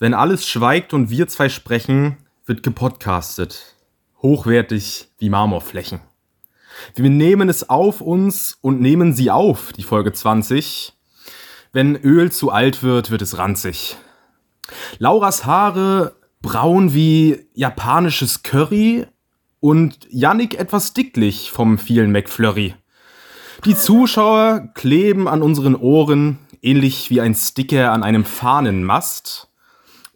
Wenn 0.00 0.14
alles 0.14 0.46
schweigt 0.46 0.94
und 0.94 1.10
wir 1.10 1.26
zwei 1.26 1.48
sprechen, 1.48 2.18
wird 2.46 2.62
gepodcastet. 2.62 3.74
Hochwertig 4.22 5.08
wie 5.18 5.28
Marmorflächen. 5.28 6.00
Wir 6.94 7.10
nehmen 7.10 7.48
es 7.48 7.68
auf 7.68 8.00
uns 8.00 8.56
und 8.60 8.80
nehmen 8.80 9.12
sie 9.12 9.32
auf, 9.32 9.72
die 9.72 9.82
Folge 9.82 10.12
20. 10.12 10.92
Wenn 11.72 11.96
Öl 11.96 12.30
zu 12.30 12.52
alt 12.52 12.84
wird, 12.84 13.10
wird 13.10 13.22
es 13.22 13.38
ranzig. 13.38 13.96
Lauras 14.98 15.44
Haare 15.44 16.14
braun 16.42 16.94
wie 16.94 17.48
japanisches 17.54 18.44
Curry 18.44 19.04
und 19.58 20.06
Yannick 20.10 20.54
etwas 20.54 20.94
dicklich 20.94 21.50
vom 21.50 21.76
vielen 21.76 22.12
McFlurry. 22.12 22.76
Die 23.64 23.74
Zuschauer 23.74 24.68
kleben 24.74 25.26
an 25.26 25.42
unseren 25.42 25.74
Ohren, 25.74 26.38
ähnlich 26.62 27.10
wie 27.10 27.20
ein 27.20 27.34
Sticker 27.34 27.90
an 27.90 28.04
einem 28.04 28.24
Fahnenmast, 28.24 29.47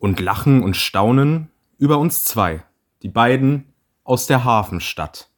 und 0.02 0.18
lachen 0.18 0.64
und 0.64 0.76
staunen 0.76 1.48
über 1.78 1.98
uns 1.98 2.24
zwei, 2.24 2.64
die 3.02 3.08
beiden 3.08 3.72
aus 4.02 4.26
der 4.26 4.42
Hafenstadt. 4.42 5.30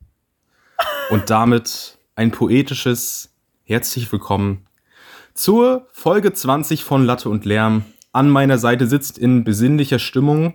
Und 1.10 1.28
damit 1.28 1.98
ein 2.16 2.30
poetisches 2.30 3.34
Herzlich 3.64 4.10
willkommen 4.10 4.66
zur 5.34 5.87
Folge 5.92 6.32
20 6.32 6.82
von 6.82 7.04
Latte 7.04 7.28
und 7.28 7.45
Lärm. 7.45 7.84
An 8.12 8.30
meiner 8.30 8.56
Seite 8.56 8.87
sitzt 8.87 9.18
in 9.18 9.45
besinnlicher 9.45 9.98
Stimmung 9.98 10.54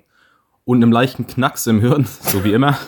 und 0.66 0.78
einem 0.78 0.92
leichten 0.92 1.28
Knacks 1.28 1.68
im 1.68 1.80
Hirn, 1.80 2.08
so 2.22 2.44
wie 2.44 2.54
immer, 2.54 2.80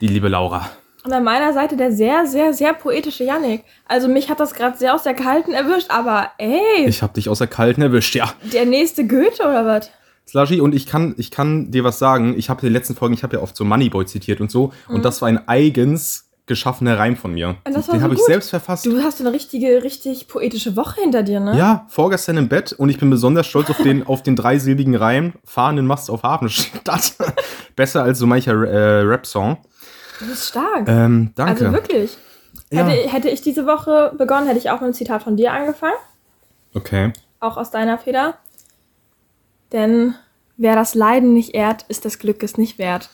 die 0.00 0.08
liebe 0.08 0.28
Laura. 0.28 0.68
Und 1.04 1.12
an 1.12 1.22
meiner 1.22 1.52
Seite 1.52 1.76
der 1.76 1.92
sehr, 1.92 2.26
sehr, 2.26 2.52
sehr 2.52 2.74
poetische 2.74 3.22
Yannick. 3.22 3.62
Also 3.86 4.08
mich 4.08 4.28
hat 4.28 4.40
das 4.40 4.54
gerade 4.54 4.76
sehr 4.76 4.92
aus 4.92 5.04
der 5.04 5.14
Kalten 5.14 5.52
erwischt, 5.52 5.90
aber 5.90 6.32
ey. 6.38 6.86
Ich 6.86 7.00
hab 7.00 7.14
dich 7.14 7.28
aus 7.28 7.38
der 7.38 7.46
Kalten 7.46 7.80
erwischt, 7.80 8.16
ja. 8.16 8.32
Der 8.52 8.66
nächste 8.66 9.06
Goethe 9.06 9.42
oder 9.44 9.64
was? 9.64 9.90
Slushy, 10.28 10.60
und 10.60 10.74
ich 10.74 10.86
kann, 10.86 11.14
ich 11.16 11.30
kann 11.30 11.70
dir 11.70 11.84
was 11.84 11.98
sagen. 11.98 12.34
Ich 12.36 12.50
habe 12.50 12.60
in 12.60 12.66
den 12.66 12.74
letzten 12.74 12.94
Folgen, 12.94 13.14
ich 13.14 13.22
habe 13.22 13.36
ja 13.36 13.42
oft 13.42 13.56
so 13.56 13.64
Moneyboy 13.64 14.04
zitiert 14.04 14.40
und 14.40 14.50
so. 14.50 14.72
Mhm. 14.88 14.96
Und 14.96 15.04
das 15.04 15.22
war 15.22 15.28
ein 15.28 15.48
eigens 15.48 16.28
geschaffener 16.48 16.98
Reim 16.98 17.16
von 17.16 17.32
mir. 17.32 17.56
Den 17.66 17.80
so 17.82 18.00
habe 18.00 18.14
ich 18.14 18.20
selbst 18.20 18.50
verfasst. 18.50 18.84
Du 18.84 19.02
hast 19.02 19.20
eine 19.20 19.32
richtige, 19.32 19.82
richtig 19.84 20.28
poetische 20.28 20.76
Woche 20.76 21.00
hinter 21.00 21.22
dir, 21.22 21.40
ne? 21.40 21.56
Ja, 21.56 21.86
vorgestern 21.88 22.38
im 22.38 22.48
Bett 22.48 22.72
und 22.72 22.88
ich 22.88 22.98
bin 22.98 23.10
besonders 23.10 23.46
stolz 23.46 23.70
auf 23.70 23.76
den, 23.78 24.06
auf 24.06 24.22
den 24.22 24.34
dreisilbigen 24.34 24.96
Reim. 24.96 25.34
Fahrenden 25.44 25.86
Mast 25.86 26.10
auf 26.10 26.22
Hafenstadt. 26.22 27.14
Besser 27.76 28.02
als 28.02 28.18
so 28.18 28.26
mancher 28.26 28.52
äh, 28.52 29.00
Rap-Song. 29.02 29.58
Du 30.18 30.26
bist 30.26 30.48
stark. 30.48 30.88
Ähm, 30.88 31.32
danke. 31.36 31.66
Also 31.66 31.72
wirklich. 31.72 32.16
Ja. 32.70 32.86
Hätte, 32.86 33.08
hätte 33.10 33.28
ich 33.28 33.40
diese 33.40 33.66
Woche 33.66 34.12
begonnen, 34.18 34.46
hätte 34.46 34.58
ich 34.58 34.70
auch 34.70 34.76
mit 34.80 34.84
einem 34.84 34.94
Zitat 34.94 35.22
von 35.22 35.36
dir 35.36 35.52
angefangen. 35.52 35.96
Okay. 36.74 37.12
Auch 37.40 37.56
aus 37.56 37.70
deiner 37.70 37.98
Feder. 37.98 38.34
Denn 39.72 40.14
wer 40.56 40.74
das 40.74 40.94
Leiden 40.94 41.34
nicht 41.34 41.54
ehrt, 41.54 41.84
ist 41.88 42.04
des 42.04 42.18
Glückes 42.18 42.56
nicht 42.58 42.78
wert. 42.78 43.10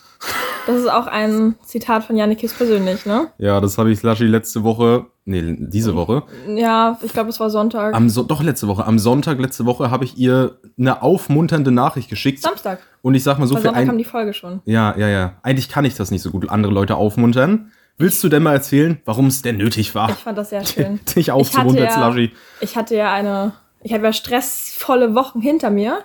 Das 0.66 0.76
ist 0.76 0.88
auch 0.90 1.06
ein 1.06 1.56
Zitat 1.62 2.04
von 2.04 2.16
Jannikis 2.16 2.54
persönlich, 2.54 3.04
ne? 3.04 3.28
Ja, 3.36 3.60
das 3.60 3.76
habe 3.76 3.90
ich 3.90 3.98
Slushy 3.98 4.24
letzte 4.24 4.62
Woche, 4.64 5.06
nee, 5.26 5.56
diese 5.58 5.94
Woche. 5.94 6.22
Ja, 6.48 6.98
ich 7.02 7.12
glaube, 7.12 7.28
es 7.28 7.38
war 7.38 7.50
Sonntag. 7.50 7.94
Am 7.94 8.08
so 8.08 8.22
doch 8.22 8.42
letzte 8.42 8.66
Woche. 8.66 8.86
Am 8.86 8.98
Sonntag 8.98 9.38
letzte 9.38 9.66
Woche 9.66 9.90
habe 9.90 10.04
ich 10.06 10.16
ihr 10.16 10.58
eine 10.78 11.02
aufmunternde 11.02 11.70
Nachricht 11.70 12.08
geschickt. 12.08 12.40
Samstag. 12.40 12.78
Und 13.02 13.14
ich 13.14 13.22
sag 13.22 13.38
mal 13.38 13.46
so 13.46 13.54
Weil 13.56 13.60
für 13.62 13.68
Sonntag 13.68 13.86
kam 13.86 13.98
die 13.98 14.04
Folge 14.04 14.32
schon. 14.32 14.62
Ja, 14.64 14.96
ja, 14.96 15.08
ja. 15.08 15.34
Eigentlich 15.42 15.68
kann 15.68 15.84
ich 15.84 15.94
das 15.96 16.10
nicht 16.10 16.22
so 16.22 16.30
gut, 16.30 16.48
andere 16.48 16.72
Leute 16.72 16.96
aufmuntern. 16.96 17.70
Willst 17.98 18.24
du 18.24 18.30
denn 18.30 18.42
mal 18.42 18.54
erzählen, 18.54 18.98
warum 19.04 19.26
es 19.26 19.42
denn 19.42 19.58
nötig 19.58 19.94
war, 19.94 20.08
Ich 20.08 20.16
fand 20.16 20.38
das 20.38 20.48
sehr 20.50 20.64
schön. 20.64 20.98
dich 21.14 21.30
aufzumuntern, 21.30 21.84
ja, 21.84 21.90
Slushy? 21.92 22.32
ich 22.60 22.76
hatte 22.76 22.96
ja 22.96 23.12
eine, 23.12 23.52
ich 23.82 23.92
hatte 23.92 24.04
ja 24.04 24.12
stressvolle 24.14 25.14
Wochen 25.14 25.42
hinter 25.42 25.68
mir. 25.70 25.98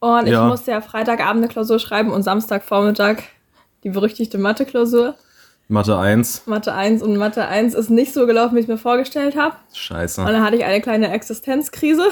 Und 0.00 0.26
ich 0.26 0.32
Ja. 0.32 0.46
musste 0.46 0.70
ja 0.72 0.80
Freitagabend 0.80 1.42
eine 1.42 1.48
Klausur 1.52 1.78
schreiben 1.78 2.10
und 2.12 2.22
Samstagvormittag 2.22 3.16
die 3.84 3.90
berüchtigte 3.90 4.38
Mathe-Klausur. 4.38 5.14
Mathe 5.68 5.98
1. 5.98 6.42
Mathe 6.46 6.72
1 6.74 7.02
und 7.02 7.16
Mathe 7.16 7.46
1 7.48 7.74
ist 7.74 7.90
nicht 7.90 8.12
so 8.12 8.26
gelaufen, 8.26 8.54
wie 8.54 8.60
ich 8.60 8.64
es 8.66 8.68
mir 8.68 8.78
vorgestellt 8.78 9.36
habe. 9.36 9.56
Und 9.68 9.76
Scheiße. 9.76 10.24
dann 10.24 10.44
hatte 10.44 10.56
ich 10.56 10.64
eine 10.64 10.80
kleine 10.80 11.10
Existenzkrise. 11.12 12.04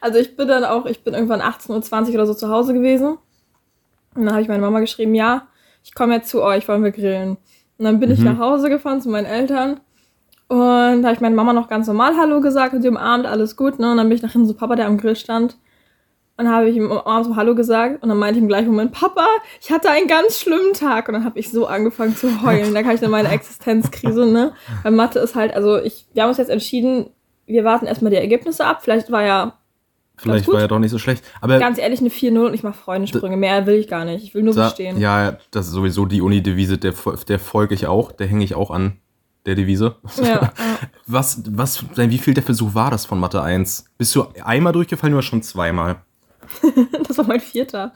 Also 0.00 0.18
ich 0.18 0.36
bin 0.38 0.48
dann 0.48 0.64
auch, 0.64 0.86
ich 0.86 1.04
bin 1.04 1.12
irgendwann 1.12 1.42
18.20 1.42 2.08
Uhr 2.08 2.14
oder 2.14 2.26
so 2.26 2.32
zu 2.32 2.48
Hause 2.48 2.72
gewesen. 2.72 3.18
Und 4.14 4.24
dann 4.24 4.30
habe 4.32 4.40
ich 4.40 4.48
meine 4.48 4.62
Mama 4.62 4.80
geschrieben, 4.80 5.14
ja, 5.14 5.48
ich 5.84 5.94
komme 5.94 6.14
jetzt 6.14 6.30
zu 6.30 6.42
euch, 6.42 6.66
wollen 6.66 6.82
wir 6.82 6.92
grillen. 6.92 7.36
Und 7.76 7.84
dann 7.84 8.00
bin 8.00 8.10
ich 8.10 8.20
Mhm. 8.20 8.24
nach 8.24 8.38
Hause 8.38 8.70
gefahren 8.70 9.02
zu 9.02 9.10
meinen 9.10 9.26
Eltern. 9.26 9.80
Und 10.48 11.02
da 11.02 11.08
habe 11.08 11.12
ich 11.12 11.20
meiner 11.20 11.34
Mama 11.36 11.52
noch 11.52 11.68
ganz 11.68 11.88
normal 11.88 12.16
Hallo 12.16 12.40
gesagt 12.40 12.72
und 12.72 12.80
sie 12.80 12.88
umarmt, 12.88 13.26
alles 13.26 13.54
gut, 13.54 13.78
ne? 13.78 13.90
Und 13.90 13.98
dann 13.98 14.08
bin 14.08 14.16
ich 14.16 14.22
nach 14.22 14.32
hinten 14.32 14.48
zu 14.48 14.54
Papa, 14.54 14.76
der 14.76 14.86
am 14.86 14.96
Grill 14.96 15.14
stand. 15.16 15.58
Und 16.38 16.50
habe 16.50 16.68
ich 16.68 16.76
ihm 16.76 16.92
abends 16.92 17.28
so 17.28 17.36
Hallo 17.36 17.54
gesagt 17.54 18.02
und 18.02 18.10
dann 18.10 18.18
meinte 18.18 18.38
ich 18.38 18.42
im 18.42 18.48
gleichen 18.48 18.68
Moment, 18.68 18.92
Papa, 18.92 19.26
ich 19.60 19.70
hatte 19.70 19.88
einen 19.88 20.06
ganz 20.06 20.38
schlimmen 20.38 20.74
Tag. 20.74 21.08
Und 21.08 21.14
dann 21.14 21.24
habe 21.24 21.38
ich 21.38 21.50
so 21.50 21.66
angefangen 21.66 22.14
zu 22.14 22.42
heulen. 22.42 22.74
Da 22.74 22.82
kam 22.82 22.94
ich 22.94 23.00
dann 23.00 23.10
meine 23.10 23.30
Existenzkrise, 23.30 24.26
ne? 24.26 24.52
Weil 24.82 24.92
Mathe 24.92 25.18
ist 25.18 25.34
halt, 25.34 25.54
also 25.54 25.78
ich, 25.78 26.06
wir 26.12 26.22
haben 26.22 26.28
uns 26.28 26.38
jetzt 26.38 26.50
entschieden, 26.50 27.08
wir 27.46 27.64
warten 27.64 27.86
erstmal 27.86 28.10
die 28.10 28.18
Ergebnisse 28.18 28.66
ab. 28.66 28.82
Vielleicht 28.82 29.10
war 29.10 29.22
ja, 29.22 29.54
Vielleicht 30.18 30.48
war 30.48 30.60
ja 30.60 30.68
doch 30.68 30.78
nicht 30.78 30.90
so 30.90 30.98
schlecht. 30.98 31.24
Aber 31.40 31.58
ganz 31.58 31.78
ehrlich, 31.78 32.00
eine 32.00 32.08
4-0 32.08 32.46
und 32.46 32.54
ich 32.54 32.62
mache 32.62 32.78
Freundensprünge. 32.78 33.36
Mehr 33.36 33.66
will 33.66 33.74
ich 33.74 33.88
gar 33.88 34.04
nicht. 34.04 34.24
Ich 34.24 34.34
will 34.34 34.42
nur 34.42 34.54
bestehen. 34.54 34.98
ja, 34.98 35.36
das 35.50 35.66
ist 35.66 35.72
sowieso 35.72 36.06
die 36.06 36.22
Uni-Devise, 36.22 36.78
der, 36.78 36.94
der 37.28 37.38
folge 37.38 37.74
ich 37.74 37.86
auch, 37.86 38.12
der 38.12 38.26
hänge 38.26 38.44
ich 38.44 38.54
auch 38.54 38.70
an. 38.70 38.98
Der 39.44 39.54
Devise. 39.54 39.96
Ja. 40.22 40.52
Was, 41.06 41.40
was, 41.46 41.84
wie 41.94 42.18
viel 42.18 42.34
der 42.34 42.42
Versuch 42.42 42.74
war 42.74 42.90
das 42.90 43.06
von 43.06 43.20
Mathe 43.20 43.40
1? 43.40 43.92
Bist 43.96 44.12
du 44.16 44.24
einmal 44.42 44.72
durchgefallen 44.72 45.14
oder 45.14 45.22
schon 45.22 45.40
zweimal? 45.40 46.02
Das 47.08 47.18
war 47.18 47.26
mein 47.26 47.40
vierter. 47.40 47.92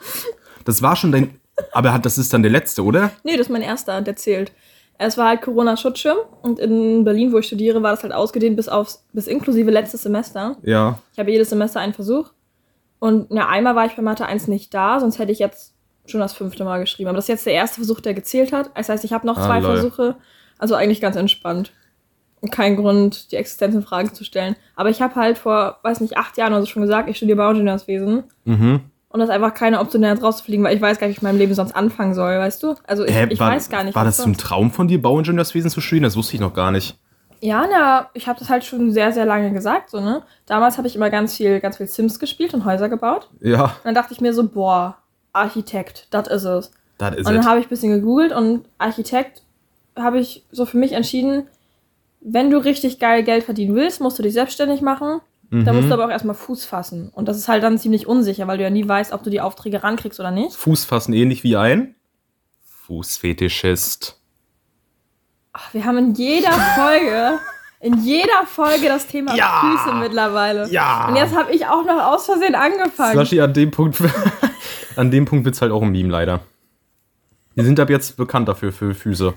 Das 0.65 0.83
war 0.83 0.97
schon 0.97 1.13
dein. 1.13 1.41
Aber 1.73 1.99
das 1.99 2.17
ist 2.19 2.33
dann 2.33 2.43
der 2.43 2.51
letzte, 2.53 2.83
oder? 2.85 3.11
Nee, 3.23 3.33
das 3.37 3.47
ist 3.47 3.53
mein 3.53 3.63
erster, 3.63 4.01
der 4.01 4.17
zählt. 4.17 4.53
Es 4.99 5.17
war 5.17 5.29
halt 5.29 5.43
Corona-Schutzschirm 5.43 6.19
und 6.43 6.59
in 6.59 7.05
Berlin, 7.05 7.33
wo 7.33 7.39
ich 7.39 7.47
studiere, 7.47 7.83
war 7.83 7.91
das 7.93 8.03
halt 8.03 8.13
ausgedehnt 8.13 8.57
bis 8.57 8.69
aufs, 8.69 9.05
bis 9.13 9.27
inklusive 9.27 9.71
letztes 9.71 10.03
Semester. 10.03 10.57
Ja. 10.63 10.99
Ich 11.13 11.19
habe 11.19 11.31
jedes 11.31 11.49
Semester 11.51 11.81
einen 11.81 11.95
Versuch. 11.95 12.31
Und 12.99 13.31
ja, 13.33 13.49
einmal 13.49 13.75
war 13.75 13.87
ich 13.87 13.97
bei 13.97 14.03
Mathe 14.03 14.27
1 14.27 14.47
nicht 14.49 14.75
da, 14.75 15.01
sonst 15.01 15.19
hätte 15.19 15.33
ich 15.33 15.39
jetzt 15.39 15.73
schon 16.05 16.21
das 16.21 16.35
fünfte 16.35 16.65
Mal 16.65 16.81
geschrieben. 16.81 17.09
Aber 17.09 17.17
das 17.17 17.25
ist 17.25 17.29
jetzt 17.29 17.47
der 17.47 17.55
erste 17.55 17.77
Versuch, 17.77 18.01
der 18.01 18.13
gezählt 18.13 18.53
hat. 18.53 18.71
Das 18.75 18.91
heißt, 18.91 19.05
ich 19.05 19.13
habe 19.15 19.27
noch 19.27 19.39
Ah, 19.39 19.47
zwei 19.47 19.61
lol. 19.61 19.73
Versuche. 19.77 20.17
Also 20.59 20.75
eigentlich 20.75 21.01
ganz 21.01 21.17
entspannt. 21.17 21.73
Kein 22.51 22.77
Grund, 22.77 23.33
die 23.33 23.37
Existenz 23.37 23.75
in 23.75 23.83
Frage 23.83 24.13
zu 24.13 24.25
stellen. 24.25 24.57
Aber 24.77 24.89
ich 24.89 25.03
habe 25.03 25.15
halt 25.15 25.37
vor, 25.37 25.79
weiß 25.83 26.01
nicht, 26.01 26.17
acht 26.17 26.39
Jahren 26.39 26.53
oder 26.53 26.63
so 26.63 26.67
schon 26.67 26.83
gesagt, 26.83 27.09
ich 27.09 27.17
studiere 27.17 27.37
Bauingenieurswesen. 27.37 28.25
Mhm. 28.45 28.81
Und 29.09 29.19
das 29.19 29.29
ist 29.29 29.35
einfach 29.35 29.55
keine 29.55 29.81
Option, 29.81 30.03
da 30.03 30.13
rauszufliegen, 30.13 30.65
weil 30.65 30.77
ich 30.77 30.81
weiß 30.81 30.99
gar 30.99 31.09
nicht, 31.09 31.17
wie 31.17 31.19
ich 31.19 31.23
in 31.23 31.29
meinem 31.29 31.39
Leben 31.39 31.53
sonst 31.55 31.73
anfangen 31.73 32.15
soll, 32.15 32.39
weißt 32.39 32.63
du? 32.63 32.77
Also 32.87 33.05
ich, 33.05 33.15
Hä, 33.15 33.27
ich 33.29 33.41
war, 33.41 33.51
weiß 33.51 33.69
gar 33.69 33.83
nicht. 33.83 33.95
War 33.97 34.05
das 34.05 34.21
ein 34.21 34.25
sonst. 34.25 34.41
Traum 34.41 34.71
von 34.71 34.87
dir, 34.89 35.03
Bauingenieurswesen 35.03 35.69
zu 35.71 35.81
studieren? 35.81 36.05
Das 36.05 36.17
wusste 36.17 36.35
ich 36.35 36.41
noch 36.41 36.55
gar 36.55 36.71
nicht. 36.71 36.97
Ja, 37.41 37.67
na, 37.71 38.09
ich 38.15 38.29
habe 38.29 38.39
das 38.39 38.49
halt 38.51 38.65
schon 38.65 38.93
sehr, 38.93 39.13
sehr 39.13 39.25
lange 39.25 39.51
gesagt, 39.53 39.91
so, 39.91 40.01
ne? 40.01 40.23
Damals 40.47 40.79
habe 40.79 40.87
ich 40.87 40.95
immer 40.95 41.11
ganz 41.11 41.37
viel, 41.37 41.59
ganz 41.59 41.79
viel 41.79 41.87
Sims 41.89 42.19
gespielt 42.19 42.55
und 42.55 42.65
Häuser 42.65 42.89
gebaut. 42.89 43.29
Ja, 43.41 43.65
Und 43.65 43.73
dann 43.85 43.95
dachte 43.95 44.13
ich 44.13 44.21
mir 44.21 44.33
so, 44.35 44.47
boah, 44.47 44.99
Architekt, 45.33 46.07
das 46.11 46.29
ist 46.29 46.45
es. 46.45 46.71
das 46.99 47.13
ist 47.17 47.27
und 47.27 47.33
dann 47.33 47.39
es. 47.41 47.47
habe 47.47 47.59
ich 47.59 47.67
ein 47.67 47.71
bisschen 47.71 47.93
gegoogelt 47.93 48.33
und 48.33 48.67
Architekt 48.79 49.43
habe 49.97 50.19
ich 50.21 50.45
so 50.53 50.67
für 50.67 50.77
mich 50.79 50.93
entschieden, 50.93 51.49
wenn 52.21 52.51
du 52.51 52.59
richtig 52.59 52.99
geil 52.99 53.23
Geld 53.23 53.45
verdienen 53.45 53.75
willst, 53.75 54.01
musst 54.01 54.19
du 54.19 54.23
dich 54.23 54.35
selbstständig 54.35 54.81
machen. 54.83 55.21
Da 55.53 55.73
musst 55.73 55.89
du 55.89 55.95
aber 55.95 56.05
auch 56.05 56.11
erstmal 56.11 56.37
Fuß 56.37 56.65
fassen. 56.65 57.09
Und 57.13 57.27
das 57.27 57.37
ist 57.37 57.49
halt 57.49 57.65
dann 57.65 57.77
ziemlich 57.77 58.07
unsicher, 58.07 58.47
weil 58.47 58.59
du 58.59 58.63
ja 58.63 58.71
nie 58.71 58.87
weißt, 58.87 59.13
ob 59.13 59.25
du 59.25 59.31
die 59.31 59.41
Aufträge 59.41 59.83
rankriegst 59.83 60.21
oder 60.21 60.31
nicht. 60.31 60.55
Fuß 60.55 60.85
fassen 60.85 61.13
ähnlich 61.13 61.43
wie 61.43 61.57
ein 61.57 61.97
Fußfetischist. 62.87 64.21
Ach, 65.53 65.75
wir 65.75 65.85
haben 65.85 65.99
in 65.99 66.15
jeder 66.15 66.53
Folge, 66.77 67.41
in 67.81 67.99
jeder 68.05 68.47
Folge 68.47 68.87
das 68.87 69.09
Thema 69.09 69.35
Ja. 69.35 69.61
Füße 69.83 69.97
mittlerweile. 69.97 70.69
Ja. 70.71 71.09
Und 71.09 71.17
jetzt 71.17 71.35
habe 71.35 71.53
ich 71.53 71.67
auch 71.67 71.85
noch 71.85 72.01
aus 72.01 72.27
Versehen 72.27 72.55
angefangen. 72.55 73.15
Slushy, 73.15 73.41
an 73.41 73.53
dem 73.53 73.73
Punkt, 73.73 73.99
an 74.97 75.11
dem 75.11 75.25
Punkt 75.25 75.45
wird's 75.45 75.61
halt 75.61 75.73
auch 75.73 75.83
ein 75.83 75.91
Meme 75.91 76.11
leider. 76.11 76.41
Wir 77.57 77.65
sind 77.65 77.81
ab 77.81 77.91
jetzt 77.91 78.17
bekannt 78.17 78.49
dafür 78.49 78.71
für 78.71 78.95
Füße. 78.95 79.35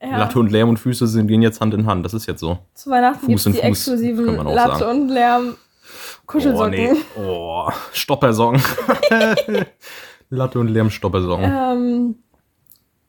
Ja. 0.00 0.16
Latte 0.18 0.38
und 0.38 0.50
Lärm 0.52 0.68
und 0.68 0.78
Füße 0.78 1.06
sind 1.08 1.26
gehen 1.26 1.42
jetzt 1.42 1.60
Hand 1.60 1.74
in 1.74 1.86
Hand. 1.86 2.04
Das 2.04 2.14
ist 2.14 2.26
jetzt 2.26 2.40
so. 2.40 2.58
Zu 2.74 2.90
Weihnachten 2.90 3.18
Fuß 3.20 3.26
gibt 3.26 3.38
es 3.38 3.44
die 3.44 3.50
Fuß, 3.52 3.60
exklusiven 3.60 4.36
Latte 4.46 4.78
sagen. 4.78 5.02
und 5.02 5.08
Lärm 5.08 5.54
Oh 5.56 6.20
Kuschelsocken. 6.26 6.70
nee. 6.70 6.92
Oh, 7.16 7.68
Stoppersong. 7.92 8.60
Latte 10.30 10.58
und 10.60 10.68
Lärm 10.68 10.90
Stoppersong. 10.90 11.42
Ähm, 11.42 12.16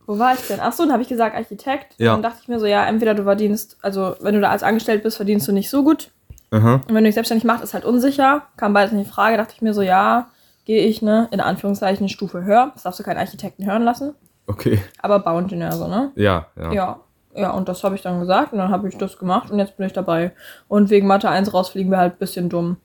wo 0.08 0.18
war 0.18 0.34
ich 0.34 0.40
denn? 0.48 0.60
Achso, 0.60 0.84
dann 0.84 0.94
habe 0.94 1.04
ich 1.04 1.10
gesagt 1.10 1.36
Architekt. 1.36 1.94
Ja. 2.00 2.14
Dann 2.14 2.24
dachte 2.24 2.40
ich 2.42 2.48
mir 2.48 2.60
so, 2.60 2.66
ja, 2.66 2.86
entweder 2.86 3.14
du 3.14 3.24
verdienst, 3.24 3.78
also 3.82 4.16
wenn 4.22 4.34
du 4.34 4.42
da 4.42 4.50
als 4.50 4.64
Angestellt 4.64 5.04
bist, 5.04 5.18
verdienst 5.18 5.48
du 5.48 5.52
nicht 5.52 5.70
so 5.70 5.84
gut. 5.84 6.10
Aha. 6.52 6.76
Und 6.76 6.88
wenn 6.88 7.04
du 7.04 7.10
dich 7.10 7.14
selbstständig 7.14 7.44
machst, 7.46 7.64
ist 7.64 7.76
halt 7.76 7.86
unsicher. 7.86 8.44
Kam 8.58 8.74
beides 8.74 8.92
in 8.94 9.06
Frage. 9.06 9.38
Dachte 9.38 9.54
ich 9.56 9.62
mir 9.62 9.74
so, 9.76 9.84
ja, 9.84 10.30
gehe 10.66 10.84
ich, 10.86 11.02
ne, 11.04 11.28
in 11.32 11.42
Anführungszeichen 11.42 12.00
eine 12.06 12.10
Stufe 12.10 12.44
höher. 12.44 12.72
Das 12.74 12.84
darfst 12.84 13.00
du 13.00 13.04
keinen 13.04 13.18
Architekten 13.20 13.66
hören 13.66 13.84
lassen. 13.84 14.16
Okay. 14.50 14.82
Aber 15.02 15.20
Bauingenieur 15.20 15.72
so, 15.74 15.88
ne? 15.88 16.12
Ja, 16.16 16.48
ja. 16.58 16.72
Ja. 16.74 17.00
Ja, 17.36 17.52
und 17.52 17.70
das 17.70 17.84
habe 17.84 17.94
ich 17.96 18.02
dann 18.02 18.20
gesagt 18.20 18.52
und 18.52 18.58
dann 18.58 18.72
habe 18.72 18.90
ich 18.90 18.98
das 18.98 19.18
gemacht 19.20 19.52
und 19.52 19.60
jetzt 19.60 19.78
bin 19.78 19.86
ich 19.86 19.94
dabei. 19.94 20.32
Und 20.68 20.90
wegen 20.90 21.06
Mathe 21.08 21.30
1 21.30 21.54
rausfliegen 21.54 21.92
wir 21.92 22.00
halt 22.00 22.14
ein 22.16 22.18
bisschen 22.20 22.50
dumm. 22.50 22.78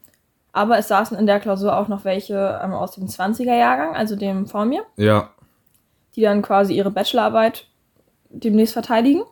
Aber 0.52 0.76
es 0.78 0.86
saßen 0.88 1.16
in 1.18 1.26
der 1.26 1.40
Klausur 1.40 1.76
auch 1.76 1.88
noch 1.88 2.04
welche 2.04 2.60
ähm, 2.62 2.72
aus 2.74 2.92
dem 2.92 3.06
20er-Jahrgang, 3.06 3.96
also 3.96 4.14
dem 4.16 4.46
vor 4.46 4.66
mir, 4.66 4.82
Ja. 4.96 5.30
die 6.14 6.20
dann 6.20 6.42
quasi 6.42 6.74
ihre 6.74 6.90
Bachelorarbeit 6.90 7.66
demnächst 8.28 8.74
verteidigen. 8.74 9.22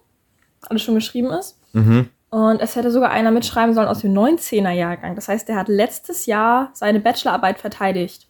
Alles 0.69 0.83
schon 0.83 0.95
geschrieben 0.95 1.31
ist. 1.31 1.61
Mhm. 1.75 2.09
Und 2.31 2.63
es 2.63 2.75
hätte 2.75 2.91
sogar 2.91 3.11
einer 3.11 3.31
mitschreiben 3.31 3.75
sollen 3.75 3.89
aus 3.89 3.99
dem 4.01 4.15
19er-Jahrgang. 4.15 5.15
Das 5.15 5.29
heißt, 5.29 5.47
der 5.49 5.57
hat 5.57 5.69
letztes 5.69 6.25
Jahr 6.25 6.71
seine 6.73 6.99
Bachelorarbeit 7.01 7.59
verteidigt. 7.59 8.27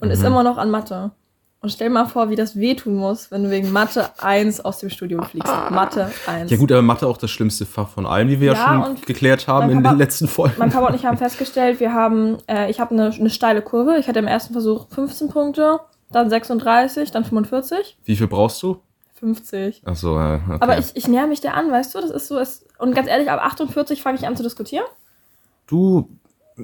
Und 0.00 0.10
ist 0.10 0.20
Mhm. 0.20 0.26
immer 0.28 0.42
noch 0.42 0.56
an 0.56 0.70
Mathe. 0.70 1.10
Und 1.60 1.70
stell 1.70 1.90
mal 1.90 2.06
vor, 2.06 2.30
wie 2.30 2.36
das 2.36 2.54
wehtun 2.56 2.94
muss, 2.94 3.32
wenn 3.32 3.42
du 3.42 3.50
wegen 3.50 3.72
Mathe 3.72 4.08
1 4.18 4.60
aus 4.60 4.78
dem 4.78 4.90
Studium 4.90 5.24
fliegst. 5.24 5.52
Mathe 5.70 6.08
1. 6.26 6.50
Ja 6.52 6.56
gut, 6.56 6.70
aber 6.70 6.82
Mathe 6.82 7.04
auch 7.08 7.16
das 7.16 7.32
schlimmste 7.32 7.66
Fach 7.66 7.88
von 7.88 8.06
allen, 8.06 8.28
wie 8.28 8.38
wir 8.40 8.52
ja, 8.52 8.54
Ja, 8.54 8.84
schon 8.84 9.00
geklärt 9.00 9.48
haben 9.48 9.68
in 9.70 9.82
Papa- 9.82 9.94
den 9.94 9.98
letzten 9.98 10.28
Folgen. 10.28 10.54
Mein 10.56 10.70
Papa 10.70 10.86
und 10.86 10.94
ich 10.94 11.04
haben 11.04 11.18
festgestellt, 11.18 11.80
wir 11.80 11.92
haben, 11.92 12.38
äh, 12.46 12.70
ich 12.70 12.78
habe 12.78 12.92
eine, 12.94 13.10
eine 13.12 13.28
steile 13.30 13.60
Kurve. 13.60 13.96
Ich 13.98 14.06
hatte 14.06 14.20
im 14.20 14.28
ersten 14.28 14.52
Versuch 14.52 14.86
15 14.90 15.30
Punkte, 15.30 15.80
dann 16.12 16.30
36, 16.30 17.10
dann 17.10 17.24
45, 17.24 17.98
Wie 18.04 18.14
viel 18.14 18.28
brauchst 18.28 18.62
du? 18.62 18.80
50. 19.18 19.82
Achso, 19.84 20.16
äh, 20.16 20.34
okay. 20.36 20.56
Aber 20.60 20.78
ich, 20.78 20.94
ich 20.94 21.08
näher 21.08 21.26
mich 21.26 21.40
der 21.40 21.54
an, 21.54 21.72
weißt 21.72 21.92
du? 21.92 22.00
Das 22.00 22.10
ist 22.10 22.28
so, 22.28 22.38
es, 22.38 22.66
und 22.78 22.94
ganz 22.94 23.08
ehrlich, 23.08 23.28
ab 23.32 23.40
48 23.44 24.00
fange 24.00 24.16
ich 24.16 24.28
an 24.28 24.36
zu 24.36 24.44
diskutieren. 24.44 24.84
Du, 25.66 26.08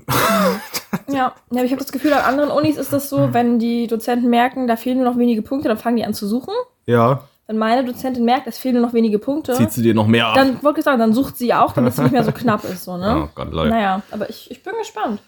Ja, 1.09 1.15
ja 1.17 1.33
aber 1.51 1.65
ich 1.65 1.73
habe 1.73 1.83
das 1.83 1.93
Gefühl, 1.93 2.13
an 2.13 2.23
anderen 2.23 2.51
Unis 2.51 2.77
ist 2.77 2.93
das 2.93 3.09
so, 3.09 3.33
wenn 3.33 3.59
die 3.59 3.87
Dozenten 3.87 4.31
merken, 4.31 4.67
da 4.67 4.77
fehlen 4.77 4.99
nur 4.99 5.11
noch 5.11 5.19
wenige 5.19 5.43
Punkte, 5.43 5.69
dann 5.69 5.79
fangen 5.79 5.97
die 5.97 6.05
an 6.05 6.15
zu 6.15 6.27
suchen. 6.27 6.55
ja, 6.87 7.23
Wenn 7.47 7.59
meine 7.59 7.85
Dozentin 7.85 8.25
merkt, 8.25 8.47
es 8.47 8.59
fehlen 8.59 8.77
nur 8.77 8.87
noch 8.87 8.95
wenige 8.95 9.19
Punkte, 9.19 9.55
zieht 9.55 9.73
sie 9.73 9.83
dir 9.83 9.95
noch 9.95 10.07
mehr 10.07 10.29
ab. 10.29 10.35
dann 10.37 10.63
wollte 10.63 10.81
ich 10.81 10.85
sagen, 10.85 10.99
dann 10.99 11.13
sucht 11.13 11.37
sie 11.37 11.53
auch, 11.53 11.73
damit 11.73 11.93
es 11.93 11.99
nicht 11.99 12.13
mehr 12.13 12.25
so 12.25 12.33
knapp 12.33 12.65
ist. 12.65 12.85
So, 12.85 12.97
ne? 12.97 13.25
Oh 13.25 13.29
Gott, 13.35 13.53
Leute. 13.53 13.71
Naja, 13.71 14.03
aber 14.11 14.31
ich, 14.31 14.51
ich 14.51 14.63
bin 14.63 14.75
gespannt. 14.79 15.21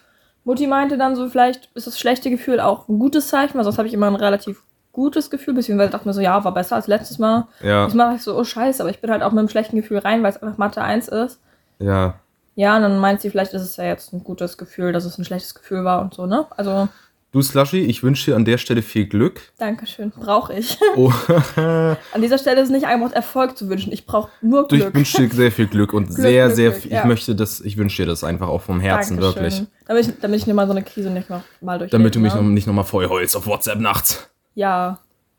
Mutti 0.43 0.65
meinte 0.67 0.97
dann 0.97 1.15
so, 1.15 1.27
vielleicht 1.27 1.69
ist 1.73 1.87
das 1.87 1.99
schlechte 1.99 2.29
Gefühl 2.29 2.59
auch 2.61 2.87
ein 2.87 2.99
gutes 2.99 3.27
Zeichen, 3.27 3.55
weil 3.57 3.65
sonst 3.65 3.77
habe 3.77 3.87
ich 3.87 3.93
immer 3.93 4.07
ein 4.07 4.15
relativ 4.15 4.63
gutes 4.93 5.29
Gefühl, 5.29 5.53
beziehungsweise 5.53 5.91
dachte 5.91 6.07
mir 6.07 6.13
so, 6.13 6.21
ja, 6.21 6.43
war 6.43 6.53
besser 6.53 6.75
als 6.77 6.87
letztes 6.87 7.19
Mal. 7.19 7.47
Ja, 7.61 7.85
Diesmal 7.85 8.07
dachte 8.07 8.17
ich 8.17 8.23
so, 8.23 8.35
oh 8.35 8.43
scheiße, 8.43 8.81
aber 8.81 8.89
ich 8.89 8.99
bin 9.01 9.11
halt 9.11 9.21
auch 9.21 9.31
mit 9.31 9.39
einem 9.39 9.49
schlechten 9.49 9.75
Gefühl 9.75 9.99
rein, 9.99 10.23
weil 10.23 10.31
es 10.31 10.41
einfach 10.41 10.57
Mathe 10.57 10.81
1 10.81 11.09
ist. 11.09 11.39
ja. 11.79 12.15
Ja, 12.57 12.75
und 12.75 12.81
dann 12.81 12.97
meint 12.97 13.21
sie, 13.21 13.29
vielleicht 13.29 13.53
ist 13.53 13.61
es 13.61 13.77
ja 13.77 13.83
jetzt 13.83 14.13
ein 14.13 14.23
gutes 14.23 14.57
Gefühl, 14.57 14.91
dass 14.91 15.05
es 15.05 15.19
ein 15.19 15.23
schlechtes 15.23 15.53
Gefühl 15.53 15.83
war 15.83 16.01
und 16.01 16.15
so, 16.15 16.25
ne? 16.25 16.47
Also, 16.57 16.87
Du, 17.31 17.41
Slushy, 17.43 17.81
ich 17.81 18.01
wünsche 18.01 18.31
dir 18.31 18.35
an 18.35 18.45
der 18.45 18.57
Stelle 18.57 18.81
viel 18.81 19.05
Glück. 19.05 19.41
Dankeschön, 19.59 20.09
brauche 20.09 20.53
ich. 20.53 20.79
Oh, 20.95 21.11
An 21.55 22.21
dieser 22.21 22.39
Stelle 22.39 22.59
ist 22.61 22.69
es 22.69 22.71
nicht 22.71 22.87
einfach 22.87 23.11
Erfolg 23.11 23.55
zu 23.57 23.69
wünschen, 23.69 23.93
ich 23.93 24.07
brauche 24.07 24.31
nur 24.41 24.67
du, 24.67 24.75
ich 24.75 24.81
Glück. 24.81 24.95
wünsche 24.95 25.27
dir 25.27 25.35
sehr 25.35 25.51
viel 25.51 25.67
Glück 25.67 25.93
und 25.93 26.05
Glück, 26.07 26.17
sehr, 26.17 26.45
Glück, 26.45 26.55
sehr 26.55 26.69
Glück, 26.71 26.81
viel. 26.81 26.91
ja. 26.93 26.99
Ich 27.01 27.05
möchte 27.05 27.35
das, 27.35 27.59
ich 27.59 27.77
wünsche 27.77 28.01
dir 28.01 28.07
das 28.07 28.23
einfach 28.23 28.47
auch 28.47 28.61
vom 28.61 28.79
Herzen, 28.79 29.17
Dankeschön. 29.19 29.43
wirklich. 29.43 29.67
Damit 29.85 30.07
ich, 30.07 30.19
damit 30.19 30.39
ich 30.39 30.47
mir 30.47 30.55
mal 30.55 30.65
so 30.65 30.71
eine 30.71 30.81
Krise 30.81 31.11
nicht 31.11 31.29
noch 31.29 31.43
mal 31.61 31.77
durch. 31.77 31.91
Damit 31.91 32.15
du 32.15 32.19
mich 32.19 32.33
ne? 32.33 32.41
noch, 32.41 32.47
nicht 32.49 32.65
nochmal 32.65 32.85
voll 32.85 33.07
heulst 33.07 33.37
auf 33.37 33.45
WhatsApp 33.45 33.79
nachts. 33.79 34.27
Ja, 34.55 34.97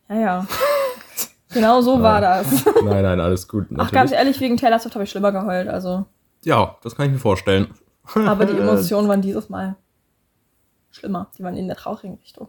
ja, 0.09 0.21
ja. 0.21 0.47
genau 1.53 1.81
so 1.81 2.01
war 2.01 2.21
das. 2.21 2.65
Nein, 2.85 3.03
nein, 3.03 3.19
alles 3.19 3.49
gut. 3.49 3.65
Ach, 3.65 3.71
Natürlich. 3.71 3.93
ganz 3.93 4.13
ehrlich, 4.13 4.39
wegen 4.41 4.57
Taylor 4.57 4.79
Swift 4.79 4.95
habe 4.95 5.03
ich 5.03 5.11
schlimmer 5.11 5.33
geheult, 5.33 5.67
also. 5.67 6.07
Ja, 6.49 6.77
das 6.83 6.97
kann 6.97 7.07
ich 7.07 7.13
mir 7.13 7.19
vorstellen. 7.19 7.69
Aber 8.15 8.47
die 8.47 8.57
Emotionen 8.57 9.07
waren 9.07 9.21
dieses 9.21 9.49
Mal 9.49 9.77
schlimmer. 10.91 11.31
Die 11.39 11.43
waren 11.45 11.57
in 11.57 11.69
der 11.69 11.77
traurigen 11.77 12.17
Richtung. 12.17 12.49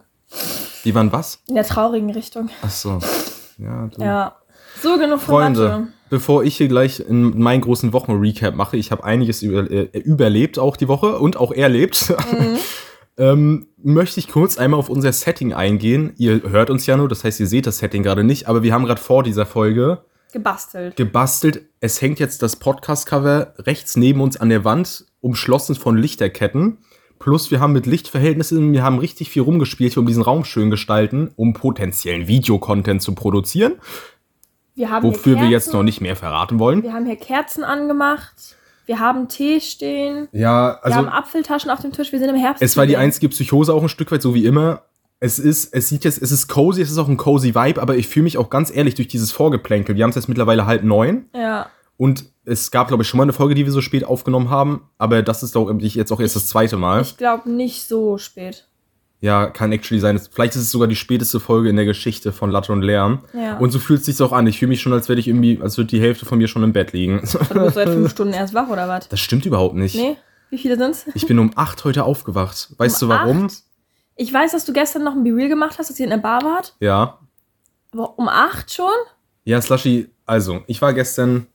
Die 0.84 0.94
waren 0.94 1.12
was? 1.12 1.42
In 1.48 1.54
der 1.54 1.64
traurigen 1.64 2.10
Richtung. 2.10 2.48
Ach 2.62 2.70
so. 2.70 2.98
Ja, 3.58 3.88
du. 3.88 4.02
Ja. 4.02 4.36
So 4.80 4.96
genug 4.96 5.20
von 5.20 5.34
Freunde, 5.34 5.68
Mathe. 5.68 5.88
bevor 6.08 6.44
ich 6.44 6.56
hier 6.56 6.68
gleich 6.68 7.00
in 7.00 7.38
meinen 7.38 7.60
großen 7.60 7.92
Wochenrecap 7.92 8.54
mache, 8.54 8.76
ich 8.76 8.90
habe 8.90 9.04
einiges 9.04 9.42
über, 9.42 9.70
äh, 9.70 9.98
überlebt 9.98 10.58
auch 10.58 10.76
die 10.76 10.88
Woche 10.88 11.18
und 11.18 11.36
auch 11.36 11.52
erlebt. 11.52 12.14
Mhm. 12.32 12.56
ähm, 13.18 13.66
möchte 13.76 14.20
ich 14.20 14.28
kurz 14.28 14.56
einmal 14.56 14.78
auf 14.78 14.88
unser 14.88 15.12
Setting 15.12 15.52
eingehen. 15.52 16.14
Ihr 16.16 16.42
hört 16.44 16.70
uns 16.70 16.86
ja 16.86 16.96
nur, 16.96 17.08
das 17.08 17.24
heißt, 17.24 17.40
ihr 17.40 17.48
seht 17.48 17.66
das 17.66 17.78
Setting 17.78 18.02
gerade 18.02 18.24
nicht, 18.24 18.48
aber 18.48 18.62
wir 18.62 18.72
haben 18.72 18.86
gerade 18.86 19.00
vor 19.00 19.22
dieser 19.22 19.44
Folge 19.44 20.04
Gebastelt. 20.32 20.96
gebastelt. 20.96 21.62
Es 21.80 22.00
hängt 22.00 22.20
jetzt 22.20 22.42
das 22.42 22.56
Podcast-Cover 22.56 23.54
rechts 23.58 23.96
neben 23.96 24.20
uns 24.20 24.36
an 24.36 24.48
der 24.48 24.64
Wand, 24.64 25.06
umschlossen 25.20 25.74
von 25.74 25.96
Lichterketten. 25.96 26.78
Plus 27.18 27.50
wir 27.50 27.60
haben 27.60 27.74
mit 27.74 27.84
Lichtverhältnissen, 27.84 28.72
wir 28.72 28.82
haben 28.82 28.98
richtig 28.98 29.28
viel 29.28 29.42
rumgespielt, 29.42 29.92
hier, 29.92 30.00
um 30.00 30.06
diesen 30.06 30.22
Raum 30.22 30.44
schön 30.44 30.70
gestalten, 30.70 31.30
um 31.36 31.52
potenziellen 31.52 32.26
Videocontent 32.28 33.02
zu 33.02 33.14
produzieren, 33.14 33.74
Wir 34.74 34.90
haben 34.90 35.06
wofür 35.06 35.38
wir 35.38 35.48
jetzt 35.48 35.72
noch 35.74 35.82
nicht 35.82 36.00
mehr 36.00 36.16
verraten 36.16 36.58
wollen. 36.58 36.82
Wir 36.82 36.94
haben 36.94 37.04
hier 37.04 37.16
Kerzen 37.16 37.62
angemacht. 37.62 38.56
Wir 38.86 38.98
haben 38.98 39.28
Tee 39.28 39.60
stehen. 39.60 40.28
Ja, 40.32 40.80
wir 40.82 40.94
haben 40.96 41.06
also 41.06 41.16
Apfeltaschen 41.16 41.70
auf 41.70 41.80
dem 41.80 41.92
Tisch. 41.92 42.10
Wir 42.10 42.18
sind 42.18 42.30
im 42.30 42.36
Herbst. 42.36 42.62
es 42.62 42.76
war 42.76 42.86
die 42.86 42.96
einzige 42.96 43.28
Psychose 43.28 43.72
auch 43.72 43.82
ein 43.82 43.88
Stück 43.88 44.10
weit, 44.10 44.22
so 44.22 44.34
wie 44.34 44.46
immer. 44.46 44.82
Es 45.22 45.38
ist, 45.38 45.74
es 45.74 45.88
sieht 45.88 46.04
jetzt, 46.04 46.20
es 46.22 46.32
ist 46.32 46.48
cozy, 46.48 46.80
es 46.80 46.90
ist 46.90 46.96
auch 46.98 47.08
ein 47.08 47.18
cozy 47.18 47.54
Vibe, 47.54 47.80
aber 47.82 47.96
ich 47.96 48.08
fühle 48.08 48.24
mich 48.24 48.38
auch 48.38 48.48
ganz 48.48 48.74
ehrlich 48.74 48.94
durch 48.94 49.08
dieses 49.08 49.32
Vorgeplänkel. 49.32 49.94
Wir 49.96 50.02
haben 50.04 50.10
es 50.10 50.16
jetzt 50.16 50.28
mittlerweile 50.28 50.64
halb 50.66 50.82
neun 50.82 51.26
Ja. 51.34 51.66
und 51.98 52.24
es 52.46 52.70
gab, 52.70 52.88
glaube 52.88 53.02
ich, 53.02 53.08
schon 53.08 53.18
mal 53.18 53.24
eine 53.24 53.34
Folge, 53.34 53.54
die 53.54 53.66
wir 53.66 53.72
so 53.72 53.82
spät 53.82 54.02
aufgenommen 54.04 54.48
haben, 54.48 54.82
aber 54.96 55.22
das 55.22 55.42
ist 55.42 55.54
doch 55.54 55.70
jetzt 55.78 56.10
auch 56.10 56.20
erst 56.20 56.36
das 56.36 56.46
zweite 56.46 56.78
Mal. 56.78 57.02
Ich 57.02 57.18
glaube 57.18 57.50
nicht 57.50 57.86
so 57.86 58.16
spät. 58.16 58.66
Ja, 59.22 59.48
kann 59.48 59.70
actually 59.72 60.00
sein. 60.00 60.18
Vielleicht 60.32 60.56
ist 60.56 60.62
es 60.62 60.70
sogar 60.70 60.88
die 60.88 60.96
späteste 60.96 61.38
Folge 61.40 61.68
in 61.68 61.76
der 61.76 61.84
Geschichte 61.84 62.32
von 62.32 62.50
Latte 62.50 62.72
und 62.72 62.80
Lärm. 62.80 63.18
Ja. 63.34 63.58
Und 63.58 63.70
so 63.70 63.78
fühlt 63.78 64.00
es 64.00 64.06
sich 64.06 64.18
auch 64.22 64.32
an. 64.32 64.46
Ich 64.46 64.58
fühle 64.58 64.70
mich 64.70 64.80
schon, 64.80 64.94
als 64.94 65.10
würde 65.10 65.20
ich 65.20 65.28
irgendwie, 65.28 65.60
als 65.60 65.76
würde 65.76 65.88
die 65.88 66.00
Hälfte 66.00 66.24
von 66.24 66.38
mir 66.38 66.48
schon 66.48 66.62
im 66.62 66.72
Bett 66.72 66.94
liegen. 66.94 67.20
Du 67.20 67.60
bist 67.60 67.74
seit 67.74 67.90
fünf 67.90 68.10
Stunden 68.10 68.32
erst 68.32 68.54
wach 68.54 68.68
oder 68.70 68.88
was? 68.88 69.10
Das 69.10 69.20
stimmt 69.20 69.44
überhaupt 69.44 69.74
nicht. 69.74 69.94
Nee? 69.94 70.16
Wie 70.48 70.56
viele 70.56 70.78
sind's? 70.78 71.04
Ich 71.14 71.26
bin 71.26 71.38
um 71.38 71.50
acht 71.54 71.84
heute 71.84 72.04
aufgewacht. 72.04 72.70
Weißt 72.78 73.02
Um 73.02 73.08
du 73.10 73.14
warum? 73.14 73.44
acht? 73.46 73.62
Ich 74.20 74.34
weiß, 74.34 74.52
dass 74.52 74.66
du 74.66 74.74
gestern 74.74 75.02
noch 75.02 75.14
ein 75.14 75.24
Be 75.24 75.34
Real 75.34 75.48
gemacht 75.48 75.78
hast, 75.78 75.88
dass 75.88 75.98
ihr 75.98 76.04
in 76.04 76.10
der 76.10 76.18
Bar 76.18 76.42
wart. 76.42 76.76
Ja. 76.78 77.20
Aber 77.90 78.18
um 78.18 78.28
acht 78.28 78.70
schon? 78.70 78.92
Ja, 79.44 79.62
Slushy, 79.62 80.10
also, 80.26 80.62
ich 80.66 80.82
war 80.82 80.92
gestern 80.92 81.46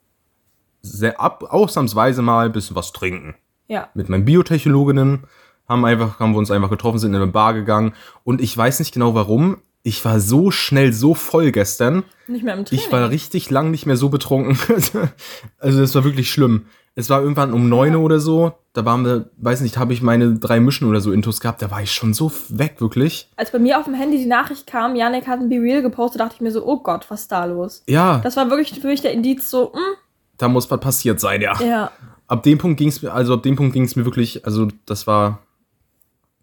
sehr 0.81 1.21
ab, 1.21 1.43
ausnahmsweise 1.43 2.23
mal 2.23 2.47
ein 2.47 2.51
bisschen 2.51 2.75
was 2.75 2.91
trinken. 2.91 3.35
Ja. 3.67 3.89
Mit 3.93 4.09
meinen 4.09 4.25
Biotechnologinnen 4.25 5.25
haben 5.69 5.85
einfach, 5.85 6.19
haben 6.19 6.31
wir 6.31 6.39
uns 6.39 6.49
einfach 6.49 6.71
getroffen, 6.71 6.97
sind 6.97 7.13
in 7.13 7.21
eine 7.21 7.31
Bar 7.31 7.53
gegangen. 7.53 7.93
Und 8.23 8.41
ich 8.41 8.57
weiß 8.57 8.79
nicht 8.79 8.95
genau 8.95 9.13
warum. 9.13 9.61
Ich 9.83 10.03
war 10.03 10.19
so 10.19 10.49
schnell 10.49 10.91
so 10.91 11.13
voll 11.13 11.51
gestern. 11.51 12.03
Nicht 12.25 12.43
mehr 12.43 12.55
im 12.55 12.65
Training. 12.65 12.83
Ich 12.83 12.91
war 12.91 13.11
richtig 13.11 13.51
lang 13.51 13.69
nicht 13.69 13.85
mehr 13.85 13.95
so 13.95 14.09
betrunken. 14.09 14.57
also 15.59 15.81
das 15.81 15.93
war 15.93 16.03
wirklich 16.03 16.31
schlimm. 16.31 16.65
Es 16.97 17.09
war 17.09 17.21
irgendwann 17.21 17.53
um 17.53 17.67
neun 17.67 17.95
oder 17.97 18.19
so. 18.19 18.53
Da 18.71 18.85
waren 18.85 19.03
wir, 19.05 19.29
weiß 19.37 19.61
nicht, 19.61 19.77
habe 19.77 19.91
ich 19.91 20.01
meine 20.01 20.35
drei 20.35 20.61
Mischen 20.61 20.87
oder 20.87 21.01
so 21.01 21.11
Intus 21.11 21.41
gehabt. 21.41 21.61
Da 21.61 21.69
war 21.69 21.81
ich 21.81 21.91
schon 21.91 22.13
so 22.13 22.31
weg, 22.49 22.79
wirklich. 22.79 23.29
Als 23.35 23.51
bei 23.51 23.59
mir 23.59 23.77
auf 23.79 23.85
dem 23.85 23.93
Handy 23.93 24.17
die 24.17 24.25
Nachricht 24.25 24.65
kam, 24.65 24.95
Janik 24.95 25.27
hat 25.27 25.39
ein 25.39 25.49
Be 25.49 25.55
Real 25.55 25.81
gepostet, 25.81 26.21
dachte 26.21 26.35
ich 26.35 26.41
mir 26.41 26.51
so, 26.51 26.65
oh 26.65 26.79
Gott, 26.79 27.05
was 27.09 27.21
ist 27.21 27.31
da 27.31 27.43
los? 27.45 27.83
Ja, 27.87 28.19
Das 28.19 28.37
war 28.37 28.49
wirklich 28.49 28.79
für 28.79 28.87
mich 28.87 29.01
der 29.01 29.11
Indiz 29.11 29.49
so, 29.49 29.73
hm, 29.73 29.95
da 30.37 30.47
muss 30.47 30.69
was 30.71 30.79
passiert 30.79 31.19
sein, 31.19 31.41
ja. 31.41 31.59
ja. 31.61 31.91
Ab 32.27 32.43
dem 32.43 32.57
Punkt 32.57 32.77
ging 32.77 32.89
es 32.89 33.01
mir, 33.01 33.13
also 33.13 33.33
ab 33.35 33.43
dem 33.43 33.55
Punkt 33.55 33.73
ging 33.73 33.83
es 33.83 33.95
mir 33.95 34.05
wirklich, 34.05 34.45
also 34.45 34.67
das 34.85 35.05
war, 35.05 35.39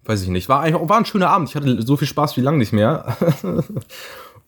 weiß 0.05 0.23
ich 0.23 0.29
nicht, 0.29 0.49
war, 0.49 0.71
war 0.89 0.99
ein 0.99 1.05
schöner 1.07 1.31
Abend. 1.31 1.49
Ich 1.49 1.57
hatte 1.57 1.83
so 1.83 1.97
viel 1.97 2.09
Spaß 2.09 2.37
wie 2.37 2.41
lange 2.41 2.59
nicht 2.59 2.73
mehr. 2.73 3.17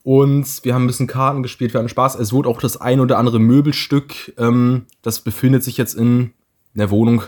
Und 0.05 0.63
wir 0.63 0.75
haben 0.75 0.83
ein 0.83 0.87
bisschen 0.87 1.07
Karten 1.07 1.41
gespielt, 1.41 1.73
wir 1.73 1.79
hatten 1.79 1.89
Spaß. 1.89 2.13
Es 2.13 2.31
wurde 2.31 2.47
auch 2.47 2.61
das 2.61 2.79
ein 2.79 2.99
oder 2.99 3.17
andere 3.17 3.39
Möbelstück, 3.39 4.35
ähm, 4.37 4.85
das 5.01 5.21
befindet 5.21 5.63
sich 5.63 5.77
jetzt 5.77 5.95
in 5.95 6.31
der 6.75 6.91
Wohnung 6.91 7.23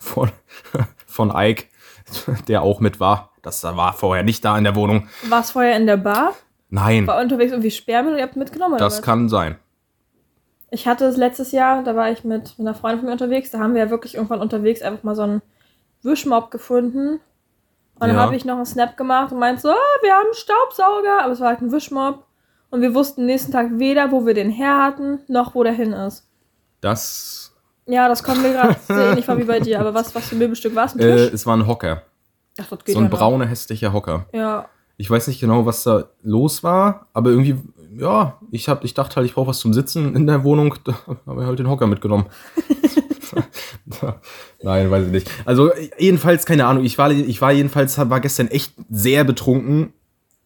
von, 0.00 0.28
von 1.06 1.32
Ike, 1.32 1.66
der 2.48 2.62
auch 2.62 2.80
mit 2.80 2.98
war. 2.98 3.30
Das 3.42 3.62
war 3.62 3.92
vorher 3.92 4.24
nicht 4.24 4.44
da 4.44 4.58
in 4.58 4.64
der 4.64 4.74
Wohnung. 4.74 5.06
Warst 5.28 5.52
vorher 5.52 5.76
in 5.76 5.86
der 5.86 5.96
Bar? 5.96 6.34
Nein, 6.70 7.06
War 7.06 7.20
unterwegs 7.20 7.52
irgendwie 7.52 7.70
Sperrmüll 7.70 8.14
und 8.14 8.18
ihr 8.18 8.24
habt 8.24 8.34
mitgenommen 8.34 8.74
oder 8.74 8.84
das 8.84 8.96
was? 8.96 9.02
kann 9.02 9.28
sein. 9.28 9.54
Ich 10.72 10.88
hatte 10.88 11.04
es 11.04 11.16
letztes 11.16 11.52
Jahr, 11.52 11.84
da 11.84 11.94
war 11.94 12.10
ich 12.10 12.24
mit 12.24 12.56
einer 12.58 12.74
Freundin 12.74 12.98
von 12.98 13.06
mir 13.06 13.12
unterwegs, 13.12 13.52
da 13.52 13.60
haben 13.60 13.74
wir 13.74 13.84
ja 13.84 13.90
wirklich 13.90 14.16
irgendwann 14.16 14.40
unterwegs 14.40 14.82
einfach 14.82 15.04
mal 15.04 15.14
so 15.14 15.22
einen 15.22 15.40
Wischmob 16.02 16.50
gefunden. 16.50 17.20
Und 18.00 18.08
dann 18.08 18.16
Ja. 18.16 18.22
habe 18.22 18.36
ich 18.36 18.44
noch 18.44 18.56
einen 18.56 18.66
Snap 18.66 18.96
gemacht 18.96 19.32
und 19.32 19.38
meinte 19.38 19.60
so, 19.62 19.70
ah, 19.70 19.74
wir 20.02 20.12
haben 20.12 20.26
einen 20.26 20.34
Staubsauger, 20.34 21.22
aber 21.24 21.32
es 21.32 21.40
war 21.40 21.48
halt 21.48 21.60
ein 21.62 21.72
Wischmob. 21.72 22.24
Und 22.70 22.80
wir 22.82 22.94
wussten 22.94 23.26
nächsten 23.26 23.50
Tag 23.50 23.70
weder, 23.78 24.12
wo 24.12 24.26
wir 24.26 24.34
den 24.34 24.50
her 24.50 24.78
hatten, 24.82 25.20
noch 25.26 25.54
wo 25.54 25.64
der 25.64 25.72
hin 25.72 25.92
ist. 25.92 26.26
Das, 26.80 27.52
Ja, 27.86 28.08
das 28.08 28.22
kommt 28.22 28.42
mir 28.42 28.52
gerade 28.52 28.76
sehr 28.86 29.10
ähnlich 29.10 29.24
vor 29.24 29.38
wie 29.38 29.44
bei 29.44 29.58
dir. 29.60 29.80
Aber 29.80 29.94
was, 29.94 30.14
was 30.14 30.28
für 30.28 30.36
ein 30.36 30.38
Möbelstück 30.38 30.74
war 30.74 30.84
es? 30.84 30.94
Ein 30.94 31.00
äh, 31.00 31.14
es 31.28 31.44
war 31.46 31.56
ein 31.56 31.66
Hocker. 31.66 32.02
Ach, 32.60 32.66
das 32.68 32.84
geht 32.84 32.94
So 32.94 33.00
ein 33.00 33.04
ja 33.04 33.10
brauner, 33.10 33.46
hässlicher 33.46 33.92
Hocker. 33.92 34.26
Ja, 34.32 34.66
Ich 34.96 35.10
weiß 35.10 35.26
nicht 35.28 35.40
genau, 35.40 35.64
was 35.66 35.82
da 35.84 36.04
los 36.22 36.62
war, 36.62 37.06
aber 37.14 37.30
irgendwie, 37.30 37.56
ja, 37.96 38.36
ich, 38.50 38.68
hab, 38.68 38.84
ich 38.84 38.94
dachte 38.94 39.16
halt, 39.16 39.26
ich 39.26 39.34
brauche 39.34 39.48
was 39.48 39.58
zum 39.60 39.72
Sitzen 39.72 40.14
in 40.14 40.26
der 40.26 40.44
Wohnung. 40.44 40.74
Da 40.84 40.94
habe 41.26 41.40
ich 41.42 41.46
halt 41.48 41.58
den 41.58 41.68
Hocker 41.70 41.86
mitgenommen. 41.86 42.26
Nein, 44.62 44.90
weiß 44.90 45.06
ich 45.06 45.12
nicht. 45.12 45.30
Also, 45.44 45.70
jedenfalls, 45.98 46.46
keine 46.46 46.66
Ahnung, 46.66 46.84
ich 46.84 46.98
war, 46.98 47.10
ich 47.10 47.40
war 47.40 47.52
jedenfalls, 47.52 47.98
war 47.98 48.20
gestern 48.20 48.48
echt 48.48 48.72
sehr 48.90 49.24
betrunken. 49.24 49.92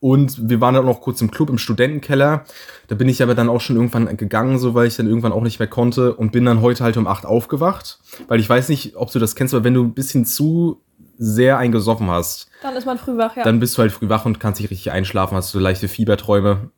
Und 0.00 0.48
wir 0.48 0.60
waren 0.60 0.74
dann 0.74 0.82
auch 0.82 0.94
noch 0.94 1.00
kurz 1.00 1.20
im 1.20 1.30
Club 1.30 1.48
im 1.48 1.58
Studentenkeller. 1.58 2.44
Da 2.88 2.96
bin 2.96 3.08
ich 3.08 3.22
aber 3.22 3.36
dann 3.36 3.48
auch 3.48 3.60
schon 3.60 3.76
irgendwann 3.76 4.16
gegangen, 4.16 4.58
so 4.58 4.74
weil 4.74 4.88
ich 4.88 4.96
dann 4.96 5.06
irgendwann 5.06 5.30
auch 5.30 5.42
nicht 5.42 5.60
mehr 5.60 5.68
konnte 5.68 6.16
und 6.16 6.32
bin 6.32 6.44
dann 6.44 6.60
heute 6.60 6.82
halt 6.82 6.96
um 6.96 7.06
8 7.06 7.24
aufgewacht. 7.24 8.00
Weil 8.26 8.40
ich 8.40 8.48
weiß 8.48 8.68
nicht, 8.68 8.96
ob 8.96 9.12
du 9.12 9.20
das 9.20 9.36
kennst, 9.36 9.54
aber 9.54 9.62
wenn 9.62 9.74
du 9.74 9.84
ein 9.84 9.94
bisschen 9.94 10.24
zu 10.24 10.82
sehr 11.18 11.58
eingesoffen 11.58 12.10
hast, 12.10 12.48
Dann 12.62 12.74
ist 12.74 12.84
man 12.84 12.98
früh 12.98 13.16
wach, 13.16 13.36
ja. 13.36 13.44
dann 13.44 13.60
bist 13.60 13.78
du 13.78 13.82
halt 13.82 13.92
früh 13.92 14.08
wach 14.08 14.24
und 14.24 14.40
kannst 14.40 14.60
nicht 14.60 14.70
richtig 14.70 14.90
einschlafen, 14.90 15.36
hast 15.36 15.50
so 15.50 15.60
leichte 15.60 15.86
Fieberträume. 15.86 16.70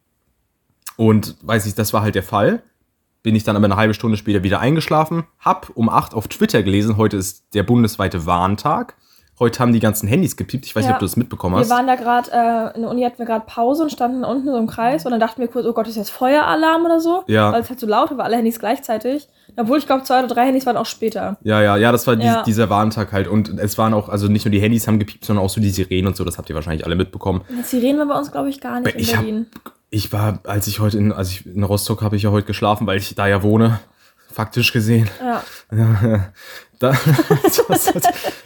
Und 0.97 1.37
weiß 1.41 1.65
ich, 1.65 1.75
das 1.75 1.95
war 1.95 2.03
halt 2.03 2.15
der 2.15 2.23
Fall. 2.23 2.63
Bin 3.25 3.35
ich 3.35 3.43
dann 3.43 3.57
aber 3.57 3.65
eine 3.65 3.77
halbe 3.77 3.95
Stunde 3.95 4.19
später 4.19 4.43
wieder 4.43 4.61
eingeschlafen, 4.61 5.25
hab 5.41 5.71
um 5.75 5.89
8 5.89 6.13
auf 6.15 6.29
Twitter 6.29 6.63
gelesen, 6.63 6.99
heute 6.99 7.17
ist 7.17 7.43
der 7.55 7.63
bundesweite 7.63 8.27
Warntag. 8.27 8.97
Heute 9.41 9.61
haben 9.61 9.73
die 9.73 9.81
ganzen 9.81 10.07
Handys 10.07 10.37
gepiept. 10.37 10.67
Ich 10.67 10.77
weiß 10.77 10.83
nicht, 10.85 10.91
Ja. 10.91 10.95
ob 10.97 11.01
du 11.01 11.07
das 11.07 11.17
mitbekommen 11.17 11.57
wir 11.57 11.61
hast. 11.61 11.71
waren 11.71 11.87
da 11.87 11.95
gerade, 11.97 12.31
äh, 12.31 12.77
in 12.77 12.83
der 12.83 12.91
Uni 12.91 13.03
hatten 13.03 13.19
wir 13.19 13.25
gerade 13.25 13.47
Pause 13.47 13.83
und 13.85 13.91
standen 13.91 14.25
unten 14.25 14.47
so 14.47 14.57
im 14.59 14.67
Kreis 14.67 15.07
und 15.07 15.11
dann 15.11 15.19
dachten 15.21 15.41
wir 15.41 15.49
kurz, 15.49 15.65
oh 15.67 15.73
Gott, 15.73 15.89
ist 15.89 15.97
jetzt 15.97 16.11
Feueralarm 16.11 16.85
oder 16.85 17.01
so? 17.01 17.25
Ja. 17.27 17.51
Weil 17.51 17.63
es 17.63 17.71
halt 17.71 17.81
so 17.81 17.87
laut 17.87 18.11
war, 18.17 18.27
alle 18.27 18.37
Handys 18.37 18.59
gleichzeitig. 18.61 19.27
Obwohl 19.57 19.79
ich 19.79 19.87
glaube, 19.87 20.05
zwei 20.05 20.19
oder 20.19 20.29
drei 20.29 20.45
Handys 20.45 20.67
waren 20.67 20.77
auch 20.77 20.85
später. 20.87 21.39
Ja, 21.43 21.63
ja, 21.63 21.77
ja, 21.79 21.91
das 21.93 22.07
war 22.07 22.15
Ja. 22.21 22.43
dieser 22.43 22.69
Warntag 22.69 23.11
halt. 23.13 23.27
Und 23.27 23.49
es 23.59 23.79
waren 23.79 23.95
auch, 23.95 24.11
also 24.11 24.29
nicht 24.29 24.45
nur 24.45 24.53
die 24.53 24.61
Handys 24.61 24.87
haben 24.87 24.99
gepiept, 24.99 25.25
sondern 25.25 25.45
auch 25.45 25.51
so 25.51 25.63
die 25.63 25.71
Sirenen 25.71 26.09
und 26.09 26.17
so. 26.17 26.25
Das 26.25 26.37
habt 26.37 26.51
ihr 26.51 26.55
wahrscheinlich 26.55 26.85
alle 26.85 26.95
mitbekommen. 26.95 27.41
Die 27.49 27.63
Sirenen 27.63 28.01
waren 28.01 28.09
bei 28.09 28.19
uns, 28.19 28.31
glaube 28.31 28.51
ich, 28.51 28.61
gar 28.61 28.81
nicht 28.81 28.95
Ich 28.97 29.11
in 29.13 29.17
hab- 29.17 29.25
Berlin. 29.25 29.47
Ich 29.95 30.13
war, 30.13 30.41
als 30.43 30.67
ich 30.67 30.81
heute 30.81 30.99
in, 30.99 31.13
als 31.13 31.31
ich 31.31 31.47
in 31.47 31.63
Rostock 31.63 32.03
habe 32.03 32.17
ich 32.17 32.25
ja 32.25 32.33
heute 32.33 32.49
geschlafen, 32.49 32.85
weil 32.85 32.99
ich 32.99 33.15
da 33.15 33.29
ja 33.29 33.45
wohne. 33.45 33.79
Faktisch 34.33 34.73
gesehen. 34.73 35.09
Ja. 35.21 36.25
Da, 36.81 36.93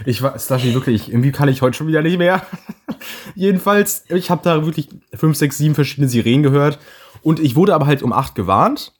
ich 0.05 0.23
war, 0.23 0.38
Slushy, 0.38 0.75
wirklich, 0.75 1.09
irgendwie 1.09 1.33
kann 1.33 1.49
ich 1.49 1.62
heute 1.62 1.78
schon 1.78 1.87
wieder 1.87 2.02
nicht 2.02 2.19
mehr. 2.19 2.43
Jedenfalls, 3.35 4.05
ich 4.09 4.31
habe 4.31 4.43
da 4.45 4.67
wirklich 4.67 4.90
fünf, 5.14 5.38
sechs, 5.38 5.57
sieben 5.57 5.75
verschiedene 5.75 6.11
Sirenen 6.11 6.43
gehört. 6.43 6.78
Und 7.23 7.40
ich 7.40 7.57
wurde 7.57 7.75
aber 7.75 7.87
halt 7.87 8.02
um 8.02 8.12
acht 8.12 8.35
gewarnt, 8.35 8.93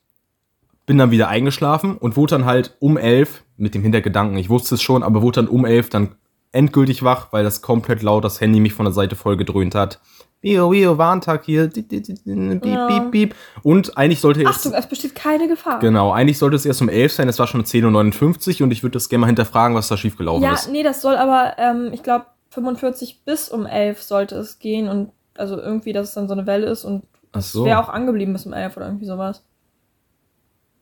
bin 0.87 0.97
dann 0.97 1.11
wieder 1.11 1.29
eingeschlafen 1.29 1.99
und 1.99 2.17
wurde 2.17 2.37
dann 2.37 2.47
halt 2.47 2.75
um 2.81 2.97
elf 2.97 3.45
mit 3.59 3.75
dem 3.75 3.83
Hintergedanken, 3.83 4.39
ich 4.39 4.49
wusste 4.49 4.77
es 4.77 4.83
schon, 4.83 5.03
aber 5.03 5.21
wurde 5.21 5.43
dann 5.43 5.49
um 5.49 5.67
elf 5.67 5.91
dann 5.91 6.15
endgültig 6.53 7.03
wach, 7.03 7.31
weil 7.31 7.45
das 7.45 7.61
komplett 7.61 8.01
laut 8.03 8.25
das 8.25 8.41
Handy 8.41 8.61
mich 8.61 8.73
von 8.73 8.87
der 8.87 8.95
Seite 8.95 9.15
voll 9.15 9.37
gedröhnt 9.37 9.75
hat. 9.75 10.01
Bio, 10.41 10.69
bio, 10.71 10.97
Warntag 10.99 11.45
hier, 11.45 11.69
piep, 11.69 11.91
Ja. 12.65 12.87
piep, 12.87 13.11
piep. 13.11 13.35
Und 13.65 13.97
eigentlich 13.99 14.21
sollte 14.21 14.41
jetzt... 14.41 14.49
Achtung, 14.51 14.73
es 14.73 14.87
besteht 14.87 15.15
keine 15.17 15.49
Gefahr. 15.49 15.81
Genau, 15.81 16.13
eigentlich 16.13 16.39
sollte 16.39 16.55
es 16.55 16.65
erst 16.65 16.81
um 16.81 16.89
11 16.89 17.13
sein, 17.13 17.29
es 17.29 17.39
war 17.41 17.49
schon 17.49 17.65
10.59 17.65 18.61
Uhr 18.61 18.65
und 18.65 18.71
ich 18.71 18.83
würde 18.85 18.93
das 18.95 19.09
gerne 19.09 19.23
mal 19.23 19.27
hinterfragen, 19.27 19.77
was 19.77 19.89
da 19.89 19.97
schiefgelaufen 19.97 20.45
Ja, 20.45 20.53
ist. 20.55 20.71
nee, 20.71 20.85
das 20.85 21.03
soll 21.03 21.17
aber, 21.17 21.55
ähm, 21.59 21.91
ich 21.93 22.05
glaube, 22.05 22.27
45 22.51 23.23
bis 23.25 23.49
um 23.49 23.67
11 23.67 24.01
sollte 24.03 24.37
es 24.37 24.59
gehen 24.61 24.89
und 24.89 25.11
also 25.37 25.59
irgendwie, 25.59 25.93
dass 25.93 26.09
es 26.09 26.15
dann 26.15 26.29
so 26.29 26.35
eine 26.35 26.47
Welle 26.47 26.67
ist 26.67 26.85
und 26.85 27.03
Ach 27.33 27.41
es 27.41 27.51
so. 27.53 27.65
wäre 27.65 27.81
auch 27.81 27.89
angeblieben 27.89 28.33
bis 28.33 28.47
um 28.47 28.53
11 28.53 28.77
oder 28.77 28.87
irgendwie 28.87 29.07
sowas. 29.07 29.43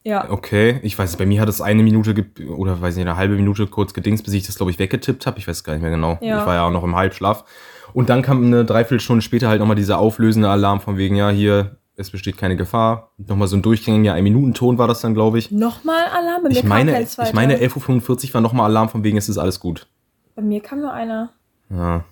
Ja. 0.05 0.31
Okay, 0.31 0.79
ich 0.85 0.97
weiß, 0.97 1.17
bei 1.17 1.27
mir 1.27 1.41
hat 1.41 1.49
es 1.49 1.61
eine 1.61 1.83
Minute 1.83 2.15
oder 2.57 2.81
weiß 2.81 2.95
nicht, 2.95 3.07
eine 3.07 3.17
halbe 3.17 3.35
Minute 3.35 3.67
kurz 3.67 3.93
gedingst, 3.93 4.25
bis 4.25 4.35
ich 4.35 4.47
das, 4.47 4.55
glaube 4.55 4.71
ich, 4.71 4.79
weggetippt 4.79 5.27
habe. 5.27 5.39
Ich 5.41 5.49
weiß 5.49 5.65
gar 5.65 5.73
nicht 5.73 5.83
mehr 5.83 5.91
genau. 5.91 6.17
Ja. 6.21 6.39
Ich 6.41 6.47
war 6.47 6.55
ja 6.55 6.65
auch 6.67 6.71
noch 6.71 6.85
im 6.85 6.95
Halbschlaf. 6.95 7.45
Und 7.93 8.09
dann 8.09 8.23
kam 8.23 8.45
eine 8.45 8.65
Dreiviertelstunde 8.65 9.23
später 9.23 9.49
halt 9.49 9.61
nochmal 9.61 9.77
dieser 9.77 9.99
auflösende 9.99 10.49
Alarm 10.49 10.81
von 10.81 10.97
wegen, 10.97 11.17
ja, 11.17 11.31
hier, 11.31 11.77
es 11.97 12.11
besteht 12.11 12.37
keine 12.37 12.57
Gefahr. 12.57 13.13
Nochmal 13.17 13.49
so 13.49 13.57
ein 13.57 13.63
durchgängiger 13.63 14.15
Ein-Minuten-Ton 14.15 14.79
war 14.79 14.89
das 14.89 15.01
dann, 15.01 15.15
glaube 15.15 15.39
ich. 15.39 15.51
Nochmal 15.51 16.07
Alarm? 16.07 16.43
Bei 16.43 16.49
mir 16.49 16.57
Ich 16.57 16.65
meine, 16.65 17.03
ich 17.03 17.33
meine, 17.33 17.57
11.45 17.57 18.29
Uhr 18.29 18.35
war 18.35 18.41
nochmal 18.41 18.67
Alarm 18.67 18.89
von 18.89 19.05
wegen, 19.05 19.17
es 19.17 19.29
ist 19.29 19.39
alles 19.39 19.61
gut. 19.61 19.87
Bei 20.35 20.43
mir 20.43 20.61
kam 20.61 20.81
nur 20.81 20.93
einer. 20.93 21.31
Ja. 21.71 22.05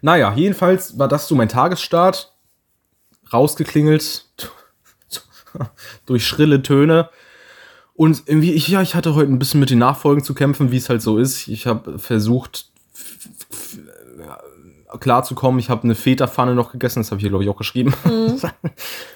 Naja, 0.00 0.32
jedenfalls 0.36 0.98
war 0.98 1.08
das 1.08 1.26
so 1.26 1.34
mein 1.34 1.48
Tagesstart. 1.48 2.32
Rausgeklingelt. 3.32 4.26
durch 6.06 6.26
schrille 6.26 6.62
Töne. 6.62 7.08
Und 7.94 8.24
irgendwie, 8.26 8.52
ich, 8.52 8.68
ja, 8.68 8.82
ich 8.82 8.94
hatte 8.94 9.14
heute 9.14 9.32
ein 9.32 9.38
bisschen 9.38 9.60
mit 9.60 9.70
den 9.70 9.78
Nachfolgen 9.78 10.22
zu 10.22 10.34
kämpfen, 10.34 10.70
wie 10.70 10.76
es 10.76 10.88
halt 10.88 11.00
so 11.00 11.18
ist. 11.18 11.48
Ich 11.48 11.66
habe 11.66 11.98
versucht, 11.98 12.70
klarzukommen. 15.00 15.58
Ich 15.58 15.70
habe 15.70 15.84
eine 15.84 15.94
Feta-Pfanne 15.94 16.54
noch 16.54 16.72
gegessen, 16.72 17.00
das 17.00 17.10
habe 17.10 17.18
ich 17.18 17.22
hier, 17.22 17.30
glaube 17.30 17.44
ich, 17.44 17.50
auch 17.50 17.56
geschrieben. 17.56 17.94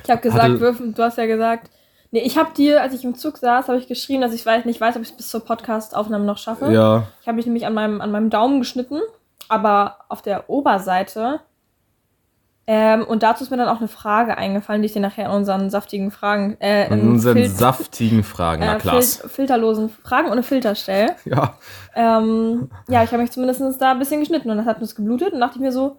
Ich 0.04 0.10
habe 0.10 0.20
gesagt, 0.22 0.42
Hatte- 0.42 0.60
Würfen, 0.60 0.94
du 0.94 1.02
hast 1.02 1.18
ja 1.18 1.26
gesagt. 1.26 1.70
Nee, 2.12 2.22
ich 2.22 2.36
habe 2.36 2.52
dir, 2.54 2.82
als 2.82 2.92
ich 2.94 3.04
im 3.04 3.14
Zug 3.14 3.38
saß, 3.38 3.68
habe 3.68 3.78
ich 3.78 3.86
geschrieben, 3.86 4.20
dass 4.22 4.32
ich 4.34 4.44
weiß, 4.44 4.64
nicht 4.64 4.80
weiß, 4.80 4.96
ob 4.96 5.02
ich 5.02 5.10
es 5.10 5.16
bis 5.16 5.28
zur 5.28 5.44
Podcast-Aufnahme 5.44 6.24
noch 6.24 6.38
schaffe. 6.38 6.72
ja, 6.72 7.06
Ich 7.20 7.28
habe 7.28 7.36
mich 7.36 7.46
nämlich 7.46 7.66
an 7.66 7.74
meinem, 7.74 8.00
an 8.00 8.10
meinem 8.10 8.30
Daumen 8.30 8.58
geschnitten, 8.58 9.00
aber 9.48 9.98
auf 10.08 10.20
der 10.22 10.50
Oberseite. 10.50 11.40
Ähm, 12.72 13.02
und 13.04 13.24
dazu 13.24 13.42
ist 13.42 13.50
mir 13.50 13.56
dann 13.56 13.66
auch 13.68 13.80
eine 13.80 13.88
Frage 13.88 14.38
eingefallen, 14.38 14.80
die 14.80 14.86
ich 14.86 14.92
dir 14.92 15.00
nachher 15.00 15.24
in 15.26 15.32
unseren 15.32 15.70
saftigen 15.70 16.12
Fragen, 16.12 16.56
äh, 16.60 16.86
in 16.86 17.08
unseren 17.08 17.38
Fil- 17.38 17.48
saftigen 17.48 18.22
Fragen, 18.22 18.62
na 18.64 18.76
äh, 18.76 18.78
klar. 18.78 19.02
fil 19.02 19.28
filterlosen 19.28 19.88
Fragen 20.04 20.30
ohne 20.30 20.44
Filter 20.44 20.76
stelle. 20.76 21.16
Ja, 21.24 21.54
Ähm, 21.96 22.70
ja, 22.88 23.02
ich 23.02 23.10
habe 23.10 23.22
mich 23.22 23.32
zumindest 23.32 23.60
da 23.82 23.90
ein 23.90 23.98
bisschen 23.98 24.20
geschnitten 24.20 24.50
und 24.50 24.56
das 24.58 24.66
hat 24.66 24.80
uns 24.80 24.94
geblutet 24.94 25.32
und 25.32 25.40
dachte 25.40 25.56
ich 25.56 25.60
mir 25.62 25.72
so, 25.72 25.96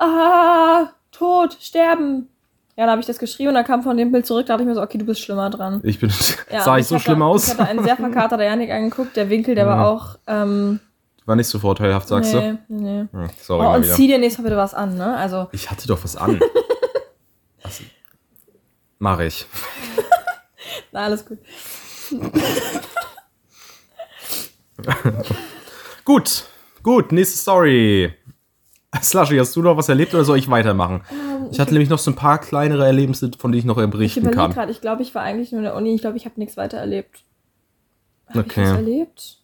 ah, 0.00 0.88
tot, 1.12 1.56
sterben. 1.60 2.28
Ja, 2.76 2.84
dann 2.86 2.90
habe 2.92 3.00
ich 3.00 3.06
das 3.06 3.18
geschrieben 3.18 3.50
und 3.50 3.54
dann 3.54 3.64
kam 3.64 3.82
von 3.84 3.96
dem 3.96 4.10
Bild 4.10 4.26
zurück, 4.26 4.46
da 4.46 4.54
dachte 4.54 4.62
ich 4.64 4.68
mir 4.68 4.74
so, 4.74 4.82
okay, 4.82 4.98
du 4.98 5.04
bist 5.04 5.20
schlimmer 5.20 5.50
dran. 5.50 5.80
ich 5.84 6.00
bin. 6.00 6.10
Ja, 6.50 6.60
sah 6.64 6.78
ich 6.78 6.86
so 6.88 6.98
schlimm 6.98 7.22
aus? 7.22 7.46
Ich 7.46 7.52
hatte 7.52 7.68
einen 7.68 7.84
sehr 7.84 7.96
verkaterter 7.96 8.42
Janik 8.44 8.70
angeguckt, 8.72 9.14
der 9.16 9.30
Winkel, 9.30 9.54
der 9.54 9.66
war 9.68 9.76
Ja. 9.76 9.84
auch, 9.86 10.18
ähm, 10.26 10.80
War 11.24 11.36
nicht 11.36 11.46
so 11.46 11.58
vorteilhaft, 11.60 12.08
sagst 12.08 12.34
nee, 12.34 12.54
nee. 12.68 13.04
du? 13.12 13.18
Hm, 13.18 13.30
sorry, 13.40 13.66
Oh, 13.66 13.74
und 13.76 13.84
wieder. 13.84 13.94
zieh 13.94 14.06
dir 14.08 14.18
nächstes 14.18 14.38
Mal 14.42 14.48
bitte 14.48 14.56
was 14.56 14.74
an, 14.74 14.96
ne? 14.96 15.16
Also, 15.16 15.48
Ich 15.52 15.70
hatte 15.70 15.86
doch 15.86 16.02
was 16.02 16.16
an. 16.16 16.40
Was? 17.62 17.80
Mach 18.98 19.20
ich. 19.20 19.46
na, 20.92 21.04
alles 21.04 21.24
gut. 21.24 21.38
Gut, 26.04 26.44
gut, 26.82 27.12
nächste 27.12 27.38
Story. 27.38 28.12
Slushy, 29.00 29.38
hast 29.38 29.54
du 29.56 29.62
noch 29.62 29.76
was 29.76 29.88
erlebt 29.88 30.12
oder 30.12 30.24
soll 30.24 30.38
ich 30.38 30.50
weitermachen? 30.50 31.02
Ich 31.50 31.58
hatte 31.60 31.72
nämlich 31.72 31.88
noch 31.88 31.98
so 31.98 32.10
ein 32.10 32.14
paar 32.16 32.38
kleinere 32.38 32.84
Erlebnisse, 32.84 33.30
von 33.38 33.50
denen 33.52 33.60
ich 33.60 33.64
noch 33.64 33.78
Ich 33.78 33.88
berichten 33.90 34.20
überlege 34.20 34.36
kann. 34.42 34.52
gerade, 34.52 34.70
ich 34.72 34.80
glaube, 34.80 35.02
ich 35.02 35.14
war 35.14 35.22
eigentlich 35.22 35.50
nur 35.52 35.60
in 35.60 35.64
der 35.64 35.74
Uni, 35.76 35.94
ich 35.94 36.00
glaube, 36.02 36.16
ich 36.16 36.24
habe 36.26 36.38
nichts 36.38 36.56
weiter 36.56 36.78
erlebt. 36.78 37.22
Hab 38.26 38.36
Okay. 38.38 38.62
Ich 38.64 38.68
was 38.68 38.76
erlebt? 38.76 39.38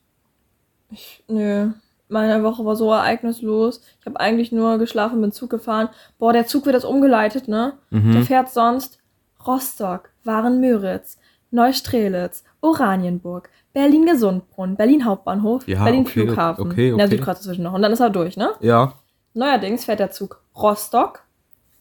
Ich, 0.90 1.22
nö. 1.28 1.70
Meine 2.10 2.42
Woche 2.42 2.64
war 2.64 2.74
so 2.76 2.90
ereignislos. 2.90 3.82
Ich 4.00 4.06
habe 4.06 4.18
eigentlich 4.18 4.50
nur 4.50 4.78
geschlafen, 4.78 5.20
bin 5.20 5.30
Zug 5.32 5.50
gefahren. 5.50 5.90
Boah, 6.18 6.32
der 6.32 6.46
Zug 6.46 6.64
wird 6.64 6.74
jetzt 6.74 6.84
umgeleitet, 6.86 7.48
ne? 7.48 7.74
Der 7.90 8.00
Mhm. 8.00 8.22
fährt 8.24 8.48
sonst 8.50 8.98
Rostock, 9.46 10.08
Waren-Müritz, 10.24 11.18
Neustrelitz, 11.50 12.44
Oranienburg, 12.62 13.50
Berlin-Gesundbrunn, 13.74 14.76
Berlin 14.76 15.04
Hauptbahnhof, 15.04 15.68
Ja, 15.68 15.84
Berlin 15.84 16.00
okay, 16.02 16.24
Flughafen. 16.26 16.70
okay, 16.72 16.88
In 16.90 16.96
der 16.96 17.06
okay. 17.06 17.16
Südkreuz 17.16 17.38
dazwischen 17.40 17.62
noch. 17.64 17.74
Und 17.74 17.82
dann 17.82 17.92
ist 17.92 18.00
er 18.00 18.10
durch, 18.10 18.36
ne? 18.36 18.50
Ja, 18.60 18.94
Neuerdings 19.34 19.84
fährt 19.84 20.00
der 20.00 20.10
Zug 20.10 20.42
Rostock, 20.56 21.22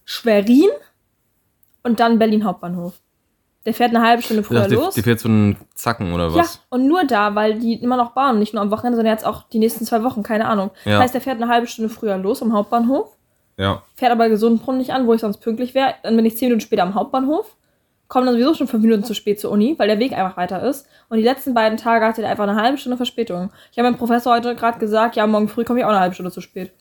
Schwerin 0.03 0.69
und 1.83 1.99
dann 2.01 2.19
Berlin 2.19 2.43
Hauptbahnhof. 2.43 2.99
Der 3.65 3.73
fährt 3.73 3.93
eine 3.93 4.05
halbe 4.05 4.21
Stunde 4.23 4.43
früher 4.43 4.61
dachte, 4.61 4.75
los. 4.75 4.93
dir 4.95 5.03
fährt 5.03 5.19
so 5.19 5.27
ein 5.27 5.57
Zacken 5.75 6.13
oder 6.13 6.29
ja, 6.29 6.35
was? 6.35 6.61
und 6.69 6.87
nur 6.87 7.03
da, 7.03 7.35
weil 7.35 7.59
die 7.59 7.73
immer 7.73 7.97
noch 7.97 8.11
bauen, 8.11 8.39
nicht 8.39 8.53
nur 8.53 8.61
am 8.61 8.71
Wochenende, 8.71 8.95
sondern 8.95 9.13
jetzt 9.13 9.25
auch 9.25 9.43
die 9.49 9.59
nächsten 9.59 9.85
zwei 9.85 10.03
Wochen, 10.03 10.23
keine 10.23 10.47
Ahnung. 10.47 10.71
Ja. 10.85 10.93
Das 10.93 11.01
heißt, 11.01 11.13
der 11.15 11.21
fährt 11.21 11.41
eine 11.41 11.51
halbe 11.51 11.67
Stunde 11.67 11.89
früher 11.89 12.17
los 12.17 12.41
am 12.41 12.53
Hauptbahnhof, 12.53 13.17
Ja. 13.57 13.81
fährt 13.95 14.13
aber 14.13 14.29
Gesundbrunnen 14.29 14.77
nicht 14.79 14.91
an, 14.93 15.05
wo 15.05 15.13
ich 15.13 15.19
sonst 15.21 15.39
pünktlich 15.39 15.73
wäre. 15.73 15.95
Dann 16.03 16.15
bin 16.15 16.25
ich 16.25 16.37
zehn 16.37 16.47
Minuten 16.47 16.61
später 16.61 16.83
am 16.83 16.95
Hauptbahnhof, 16.95 17.57
komme 18.07 18.25
dann 18.27 18.35
sowieso 18.35 18.53
schon 18.53 18.67
fünf 18.67 18.83
Minuten 18.83 19.03
zu 19.03 19.13
spät 19.13 19.37
zur 19.41 19.51
Uni, 19.51 19.75
weil 19.77 19.89
der 19.89 19.99
Weg 19.99 20.13
einfach 20.13 20.37
weiter 20.37 20.63
ist. 20.63 20.87
Und 21.09 21.17
die 21.17 21.23
letzten 21.23 21.53
beiden 21.53 21.77
Tage 21.77 22.05
hatte 22.05 22.21
der 22.21 22.29
einfach 22.29 22.47
eine 22.47 22.55
halbe 22.61 22.77
Stunde 22.77 22.95
Verspätung. 22.95 23.51
Ich 23.73 23.77
habe 23.77 23.89
meinem 23.89 23.97
Professor 23.97 24.33
heute 24.33 24.55
gerade 24.55 24.79
gesagt, 24.79 25.17
ja, 25.17 25.27
morgen 25.27 25.49
früh 25.49 25.65
komme 25.65 25.79
ich 25.79 25.85
auch 25.85 25.89
eine 25.89 25.99
halbe 25.99 26.13
Stunde 26.13 26.31
zu 26.31 26.39
spät. 26.39 26.71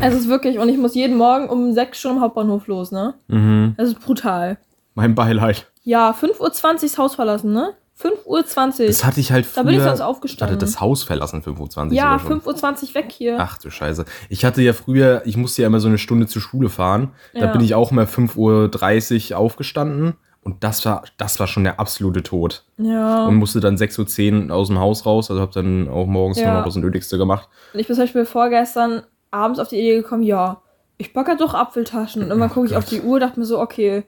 Es 0.00 0.12
ist 0.14 0.28
wirklich, 0.28 0.58
und 0.58 0.68
ich 0.68 0.76
muss 0.76 0.96
jeden 0.96 1.16
Morgen 1.16 1.48
um 1.48 1.72
sechs 1.72 2.00
Stunden 2.00 2.16
am 2.16 2.22
Hauptbahnhof 2.24 2.66
los, 2.66 2.90
ne? 2.90 3.14
Mhm. 3.28 3.74
Das 3.76 3.88
ist 3.90 4.00
brutal. 4.00 4.58
Mein 4.96 5.14
Beileid. 5.14 5.70
Ja, 5.84 6.10
5.20 6.10 6.40
Uhr 6.40 6.50
das 6.80 6.98
Haus 6.98 7.14
verlassen, 7.14 7.52
ne? 7.52 7.74
5.20 8.02 8.80
Uhr. 8.80 8.86
Das 8.88 9.04
hatte 9.04 9.20
ich 9.20 9.30
halt 9.30 9.46
früher. 9.46 9.62
Da 9.62 9.68
bin 9.70 9.78
ich 9.78 9.82
sonst 9.82 10.00
ich 10.00 10.04
aufgestanden. 10.04 10.56
hatte 10.56 10.66
das 10.66 10.80
Haus 10.80 11.02
verlassen, 11.04 11.42
25 11.42 11.96
ja, 11.96 12.14
oder 12.16 12.18
schon. 12.24 12.40
5.20 12.40 12.88
Uhr 12.88 12.94
weg 12.94 13.06
hier. 13.12 13.36
Ach 13.38 13.56
du 13.58 13.70
Scheiße. 13.70 14.04
Ich 14.28 14.44
hatte 14.44 14.60
ja 14.62 14.72
früher, 14.72 15.22
ich 15.24 15.36
musste 15.36 15.62
ja 15.62 15.68
immer 15.68 15.80
so 15.80 15.88
eine 15.88 15.98
Stunde 15.98 16.26
zur 16.26 16.42
Schule 16.42 16.68
fahren. 16.68 17.12
Da 17.34 17.40
Ja. 17.40 17.52
bin 17.52 17.60
ich 17.60 17.74
auch 17.74 17.90
mal 17.92 18.04
5.30 18.06 19.32
Uhr 19.32 19.38
aufgestanden. 19.38 20.14
Und 20.42 20.62
das 20.62 20.84
war, 20.84 21.02
das 21.18 21.40
war 21.40 21.46
schon 21.46 21.64
der 21.64 21.80
absolute 21.80 22.22
Tod. 22.22 22.64
Ja. 22.78 23.26
Und 23.26 23.36
musste 23.36 23.60
dann 23.60 23.76
6.10 23.76 24.48
Uhr 24.48 24.54
aus 24.54 24.68
dem 24.68 24.78
Haus 24.78 25.04
raus. 25.04 25.30
Also 25.30 25.40
habe 25.42 25.52
dann 25.52 25.88
auch 25.88 26.06
morgens 26.06 26.38
Ja. 26.38 26.46
nur 26.48 26.58
noch 26.58 26.64
das 26.66 26.76
Nötigste 26.76 27.18
gemacht. 27.18 27.48
Und 27.74 27.80
ich 27.80 27.86
bin 27.86 27.96
zum 27.96 28.04
Beispiel 28.04 28.24
vorgestern 28.26 29.02
abends 29.30 29.58
auf 29.58 29.68
die 29.68 29.76
Idee 29.76 29.96
gekommen, 29.96 30.22
ja, 30.22 30.60
ich 30.98 31.12
backe 31.12 31.30
halt 31.32 31.40
doch 31.40 31.52
Apfeltaschen. 31.54 32.22
Und 32.22 32.28
irgendwann 32.28 32.50
gucke 32.50 32.66
ich 32.66 32.76
auf 32.76 32.84
die 32.84 33.00
Uhr, 33.02 33.18
dachte 33.20 33.40
mir 33.40 33.46
so, 33.46 33.58
okay, 33.60 34.04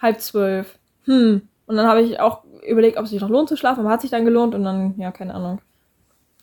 halb 0.00 0.20
zwölf. 0.20 0.78
Hm. 1.04 1.42
Und 1.66 1.76
dann 1.76 1.86
habe 1.86 2.02
ich 2.02 2.20
auch 2.20 2.42
überlegt, 2.66 2.96
ob 2.98 3.04
es 3.04 3.10
sich 3.10 3.20
noch 3.20 3.28
lohnt 3.28 3.48
zu 3.48 3.56
schlafen, 3.56 3.80
aber 3.80 3.90
hat 3.90 4.00
sich 4.00 4.10
dann 4.10 4.24
gelohnt 4.24 4.54
und 4.54 4.64
dann, 4.64 4.94
ja, 4.98 5.12
keine 5.12 5.34
Ahnung. 5.34 5.60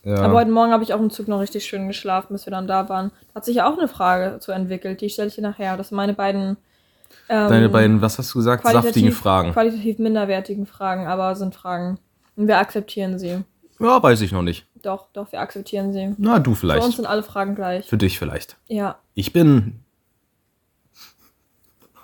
Ja. 0.04 0.20
Aber 0.20 0.36
heute 0.36 0.52
Morgen 0.52 0.72
habe 0.72 0.84
ich 0.84 0.94
auch 0.94 1.00
im 1.00 1.10
Zug 1.10 1.28
noch 1.28 1.40
richtig 1.40 1.66
schön 1.66 1.88
geschlafen, 1.88 2.34
bis 2.34 2.46
wir 2.46 2.52
dann 2.52 2.68
da 2.68 2.88
waren. 2.88 3.12
Da 3.30 3.36
hat 3.36 3.46
sich 3.46 3.58
ja 3.58 3.70
auch 3.70 3.78
eine 3.78 3.88
Frage 3.88 4.40
zu 4.40 4.52
entwickelt, 4.52 5.02
die 5.02 5.10
stelle 5.10 5.28
ich 5.28 5.36
dir 5.36 5.42
nachher. 5.42 5.76
Das 5.76 5.90
sind 5.90 5.98
meine 5.98 6.14
beiden 6.14 6.58
ähm, 7.30 7.50
Deine 7.50 7.70
beiden, 7.70 8.02
was 8.02 8.18
hast 8.18 8.34
du 8.34 8.40
gesagt? 8.40 8.66
Saftigen 8.68 9.12
Fragen. 9.12 9.52
qualitativ 9.52 10.00
minderwertigen 10.00 10.66
Fragen, 10.66 11.08
aber 11.08 11.36
sind 11.36 11.56
Fragen. 11.56 12.00
Und 12.36 12.48
wir 12.48 12.58
akzeptieren 12.58 13.20
sie. 13.20 13.44
Ja, 13.80 14.02
weiß 14.02 14.22
ich 14.22 14.32
noch 14.32 14.42
nicht. 14.42 14.68
Doch, 14.82 15.08
doch, 15.14 15.32
wir 15.32 15.42
akzeptieren 15.42 15.94
sie. 15.94 16.16
Na, 16.18 16.40
du 16.40 16.44
Für 16.44 16.50
uns 16.50 16.60
vielleicht. 16.60 16.96
sind 16.96 17.06
alle 17.06 17.24
Fragen 17.24 17.56
gleich. 17.56 17.86
Für 17.86 17.98
dich 17.98 18.18
vielleicht. 18.18 18.58
Ja. 18.68 18.98
Ich 19.14 19.34
bin. 19.34 19.82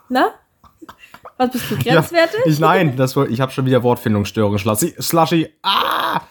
Na? 0.09 0.33
Was 1.37 1.51
bist 1.51 1.71
du, 1.71 1.75
Ja, 1.83 1.95
grenzwertig? 1.95 2.39
ich 2.45 2.59
nein, 2.59 2.95
das, 2.95 3.15
ich 3.15 3.41
habe 3.41 3.51
schon 3.51 3.65
wieder 3.65 3.83
Wortfindungsstörungen. 3.83 4.59
Slushy. 4.59 4.93
Slushy. 5.01 5.49
Ah! 5.61 6.21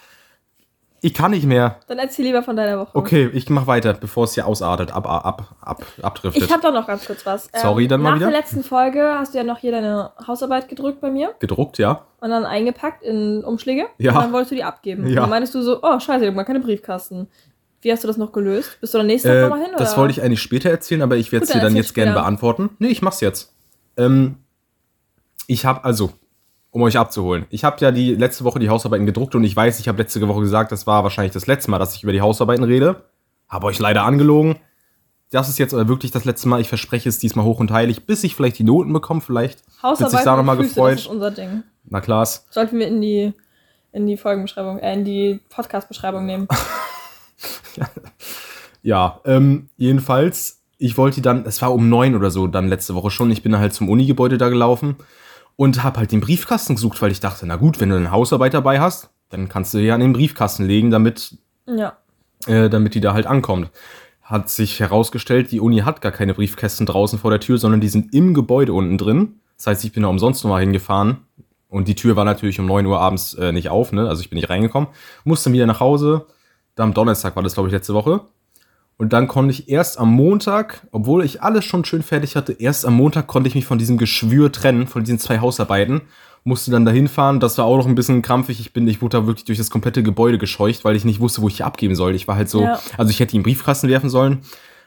Ich 1.05 1.15
kann 1.15 1.33
nicht 1.33 1.45
mehr. 1.45 1.81
Dann 1.89 1.99
erzähl 1.99 2.25
lieber 2.27 2.45
von 2.45 2.55
deiner 2.55 2.79
Woche. 2.79 2.91
Okay, 2.95 3.29
ich 3.33 3.51
mach 3.51 3.67
weiter, 3.67 3.93
bevor 3.93 4.23
es 4.23 4.35
hier 4.35 4.47
ausartet, 4.47 4.93
ab, 4.93 5.05
ab, 5.09 5.57
ab, 5.61 5.85
abdriftet. 6.01 6.45
Ich 6.45 6.53
habe 6.53 6.63
doch 6.63 6.73
noch 6.73 6.87
ganz 6.87 7.05
kurz 7.07 7.27
was. 7.27 7.49
Ähm, 7.53 7.61
Sorry, 7.61 7.89
dann 7.89 8.01
mal 8.01 8.11
nach 8.11 8.17
wieder. 8.19 8.31
der 8.31 8.39
letzten 8.39 8.63
Folge 8.63 9.03
hast 9.19 9.35
du 9.35 9.39
ja 9.39 9.43
noch 9.45 9.59
hier 9.59 9.73
deine 9.73 10.13
Hausarbeit 10.29 10.69
gedrückt 10.69 11.01
bei 11.01 11.11
mir 11.11 11.35
Gedruckt, 11.41 11.79
ja. 11.79 12.07
und 12.21 12.31
dann 12.31 12.45
eingepackt 12.45 13.03
in 13.03 13.43
Umschläge. 13.43 13.87
Ja. 13.99 14.13
Und 14.13 14.19
dann 14.23 14.33
wolltest 14.33 14.53
du 14.53 14.55
die 14.55 14.63
abgeben. 14.63 15.03
Ja. 15.07 15.09
Und 15.09 15.17
dann 15.17 15.31
meintest 15.31 15.57
du 15.57 15.63
so, 15.63 15.81
oh 15.83 15.99
scheiße, 15.99 16.23
ich 16.23 16.29
hab 16.29 16.37
mal 16.37 16.45
keine 16.45 16.61
Briefkasten. 16.61 17.27
Wie 17.81 17.91
hast 17.91 18.05
du 18.05 18.07
das 18.07 18.17
noch 18.17 18.31
gelöst? 18.31 18.79
Bist 18.81 18.95
du 18.95 18.99
dann 18.99 19.09
nächste 19.09 19.29
Woche 19.29 19.39
Äh, 19.39 19.43
nochmal 19.43 19.61
hin? 19.65 19.71
das 19.77 19.95
oder? 19.95 20.03
wollte 20.03 20.13
ich 20.13 20.23
eigentlich 20.23 20.41
später 20.41 20.71
erzählen, 20.71 21.03
aber 21.03 21.17
ich 21.17 21.33
werde 21.33 21.47
es 21.47 21.51
dir 21.51 21.61
dann 21.61 21.75
jetzt 21.75 21.97
gerne 21.97 22.13
beantworten. 22.13 22.71
Nee, 22.79 22.89
ich 22.91 23.03
mach's 23.03 23.21
jetzt. 23.21 23.53
Ähm, 23.97 24.37
ich 25.47 25.65
habe 25.65 25.85
also, 25.85 26.13
um 26.71 26.83
euch 26.83 26.97
abzuholen, 26.97 27.47
ich 27.51 27.65
habe 27.65 27.77
ja 27.81 27.91
die 27.91 28.15
letzte 28.15 28.45
Woche 28.45 28.59
die 28.59 28.69
Hausarbeiten 28.69 29.07
gedruckt 29.07 29.35
und 29.35 29.45
ich 29.45 29.55
weiß, 29.55 29.81
ich 29.81 29.89
habe 29.89 29.99
letzte 29.99 30.27
Woche 30.27 30.41
gesagt, 30.41 30.73
das 30.73 30.87
war 30.87 31.03
wahrscheinlich 31.03 31.33
das 31.33 31.47
letzte 31.47 31.71
Mal, 31.71 31.79
dass 31.79 31.95
ich 31.95 32.03
über 32.03 32.13
die 32.13 32.21
Hausarbeiten 32.21 32.65
rede. 32.65 33.05
Habe 33.49 33.67
euch 33.67 33.79
leider 33.79 34.05
angelogen. 34.05 34.57
Das 35.31 35.49
ist 35.49 35.59
jetzt 35.59 35.75
aber 35.75 35.89
wirklich 35.89 36.11
das 36.11 36.25
letzte 36.25 36.49
Mal. 36.49 36.61
Ich 36.61 36.69
verspreche 36.69 37.09
es 37.09 37.19
diesmal 37.19 37.45
hoch 37.45 37.61
und 37.61 37.71
heilig, 37.71 38.07
bis 38.07 38.25
ich 38.25 38.35
vielleicht 38.35 38.59
die 38.59 38.65
Noten 38.65 38.93
bekomme. 38.93 39.21
Vielleicht 39.21 39.63
wird 39.83 40.11
sich 40.11 40.21
da 40.21 40.37
nochmal 40.37 40.57
gefreut. 40.57 40.95
Das 40.95 41.01
ist 41.03 41.07
unser 41.07 41.31
Ding. 41.31 41.63
Na 41.85 42.01
klar's. 42.01 42.47
Sollten 42.51 42.79
wir 42.79 42.87
in 42.87 43.01
die, 43.01 43.33
in 43.93 44.07
die 44.07 44.17
Folgenbeschreibung, 44.17 44.79
äh, 44.79 44.95
in 44.95 45.05
die 45.05 45.41
Podcast-Beschreibung 45.49 46.27
nehmen. 46.27 46.49
Ja, 48.83 49.21
ähm, 49.25 49.69
jedenfalls, 49.77 50.61
ich 50.77 50.99
wollte 50.99 51.23
dann, 51.23 51.47
es 51.47 51.63
war 51.63 51.73
um 51.73 51.89
neun 51.89 52.17
oder 52.17 52.31
so 52.31 52.49
dann 52.49 52.69
letzte 52.69 52.95
Woche 52.95 53.11
schon, 53.11 53.31
ich 53.31 53.43
bin 53.43 53.53
dann 53.53 53.61
halt 53.61 53.73
zum 53.73 53.89
Unigebäude 53.89 54.39
da 54.39 54.49
gelaufen 54.49 54.97
und 55.57 55.83
habe 55.83 55.99
halt 56.01 56.13
den 56.13 56.21
Briefkasten 56.21 56.75
gesucht, 56.75 57.01
weil 57.03 57.13
ich 57.13 57.21
dachte, 57.21 57.47
na 57.47 57.57
gut, 57.57 57.81
wenn 57.81 57.91
du 57.91 57.97
eine 57.97 58.11
Hausarbeit 58.11 58.55
dabei 58.55 58.81
hast, 58.81 59.11
dann 59.29 59.49
kannst 59.49 59.75
du 59.75 59.79
ja 59.79 59.95
an 59.95 60.01
den 60.01 60.13
Briefkasten 60.13 60.65
legen, 60.65 60.91
damit, 60.91 61.37
Ja. 61.67 61.97
äh, 62.47 62.69
damit 62.69 62.95
die 62.95 63.01
da 63.01 63.15
halt 63.15 63.27
ankommt. 63.27 63.71
Hat 64.23 64.49
sich 64.51 64.81
herausgestellt, 64.81 65.51
die 65.53 65.61
Uni 65.61 65.79
hat 65.81 66.01
gar 66.01 66.13
keine 66.13 66.35
Briefkästen 66.35 66.87
draußen 66.87 67.19
vor 67.19 67.31
der 67.31 67.41
Tür, 67.41 67.59
sondern 67.59 67.81
die 67.81 67.89
sind 67.89 68.15
im 68.15 68.35
Gebäude 68.35 68.73
unten 68.73 68.99
drin. 68.99 69.37
Das 69.57 69.67
heißt, 69.67 69.85
ich 69.85 69.93
bin 69.93 70.03
da 70.03 70.09
umsonst 70.09 70.43
nochmal 70.45 70.61
hingefahren. 70.61 71.19
Und 71.69 71.89
die 71.89 71.95
Tür 71.95 72.17
war 72.17 72.25
natürlich 72.25 72.61
um 72.61 72.67
9 72.67 72.85
Uhr 72.87 73.01
abends 73.01 73.33
äh, 73.35 73.51
nicht 73.53 73.71
auf, 73.71 73.93
ne? 73.93 74.09
Also 74.09 74.21
ich 74.21 74.29
bin 74.29 74.37
nicht 74.37 74.51
reingekommen. 74.51 74.89
Musste 75.25 75.53
wieder 75.53 75.67
nach 75.67 75.81
Hause. 75.81 76.27
Dann 76.75 76.91
am 76.91 76.95
Donnerstag 76.95 77.35
war 77.37 77.43
das, 77.43 77.55
glaube 77.55 77.69
ich, 77.69 77.73
letzte 77.73 77.95
Woche. 77.95 78.21
Und 79.03 79.13
dann 79.13 79.27
konnte 79.27 79.51
ich 79.51 79.69
erst 79.69 79.99
am 79.99 80.13
Montag, 80.13 80.87
obwohl 80.93 81.25
ich 81.25 81.43
alles 81.43 81.65
schon 81.65 81.85
schön 81.85 82.05
fertig 82.05 82.37
hatte, 82.37 82.53
erst 82.53 82.87
am 82.87 82.95
Montag 82.95 83.27
konnte 83.27 83.49
ich 83.49 83.57
mich 83.57 83.65
von 83.67 83.77
diesem 83.77 83.99
Geschwür 83.99 84.53
trennen, 84.53 84.87
von 84.87 85.03
diesen 85.03 85.19
zwei 85.19 85.41
Hausarbeiten. 85.41 86.03
Musste 86.45 86.71
dann 86.71 86.85
dahin 86.85 87.09
fahren. 87.09 87.41
Das 87.41 87.59
war 87.59 87.65
auch 87.65 87.79
noch 87.79 87.87
ein 87.87 87.97
bisschen 87.97 88.23
krampfig. 88.23 88.61
Ich 88.61 88.73
bin, 88.73 88.87
ich 88.87 89.03
wurde 89.03 89.19
da 89.19 89.27
wirklich 89.27 89.45
durch 89.45 89.59
das 89.59 89.71
komplette 89.71 90.05
Gebäude 90.05 90.39
gescheucht, 90.39 90.85
weil 90.85 90.95
ich 90.95 91.05
nicht 91.05 91.19
wusste, 91.19 91.43
wo 91.43 91.49
ich 91.49 91.65
abgeben 91.65 91.97
soll. 91.97 92.15
Ich 92.15 92.29
war 92.29 92.37
halt 92.37 92.49
so, 92.49 92.63
Ja. 92.63 92.79
also 92.97 93.11
ich 93.11 93.19
hätte 93.19 93.35
ihn 93.35 93.43
Briefkasten 93.43 93.89
werfen 93.89 94.09
sollen. 94.09 94.43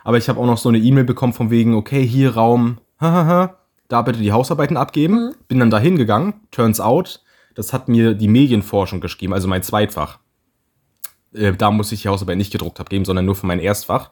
Aber 0.05 0.15
ich 0.17 0.29
habe 0.29 0.39
auch 0.39 0.45
noch 0.45 0.59
so 0.59 0.69
eine 0.69 0.77
E-Mail 0.77 1.03
bekommen 1.03 1.33
von 1.33 1.49
wegen, 1.51 1.73
okay, 1.75 2.07
hier 2.07 2.35
Raum, 2.35 2.77
hahaha, 3.01 3.57
da 3.89 4.01
bitte 4.01 4.19
die 4.19 4.31
Hausarbeiten 4.31 4.77
abgeben. 4.77 5.33
Bin 5.49 5.59
dann 5.59 5.69
dahin 5.71 5.97
gegangen. 5.97 6.35
Turns 6.51 6.79
out, 6.79 7.19
das 7.53 7.73
hat 7.73 7.89
mir 7.89 8.13
die 8.13 8.29
Medienforschung 8.29 9.01
geschrieben, 9.01 9.33
also 9.33 9.49
mein 9.49 9.61
Zweitfach. 9.61 10.19
Äh, 11.35 11.53
da 11.55 11.71
muss 11.71 11.91
ich 11.91 12.01
die 12.03 12.07
Hausarbeit 12.09 12.37
nicht 12.37 12.51
gedruckt 12.51 12.79
abgeben, 12.79 13.05
sondern 13.05 13.25
nur 13.25 13.35
für 13.35 13.45
mein 13.47 13.59
Erstfach. 13.59 14.11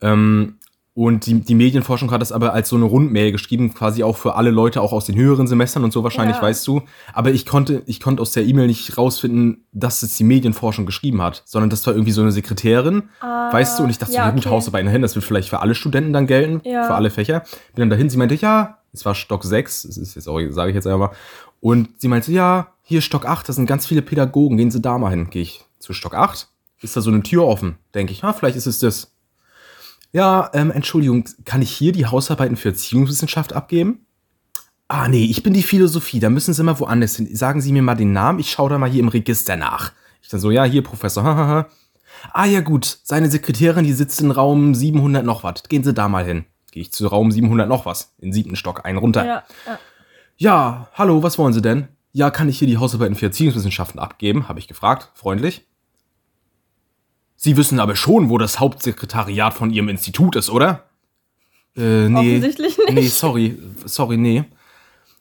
Ähm, 0.00 0.56
und 0.94 1.24
die, 1.24 1.40
die 1.40 1.54
Medienforschung 1.54 2.10
hat 2.10 2.20
das 2.20 2.32
aber 2.32 2.52
als 2.52 2.68
so 2.68 2.76
eine 2.76 2.84
Rundmail 2.84 3.32
geschrieben, 3.32 3.72
quasi 3.72 4.02
auch 4.02 4.18
für 4.18 4.34
alle 4.34 4.50
Leute, 4.50 4.82
auch 4.82 4.92
aus 4.92 5.06
den 5.06 5.14
höheren 5.14 5.46
Semestern 5.46 5.84
und 5.84 5.92
so 5.92 6.02
wahrscheinlich, 6.04 6.36
Ja. 6.36 6.42
weißt 6.42 6.66
du. 6.66 6.82
Aber 7.14 7.30
ich 7.30 7.46
konnte, 7.46 7.82
ich 7.86 7.98
konnte 7.98 8.20
aus 8.20 8.32
der 8.32 8.44
E-Mail 8.44 8.66
nicht 8.66 8.98
rausfinden, 8.98 9.64
dass 9.72 10.02
es 10.02 10.16
die 10.18 10.24
Medienforschung 10.24 10.84
geschrieben 10.84 11.22
hat, 11.22 11.42
sondern 11.46 11.70
das 11.70 11.86
war 11.86 11.94
irgendwie 11.94 12.12
so 12.12 12.20
eine 12.20 12.30
Sekretärin, 12.30 13.04
Ah, 13.20 13.50
weißt 13.50 13.78
du. 13.78 13.84
Und 13.84 13.90
ich 13.90 13.96
dachte, 13.96 14.12
ja, 14.12 14.20
so, 14.24 14.26
na 14.26 14.30
gut, 14.32 14.40
okay. 14.44 14.50
Hausarbeiten 14.54 14.86
dahin, 14.86 15.00
das 15.00 15.14
wird 15.14 15.24
vielleicht 15.24 15.48
für 15.48 15.60
alle 15.60 15.74
Studenten 15.74 16.12
dann 16.12 16.26
gelten, 16.26 16.60
Ja. 16.68 16.84
für 16.84 16.94
alle 16.94 17.08
Fächer. 17.08 17.40
Bin 17.74 17.80
dann 17.82 17.90
dahin, 17.90 18.10
sie 18.10 18.18
meinte, 18.18 18.34
ja, 18.34 18.76
es 18.92 19.06
war 19.06 19.14
Stock 19.14 19.44
6, 19.44 19.84
das 19.84 19.96
ist 19.96 20.14
jetzt 20.14 20.28
auch, 20.28 20.38
sage 20.50 20.72
ich 20.72 20.74
jetzt 20.74 20.86
einfach 20.86 20.98
mal. 21.10 21.16
Und 21.60 21.88
sie 22.02 22.08
meinte, 22.08 22.30
ja, 22.32 22.66
hier 22.82 23.00
Stock 23.00 23.24
8, 23.24 23.48
da 23.48 23.54
sind 23.54 23.64
ganz 23.64 23.86
viele 23.86 24.02
Pädagogen, 24.02 24.58
gehen 24.58 24.70
Sie 24.70 24.82
da 24.82 24.98
mal 24.98 25.08
hin. 25.08 25.30
Gehe 25.30 25.42
ich 25.42 25.64
zu 25.82 25.92
Stock 25.92 26.14
8, 26.14 26.48
ist 26.80 26.96
da 26.96 27.00
so 27.00 27.10
eine 27.10 27.22
Tür 27.22 27.46
offen. 27.46 27.76
Denke 27.94 28.12
ich, 28.12 28.24
ah, 28.24 28.32
vielleicht 28.32 28.56
ist 28.56 28.66
es 28.66 28.78
das. 28.78 29.12
Ja, 30.12 30.50
ähm, 30.52 30.70
Entschuldigung, 30.70 31.24
kann 31.44 31.62
ich 31.62 31.70
hier 31.70 31.92
die 31.92 32.06
Hausarbeiten 32.06 32.56
für 32.56 32.68
Erziehungswissenschaft 32.68 33.52
abgeben? 33.52 34.06
Ah, 34.88 35.08
nee, 35.08 35.24
ich 35.24 35.42
bin 35.42 35.54
die 35.54 35.62
Philosophie, 35.62 36.20
da 36.20 36.28
müssen 36.28 36.52
Sie 36.52 36.62
mal 36.62 36.78
woanders 36.78 37.16
hin. 37.16 37.34
Sagen 37.34 37.62
Sie 37.62 37.72
mir 37.72 37.82
mal 37.82 37.94
den 37.94 38.12
Namen, 38.12 38.38
ich 38.38 38.50
schaue 38.50 38.70
da 38.70 38.78
mal 38.78 38.90
hier 38.90 39.00
im 39.00 39.08
Register 39.08 39.56
nach. 39.56 39.92
Ich 40.20 40.28
dann 40.28 40.40
so, 40.40 40.50
ja, 40.50 40.64
hier, 40.64 40.82
Professor, 40.82 41.24
hahaha. 41.24 41.68
Ah, 42.32 42.44
ja, 42.44 42.60
gut, 42.60 42.98
seine 43.02 43.30
Sekretärin, 43.30 43.84
die 43.84 43.94
sitzt 43.94 44.20
in 44.20 44.30
Raum 44.30 44.74
700 44.74 45.24
noch 45.24 45.44
was. 45.44 45.62
Gehen 45.64 45.82
Sie 45.82 45.94
da 45.94 46.08
mal 46.08 46.24
hin. 46.24 46.44
Gehe 46.70 46.82
ich 46.82 46.92
zu 46.92 47.06
Raum 47.06 47.32
700 47.32 47.68
noch 47.68 47.86
was, 47.86 48.14
in 48.18 48.32
siebten 48.32 48.56
Stock, 48.56 48.84
einen 48.84 48.98
runter. 48.98 49.24
Ja, 49.24 49.44
ja. 49.66 49.78
Ja, 50.36 50.88
hallo, 50.94 51.22
was 51.22 51.38
wollen 51.38 51.52
Sie 51.52 51.62
denn? 51.62 51.88
Ja, 52.12 52.30
kann 52.30 52.48
ich 52.48 52.58
hier 52.58 52.68
die 52.68 52.76
Hausarbeiten 52.76 53.14
für 53.14 53.26
Erziehungswissenschaften 53.26 53.98
abgeben? 53.98 54.48
Habe 54.48 54.58
ich 54.58 54.68
gefragt, 54.68 55.10
freundlich. 55.14 55.66
Sie 57.44 57.56
wissen 57.56 57.80
aber 57.80 57.96
schon, 57.96 58.30
wo 58.30 58.38
das 58.38 58.60
Hauptsekretariat 58.60 59.52
von 59.52 59.70
Ihrem 59.70 59.88
Institut 59.88 60.36
ist, 60.36 60.48
oder? 60.48 60.84
Äh, 61.76 62.08
nee. 62.08 62.36
Offensichtlich 62.36 62.78
nicht. 62.78 62.92
Nee, 62.92 63.06
sorry, 63.08 63.58
sorry, 63.84 64.16
nee. 64.16 64.44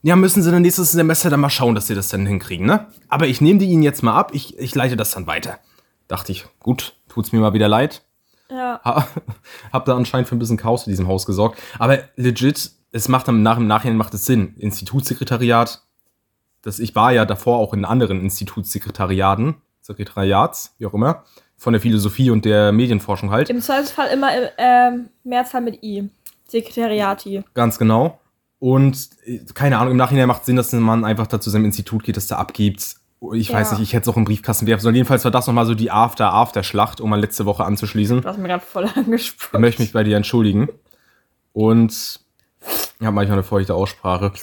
Ja, 0.04 0.16
müssen 0.16 0.44
Sie 0.44 0.52
dann 0.52 0.62
nächstes 0.62 0.92
Semester 0.92 1.32
dann 1.32 1.40
mal 1.40 1.50
schauen, 1.50 1.74
dass 1.74 1.88
Sie 1.88 1.96
das 1.96 2.10
dann 2.10 2.28
hinkriegen, 2.28 2.68
ne? 2.68 2.86
Aber 3.10 3.26
ich 3.26 3.42
nehme 3.42 3.58
die 3.58 3.66
Ihnen 3.66 3.82
jetzt 3.82 4.04
mal 4.04 4.14
ab, 4.16 4.36
ich, 4.36 4.56
ich 4.60 4.76
leite 4.76 4.96
das 4.98 5.10
dann 5.10 5.26
weiter. 5.26 5.58
Dachte 6.08 6.32
ich, 6.32 6.46
gut, 6.60 6.94
tut's 7.10 7.32
mir 7.32 7.40
mal 7.40 7.54
wieder 7.54 7.68
leid. 7.68 8.04
Ja. 8.52 8.80
Ha- 8.86 9.08
hab 9.74 9.86
da 9.86 9.96
anscheinend 9.98 10.28
für 10.30 10.36
ein 10.36 10.40
bisschen 10.40 10.58
Chaos 10.58 10.86
in 10.86 10.92
diesem 10.92 11.08
Haus 11.08 11.26
gesorgt. 11.26 11.60
Aber 11.80 12.04
legit, 12.18 12.70
es 12.92 13.08
macht 13.08 13.30
dann 13.30 13.42
nach, 13.42 13.58
im 13.58 13.66
Nachhinein 13.66 13.98
macht 13.98 14.14
es 14.14 14.28
Sinn. 14.28 14.54
Institutssekretariat, 14.60 15.82
das, 16.62 16.78
ich 16.78 16.94
war 16.94 17.14
ja 17.14 17.26
davor 17.26 17.58
auch 17.58 17.74
in 17.74 17.84
anderen 17.84 18.22
Institutssekretariaten, 18.22 19.56
Sekretariats, 19.82 20.76
wie 20.78 20.86
auch 20.86 20.94
immer, 20.94 21.24
von 21.62 21.74
der 21.74 21.80
Philosophie 21.82 22.32
und 22.32 22.44
der 22.44 22.72
Medienforschung 22.72 23.30
halt. 23.30 23.52
Im 23.52 23.62
Zweifelsfall 23.62 24.08
immer 24.12 24.36
im 24.36 24.50
ähm, 24.58 25.10
Mehrzahl 25.24 25.62
mit 25.62 25.84
I. 25.84 26.10
Sekretariati. 26.48 27.44
Ganz 27.54 27.78
genau. 27.78 28.20
Und 28.58 29.10
äh, 29.26 29.42
keine 29.54 29.78
Ahnung, 29.78 29.92
im 29.92 29.98
Nachhinein 29.98 30.28
macht 30.28 30.44
Sinn, 30.44 30.56
dass 30.56 30.74
man 30.74 31.06
einfach 31.06 31.28
da 31.28 31.40
zu 31.40 31.52
seinem 31.52 31.66
Institut 31.66 32.04
geht, 32.04 32.18
das 32.18 32.26
da 32.26 32.38
abgibt. 32.38 32.96
Ich 33.34 33.50
Ja. 33.50 33.60
weiß 33.60 33.74
nicht, 33.74 33.82
ich 33.82 33.94
hätte 33.94 34.10
es 34.10 34.14
auch 34.14 34.18
im 34.18 34.24
Briefkasten 34.26 34.66
werfen 34.66 34.82
sollen. 34.82 34.96
Jedenfalls 34.96 35.24
war 35.24 35.30
das 35.30 35.46
nochmal 35.46 35.68
so 35.68 35.76
die 35.76 35.92
After-After-Schlacht, 35.92 37.00
um 37.00 37.12
mal 37.12 37.20
letzte 37.22 37.46
Woche 37.46 37.64
anzuschließen. 37.64 38.22
Du 38.22 38.28
hast 38.28 38.40
mir 38.40 38.48
gerade 38.48 38.66
voll 38.66 38.86
Ich 38.90 38.98
angesprochen. 38.98 39.62
möchte 39.62 39.84
mich 39.84 39.94
bei 39.94 40.04
dir 40.04 40.18
entschuldigen. 40.18 40.68
Und 41.54 41.92
ich 43.00 43.06
habe 43.06 43.12
manchmal 43.14 43.38
eine 43.38 43.44
feuchte 43.44 43.76
Aussprache. 43.76 44.34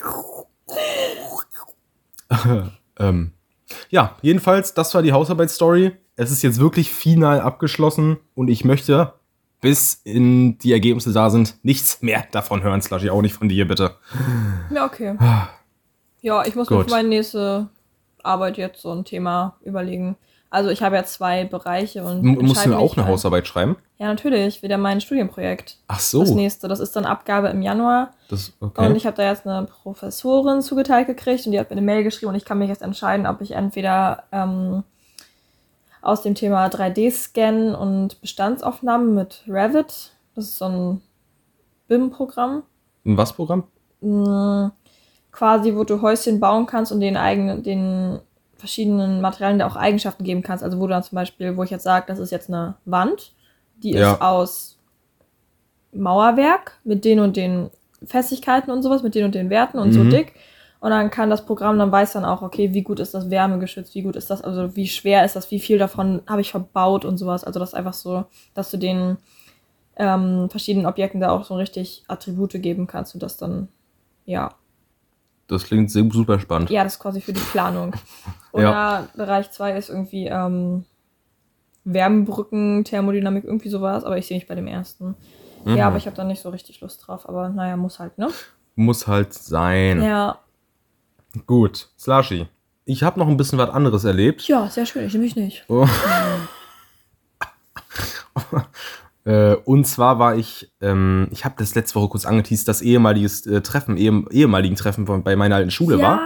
ähm, 3.00 3.32
ja, 3.90 4.16
jedenfalls, 4.22 4.74
das 4.74 4.94
war 4.94 5.02
die 5.02 5.12
Hausarbeitsstory. 5.12 5.92
Es 6.16 6.30
ist 6.30 6.42
jetzt 6.42 6.58
wirklich 6.58 6.90
final 6.90 7.40
abgeschlossen 7.40 8.18
und 8.34 8.48
ich 8.48 8.64
möchte, 8.64 9.14
bis 9.60 10.00
in 10.04 10.58
die 10.58 10.72
Ergebnisse 10.72 11.12
da 11.12 11.30
sind, 11.30 11.56
nichts 11.62 12.02
mehr 12.02 12.24
davon 12.32 12.62
hören. 12.62 12.82
Slushy, 12.82 13.10
auch 13.10 13.22
nicht 13.22 13.34
von 13.34 13.48
dir, 13.48 13.66
bitte. 13.66 13.96
Ja, 14.70 14.84
okay. 14.84 15.16
Ja, 16.20 16.44
ich 16.44 16.54
muss 16.54 16.68
mir 16.68 16.76
Gut. 16.76 16.86
für 16.86 16.90
meine 16.90 17.08
nächste 17.08 17.68
Arbeit 18.22 18.56
jetzt 18.56 18.82
so 18.82 18.92
ein 18.92 19.04
Thema 19.04 19.56
überlegen. 19.62 20.16
Also 20.50 20.70
ich 20.70 20.82
habe 20.82 20.96
ja 20.96 21.04
zwei 21.04 21.44
Bereiche 21.44 22.02
und 22.04 22.20
M 22.24 22.46
musst 22.46 22.64
du 22.64 22.74
auch 22.74 22.96
eine 22.96 23.04
mal- 23.04 23.12
Hausarbeit 23.12 23.46
schreiben? 23.46 23.76
Ja, 23.98 24.06
natürlich, 24.06 24.62
wieder 24.62 24.78
mein 24.78 25.00
Studienprojekt. 25.00 25.76
Ach 25.88 26.00
so. 26.00 26.20
Das 26.20 26.30
nächste, 26.30 26.68
das 26.68 26.80
ist 26.80 26.96
dann 26.96 27.04
Abgabe 27.04 27.48
im 27.48 27.60
Januar. 27.60 28.12
Das, 28.30 28.52
Und 28.60 28.68
okay. 28.78 28.92
ich 28.96 29.04
habe 29.06 29.16
da 29.16 29.24
jetzt 29.24 29.46
eine 29.46 29.66
Professorin 29.66 30.62
zugeteilt 30.62 31.06
gekriegt 31.06 31.44
und 31.46 31.52
die 31.52 31.58
hat 31.60 31.68
mir 31.68 31.76
eine 31.76 31.82
Mail 31.84 32.02
geschrieben 32.04 32.30
und 32.30 32.36
ich 32.36 32.44
kann 32.46 32.58
mich 32.58 32.68
jetzt 32.70 32.80
entscheiden, 32.82 33.26
ob 33.26 33.40
ich 33.42 33.50
entweder 33.52 34.22
ähm, 34.32 34.84
aus 36.00 36.22
dem 36.22 36.34
Thema 36.34 36.66
3D-Scan 36.68 37.74
und 37.74 38.20
Bestandsaufnahmen 38.20 39.14
mit 39.14 39.42
Revit, 39.48 40.12
das 40.34 40.44
ist 40.44 40.56
so 40.58 40.64
ein 40.66 41.02
BIM-Programm, 41.88 42.62
Ein 43.04 43.16
was 43.16 43.32
Programm? 43.32 43.64
mh, 44.00 44.70
quasi, 45.32 45.74
wo 45.74 45.84
du 45.84 46.00
Häuschen 46.00 46.40
bauen 46.40 46.66
kannst 46.66 46.92
und 46.92 47.00
den 47.00 47.16
eigenen, 47.16 47.62
den 47.62 48.20
verschiedenen 48.58 49.20
Materialien 49.20 49.58
da 49.60 49.66
auch 49.66 49.76
Eigenschaften 49.76 50.24
geben 50.24 50.42
kannst. 50.42 50.62
Also 50.64 50.78
wo 50.78 50.86
du 50.86 50.90
dann 50.90 51.02
zum 51.02 51.16
Beispiel, 51.16 51.56
wo 51.56 51.62
ich 51.62 51.70
jetzt 51.70 51.84
sage, 51.84 52.06
das 52.08 52.18
ist 52.18 52.30
jetzt 52.30 52.48
eine 52.50 52.74
Wand, 52.84 53.32
die 53.82 53.92
Ja. 53.92 54.12
ist 54.14 54.22
aus 54.22 54.78
Mauerwerk 55.92 56.78
mit 56.84 57.04
den 57.04 57.20
und 57.20 57.36
den 57.36 57.70
Festigkeiten 58.04 58.70
und 58.70 58.82
sowas, 58.82 59.02
mit 59.02 59.14
den 59.14 59.24
und 59.24 59.34
den 59.34 59.50
Werten 59.50 59.78
und 59.78 59.92
so 59.92 60.04
Mhm. 60.04 60.10
dick. 60.10 60.34
Und 60.80 60.90
dann 60.90 61.10
kann 61.10 61.28
das 61.30 61.44
Programm, 61.44 61.78
dann 61.78 61.90
weiß 61.90 62.12
dann 62.12 62.24
auch, 62.24 62.42
okay, 62.42 62.72
wie 62.72 62.82
gut 62.82 63.00
ist 63.00 63.12
das 63.14 63.30
wärmegeschützt, 63.30 63.94
wie 63.96 64.02
gut 64.02 64.14
ist 64.14 64.30
das, 64.30 64.42
also 64.42 64.76
wie 64.76 64.86
schwer 64.86 65.24
ist 65.24 65.34
das, 65.34 65.50
wie 65.50 65.58
viel 65.58 65.76
davon 65.78 66.22
habe 66.28 66.40
ich 66.40 66.52
verbaut 66.52 67.04
und 67.04 67.18
sowas. 67.18 67.42
Also 67.42 67.58
das 67.58 67.70
ist 67.70 67.74
einfach 67.74 67.94
so, 67.94 68.26
dass 68.54 68.70
du 68.70 68.76
den 68.76 69.16
ähm, 69.96 70.48
verschiedenen 70.50 70.86
Objekten 70.86 71.20
da 71.20 71.30
auch 71.30 71.44
so 71.44 71.56
richtig 71.56 72.04
Attribute 72.06 72.62
geben 72.62 72.86
kannst 72.86 73.14
und 73.14 73.22
das 73.22 73.36
dann, 73.36 73.68
ja. 74.24 74.54
Das 75.48 75.64
klingt 75.64 75.90
super 75.90 76.38
spannend. 76.38 76.70
Ja, 76.70 76.84
das 76.84 76.94
ist 76.94 76.98
quasi 77.00 77.20
für 77.20 77.32
die 77.32 77.40
Planung. 77.40 77.94
Ja. 78.54 78.62
ja. 78.62 79.08
Bereich 79.14 79.50
2 79.50 79.76
ist 79.76 79.90
irgendwie 79.90 80.26
ähm, 80.26 80.86
Wärmebrücken, 81.84 82.82
Thermodynamik, 82.82 83.44
irgendwie 83.44 83.68
sowas, 83.68 84.04
aber 84.04 84.16
ich 84.16 84.26
sehe 84.26 84.38
mich 84.38 84.48
bei 84.48 84.54
dem 84.54 84.66
ersten. 84.66 85.14
Mhm. 85.66 85.76
Ja, 85.76 85.86
aber 85.86 85.98
ich 85.98 86.06
habe 86.06 86.16
da 86.16 86.24
nicht 86.24 86.40
so 86.40 86.48
richtig 86.48 86.80
Lust 86.80 87.06
drauf, 87.06 87.28
aber 87.28 87.50
naja, 87.50 87.76
muss 87.76 87.98
halt, 87.98 88.16
ne? 88.16 88.30
Muss 88.74 89.06
halt 89.06 89.34
sein. 89.34 90.02
Ja. 90.02 90.38
Gut, 91.46 91.90
Slushy. 91.98 92.48
Ich 92.86 93.02
habe 93.02 93.20
noch 93.20 93.28
ein 93.28 93.36
bisschen 93.36 93.58
was 93.58 93.68
anderes 93.68 94.04
erlebt. 94.04 94.48
Ja, 94.48 94.68
sehr 94.70 94.86
schön, 94.86 95.06
ich 95.06 95.12
nehme 95.12 95.26
mich 95.26 95.36
nicht. 95.36 95.64
Oh. 95.68 95.86
Äh, 99.28 99.56
und 99.66 99.86
zwar 99.86 100.18
war 100.18 100.36
ich, 100.36 100.72
ähm, 100.80 101.28
ich 101.30 101.44
habe 101.44 101.54
das 101.58 101.74
letzte 101.74 101.96
Woche 101.96 102.08
kurz 102.08 102.24
angeteased, 102.24 102.66
das 102.66 102.80
ehemaliges 102.80 103.46
äh, 103.46 103.60
Treffen, 103.60 103.98
ehem, 103.98 104.26
ehemaligen 104.30 104.74
Treffen 104.74 105.06
von, 105.06 105.22
bei 105.22 105.36
meiner 105.36 105.56
alten 105.56 105.70
Schule 105.70 106.00
war. 106.00 106.22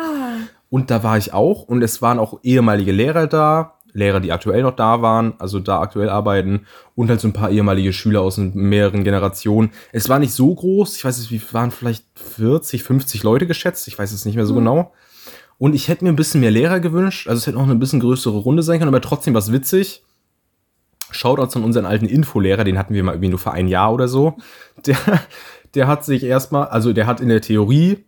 Und 0.70 0.88
da 0.92 1.02
war 1.02 1.18
ich 1.18 1.34
auch 1.34 1.64
und 1.64 1.82
es 1.82 2.00
waren 2.00 2.20
auch 2.20 2.38
ehemalige 2.44 2.92
Lehrer 2.92 3.26
da, 3.26 3.74
Lehrer, 3.92 4.20
die 4.20 4.30
aktuell 4.30 4.62
noch 4.62 4.76
da 4.76 5.02
waren, 5.02 5.34
also 5.38 5.58
da 5.58 5.80
aktuell 5.80 6.08
arbeiten 6.10 6.66
und 6.94 7.10
halt 7.10 7.20
so 7.20 7.26
ein 7.26 7.32
paar 7.32 7.50
ehemalige 7.50 7.92
Schüler 7.92 8.20
aus 8.20 8.38
mehreren 8.38 9.02
Generationen. 9.02 9.72
Es 9.90 10.08
war 10.08 10.20
nicht 10.20 10.32
so 10.32 10.54
groß, 10.54 10.96
ich 10.96 11.04
weiß 11.04 11.18
nicht, 11.18 11.32
wie 11.32 11.42
waren 11.52 11.72
vielleicht 11.72 12.04
40, 12.14 12.84
50 12.84 13.24
Leute 13.24 13.48
geschätzt, 13.48 13.88
ich 13.88 13.98
weiß 13.98 14.12
es 14.12 14.24
nicht 14.24 14.36
mehr 14.36 14.46
so 14.46 14.54
Hm. 14.54 14.60
genau. 14.60 14.92
Und 15.58 15.74
ich 15.74 15.88
hätte 15.88 16.04
mir 16.04 16.10
ein 16.10 16.16
bisschen 16.16 16.40
mehr 16.40 16.52
Lehrer 16.52 16.78
gewünscht, 16.78 17.26
also 17.26 17.38
es 17.38 17.46
hätte 17.48 17.58
auch 17.58 17.64
eine 17.64 17.74
bisschen 17.74 18.00
größere 18.00 18.38
Runde 18.38 18.62
sein 18.62 18.78
können, 18.78 18.94
aber 18.94 19.00
trotzdem 19.00 19.34
was 19.34 19.50
witzig. 19.52 20.04
Shoutouts 21.14 21.56
an 21.56 21.64
unseren 21.64 21.86
alten 21.86 22.06
Infolehrer, 22.06 22.64
den 22.64 22.78
hatten 22.78 22.94
wir 22.94 23.02
mal 23.04 23.12
irgendwie 23.12 23.28
nur 23.30 23.38
für 23.38 23.52
ein 23.52 23.68
Jahr 23.68 23.92
oder 23.92 24.08
so. 24.08 24.36
Der, 24.86 24.96
der 25.74 25.86
hat 25.86 26.04
sich 26.04 26.22
erstmal, 26.24 26.68
also 26.68 26.92
der 26.92 27.06
hat 27.06 27.20
in 27.20 27.28
der 27.28 27.40
Theorie, 27.40 28.04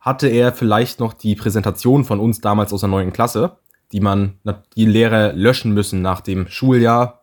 hatte 0.00 0.28
er 0.28 0.52
vielleicht 0.52 0.98
noch 1.00 1.12
die 1.12 1.34
Präsentation 1.34 2.04
von 2.04 2.20
uns 2.20 2.40
damals 2.40 2.72
aus 2.72 2.80
der 2.80 2.88
neunten 2.88 3.12
Klasse, 3.12 3.58
die 3.92 4.00
man, 4.00 4.38
die 4.76 4.86
Lehrer 4.86 5.32
löschen 5.32 5.72
müssen 5.72 6.00
nach 6.02 6.20
dem 6.20 6.46
Schuljahr, 6.48 7.22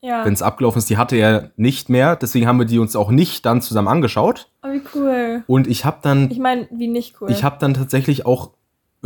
Ja. 0.00 0.24
wenn 0.24 0.32
es 0.34 0.40
abgelaufen 0.42 0.78
ist, 0.78 0.88
die 0.88 0.96
hatte 0.98 1.16
er 1.16 1.50
nicht 1.56 1.88
mehr. 1.90 2.16
Deswegen 2.16 2.46
haben 2.46 2.58
wir 2.58 2.66
die 2.66 2.78
uns 2.78 2.94
auch 2.96 3.10
nicht 3.10 3.44
dann 3.44 3.60
zusammen 3.60 3.88
angeschaut. 3.88 4.48
Oh, 4.62 4.68
wie 4.72 4.82
cool. 4.94 5.42
Und 5.46 5.66
ich 5.66 5.84
habe 5.84 5.98
dann, 6.02 6.30
Ich 6.30 6.38
meine, 6.38 6.68
wie 6.70 6.86
nicht 6.88 7.20
cool. 7.20 7.30
ich 7.30 7.42
habe 7.44 7.56
dann 7.58 7.74
tatsächlich 7.74 8.24
auch 8.24 8.52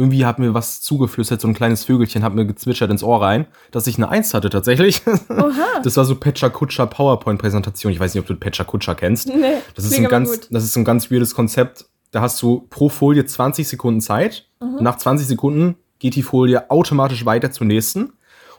irgendwie 0.01 0.25
hat 0.27 0.39
mir 0.39 0.55
was 0.55 0.81
zugeflüstert, 0.81 1.41
so 1.41 1.49
ein 1.49 1.55
kleines 1.55 1.85
Vögelchen 1.85 2.23
hat 2.23 2.35
mir 2.35 2.47
gezwitschert 2.47 2.91
ins 2.91 3.03
Ohr 3.03 3.21
rein, 3.23 3.47
dass 3.71 3.87
ich 3.87 3.97
eine 3.97 4.09
Eins 4.09 4.35
hatte 4.35 4.51
tatsächlich. 4.51 5.03
Oha. 5.29 5.81
Das 5.85 5.97
war 5.97 6.05
so 6.05 6.17
Pecha 6.17 6.49
Kutscher 6.49 6.87
PowerPoint-Präsentation. 6.87 7.93
Ich 7.93 8.01
weiß 8.01 8.15
nicht, 8.15 8.21
ob 8.23 8.27
du 8.27 8.35
Pecha 8.35 8.65
Kutscher 8.65 8.95
kennst. 8.95 9.29
nee, 9.29 9.35
Das 9.75 9.85
ist, 9.85 9.97
ein 9.97 10.05
ganz, 10.09 10.31
gut. 10.31 10.49
das 10.51 10.65
ist 10.65 10.77
ein 10.77 10.85
ganz 10.85 11.11
weirdes 11.11 11.35
Konzept. 11.35 11.87
Da 12.11 12.21
hast 12.23 12.41
du 12.43 12.67
pro 12.71 12.89
Folie 12.89 13.25
20 13.25 13.69
Sekunden 13.69 14.01
Zeit. 14.01 14.49
Mhm. 14.61 14.79
Nach 14.83 14.97
20 14.97 15.27
Sekunden 15.29 15.77
geht 15.99 16.17
die 16.17 16.23
Folie 16.23 16.71
automatisch 16.71 17.25
weiter 17.27 17.51
zur 17.53 17.67
nächsten. 17.67 18.13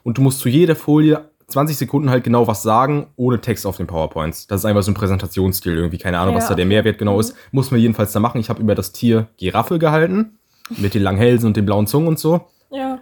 Und 0.04 0.17
du 0.17 0.21
musst 0.21 0.39
zu 0.39 0.47
jeder 0.49 0.75
Folie 0.75 1.30
20 1.47 1.75
Sekunden 1.77 2.10
halt 2.10 2.23
genau 2.23 2.47
was 2.47 2.63
sagen, 2.63 3.08
ohne 3.17 3.41
Text 3.41 3.65
auf 3.65 3.75
den 3.75 3.86
PowerPoints. 3.88 4.47
Das 4.47 4.62
ist 4.62 4.65
einfach 4.65 4.84
so 4.84 4.91
ein 4.91 4.93
Präsentationsstil 4.95 5.75
irgendwie. 5.75 5.97
Keine 5.97 6.17
Ahnung, 6.19 6.34
was 6.36 6.45
Ja, 6.45 6.49
da 6.49 6.56
der. 6.56 6.65
Mehrwert 6.65 6.97
genau 6.97 7.19
ist. 7.19 7.36
Muss 7.51 7.71
man 7.71 7.80
jedenfalls 7.82 8.13
da 8.13 8.21
machen. 8.21 8.39
Ich 8.39 8.49
habe 8.49 8.62
über 8.62 8.73
das 8.73 8.93
Tier 8.93 9.27
Giraffe 9.36 9.77
gehalten. 9.77 10.38
Mit 10.77 10.93
den 10.93 11.03
langen 11.03 11.17
Hälsen 11.17 11.47
und 11.47 11.57
den 11.57 11.65
blauen 11.65 11.88
Zungen 11.88 12.07
und 12.07 12.19
so. 12.19 12.47
Ja. 12.71 12.99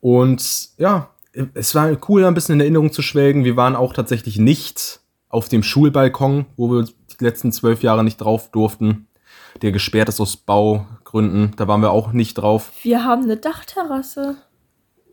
Und 0.00 0.68
ja, 0.78 1.10
es 1.54 1.74
war 1.74 1.96
cool, 2.08 2.24
ein 2.24 2.34
bisschen 2.34 2.54
in 2.54 2.60
Erinnerung 2.60 2.92
zu 2.92 3.02
schwelgen. 3.02 3.44
Wir 3.44 3.56
waren 3.56 3.76
auch 3.76 3.92
tatsächlich 3.92 4.38
nicht 4.38 5.00
auf 5.28 5.48
dem 5.48 5.62
Schulbalkon, 5.62 6.46
wo 6.56 6.70
wir 6.70 6.84
die 6.84 7.24
letzten 7.24 7.52
zwölf 7.52 7.82
Jahre 7.82 8.04
nicht 8.04 8.18
drauf 8.18 8.50
durften. 8.50 9.06
Der 9.62 9.72
gesperrt 9.72 10.08
ist 10.08 10.20
aus 10.20 10.36
Baugründen. 10.36 11.52
Da 11.56 11.66
waren 11.66 11.80
wir 11.80 11.90
auch 11.90 12.12
nicht 12.12 12.34
drauf. 12.34 12.72
Wir 12.82 13.04
haben 13.04 13.24
eine 13.24 13.36
Dachterrasse. 13.36 14.36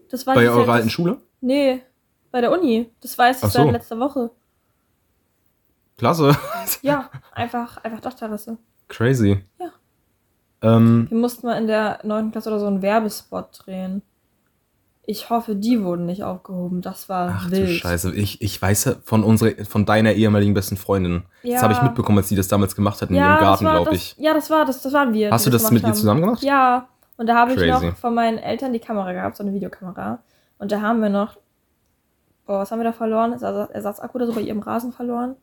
Das 0.10 0.28
weiß 0.28 0.36
Bei 0.36 0.50
eurer 0.50 0.74
alten 0.74 0.90
Schule? 0.90 1.18
Nee, 1.42 1.82
bei 2.32 2.42
der 2.42 2.52
Uni. 2.52 2.90
Das 3.02 3.18
weiß 3.18 3.38
ich 3.38 3.44
Ach 3.46 3.50
so. 3.50 3.64
seit 3.64 3.72
letzter 3.72 4.00
Woche. 4.00 4.32
Klasse. 5.98 6.36
Ja, 6.82 7.10
einfach, 7.32 7.78
einfach 7.78 8.02
Dachterrasse. 8.02 8.58
Crazy. 8.90 9.44
Ja. 9.60 9.72
Ähm, 10.64 11.08
Wir 11.10 11.18
mussten 11.18 11.46
mal 11.46 11.58
in 11.58 11.68
der 11.68 12.00
9. 12.04 12.32
Klasse 12.32 12.50
oder 12.50 12.60
so 12.60 12.68
einen 12.68 12.82
Werbespot 12.82 13.48
drehen. 13.66 14.02
Ich 15.06 15.30
hoffe, 15.30 15.56
die 15.56 15.84
wurden 15.84 16.06
nicht 16.06 16.24
aufgehoben. 16.24 16.82
Das 16.82 17.10
war 17.10 17.34
ach 17.38 17.52
wild. 17.52 17.68
du 17.68 17.74
Scheiße. 17.74 18.16
Ich, 18.16 18.42
ich 18.42 18.62
weiß 18.62 18.86
ja 18.86 18.94
von, 19.04 19.24
unserer, 19.26 19.52
von 19.66 19.86
deiner 19.86 20.14
ehemaligen 20.14 20.54
besten 20.54 20.78
Freundin. 20.78 21.24
Das 21.42 21.52
Ja. 21.52 21.62
habe 21.64 21.74
ich 21.74 21.82
mitbekommen, 21.82 22.20
als 22.20 22.30
sie 22.30 22.38
das 22.38 22.48
damals 22.48 22.74
gemacht 22.76 23.02
hat 23.02 23.10
in 23.10 23.18
Ja, 23.18 23.34
ihrem 23.34 23.40
Garten, 23.42 23.66
das 23.66 23.74
glaube 23.74 23.90
das, 23.92 24.00
ich. 24.00 24.16
Ja, 24.18 24.34
das 24.34 24.50
war, 24.50 24.64
das, 24.66 24.82
das 24.82 24.94
waren 24.94 25.14
wir. 25.14 25.30
Hast 25.32 25.46
du 25.46 25.50
das 25.50 25.70
mit 25.72 25.84
ihr 25.84 25.94
zusammen 25.94 26.22
gemacht? 26.22 26.42
Ja. 26.42 26.88
Und 27.18 27.28
da 27.28 27.36
habe 27.36 27.54
ich 27.54 27.70
noch 27.70 27.96
von 27.98 28.16
meinen 28.16 28.38
Eltern 28.38 28.72
die 28.72 28.80
Kamera 28.80 29.12
gehabt, 29.12 29.36
so 29.36 29.44
eine 29.44 29.54
Videokamera. 29.54 30.20
Und 30.58 30.72
da 30.72 30.80
haben 30.82 31.02
wir 31.02 31.10
noch, 31.10 31.36
boah, 32.46 32.60
was 32.60 32.72
haben 32.72 32.80
wir 32.80 32.86
da 32.86 32.94
verloren? 32.94 33.34
Ersatz- 33.34 33.72
Ersatzakku 33.72 34.16
oder 34.18 34.28
so 34.28 34.34
bei 34.34 34.42
ihrem 34.42 34.60
Rasen 34.60 34.94
verloren. 34.94 35.36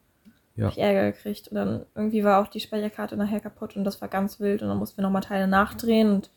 Ja. 0.60 0.68
Ich 0.68 0.78
Ärger 0.78 1.10
gekriegt. 1.12 1.48
Und 1.48 1.54
dann 1.54 1.86
irgendwie 1.94 2.22
war 2.22 2.42
auch 2.42 2.48
die 2.48 2.60
Speicherkarte 2.60 3.16
nachher 3.16 3.40
kaputt 3.40 3.76
und 3.76 3.84
das 3.84 4.00
war 4.00 4.08
ganz 4.08 4.40
wild. 4.40 4.62
Und 4.62 4.68
dann 4.68 4.78
mussten 4.78 4.98
wir 4.98 5.02
nochmal 5.02 5.22
Teile 5.22 5.48
nachdrehen 5.48 6.12
und 6.12 6.30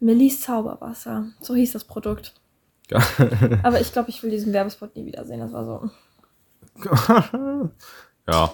Millis 0.00 0.40
Zauberwasser. 0.40 1.26
So 1.40 1.54
hieß 1.54 1.72
das 1.72 1.84
Produkt. 1.84 2.34
Aber 3.62 3.80
ich 3.80 3.92
glaube, 3.92 4.10
ich 4.10 4.22
will 4.22 4.30
diesen 4.30 4.52
Werbespot 4.52 4.96
nie 4.96 5.06
wiedersehen. 5.06 5.38
Das 5.38 5.52
war 5.52 5.64
so. 5.64 5.90
ja. 8.28 8.50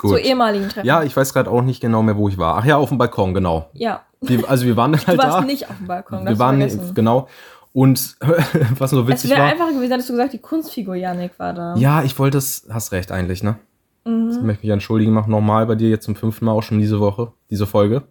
So 0.00 0.08
Gut. 0.10 0.20
ehemaligen 0.20 0.68
Treffen. 0.68 0.86
Ja, 0.86 1.02
ich 1.02 1.16
weiß 1.16 1.32
gerade 1.32 1.50
auch 1.50 1.62
nicht 1.62 1.80
genau 1.80 2.02
mehr, 2.02 2.16
wo 2.16 2.28
ich 2.28 2.38
war. 2.38 2.56
Ach 2.58 2.64
ja, 2.64 2.76
auf 2.76 2.88
dem 2.88 2.98
Balkon, 2.98 3.34
genau. 3.34 3.68
Ja. 3.72 4.02
Wir, 4.20 4.48
also 4.48 4.64
wir 4.64 4.76
waren 4.76 4.92
dann 4.92 5.00
Du 5.00 5.06
halt 5.08 5.18
warst 5.18 5.38
da. 5.38 5.40
nicht 5.40 5.68
auf 5.68 5.76
dem 5.76 5.86
Balkon. 5.88 6.24
wir 6.24 6.38
waren 6.38 6.58
vergessen. 6.58 6.94
genau. 6.94 7.28
Und 7.72 8.16
was 8.78 8.92
nur 8.92 9.02
Es 9.04 9.08
witzig 9.08 9.30
wäre 9.30 9.40
war. 9.40 9.48
einfacher 9.48 9.72
gewesen, 9.72 9.90
hättest 9.92 10.08
du 10.08 10.14
gesagt, 10.14 10.32
die 10.32 10.38
Kunstfigur 10.38 10.94
Janik 10.96 11.38
war 11.38 11.52
da. 11.54 11.74
Ja, 11.76 12.02
ich 12.02 12.18
wollte 12.18 12.38
es. 12.38 12.66
Hast 12.70 12.92
recht 12.92 13.12
eigentlich, 13.12 13.42
ne? 13.42 13.56
Ich 14.04 14.10
Mhm. 14.10 14.46
möchte 14.46 14.64
mich 14.66 14.72
entschuldigen, 14.72 15.12
mach 15.12 15.26
nochmal 15.26 15.66
bei 15.66 15.74
dir 15.74 15.90
jetzt 15.90 16.04
zum 16.04 16.16
fünften 16.16 16.46
Mal 16.46 16.52
auch 16.52 16.62
schon 16.62 16.78
diese 16.78 16.98
Woche, 16.98 17.32
diese 17.50 17.66
Folge. 17.66 18.04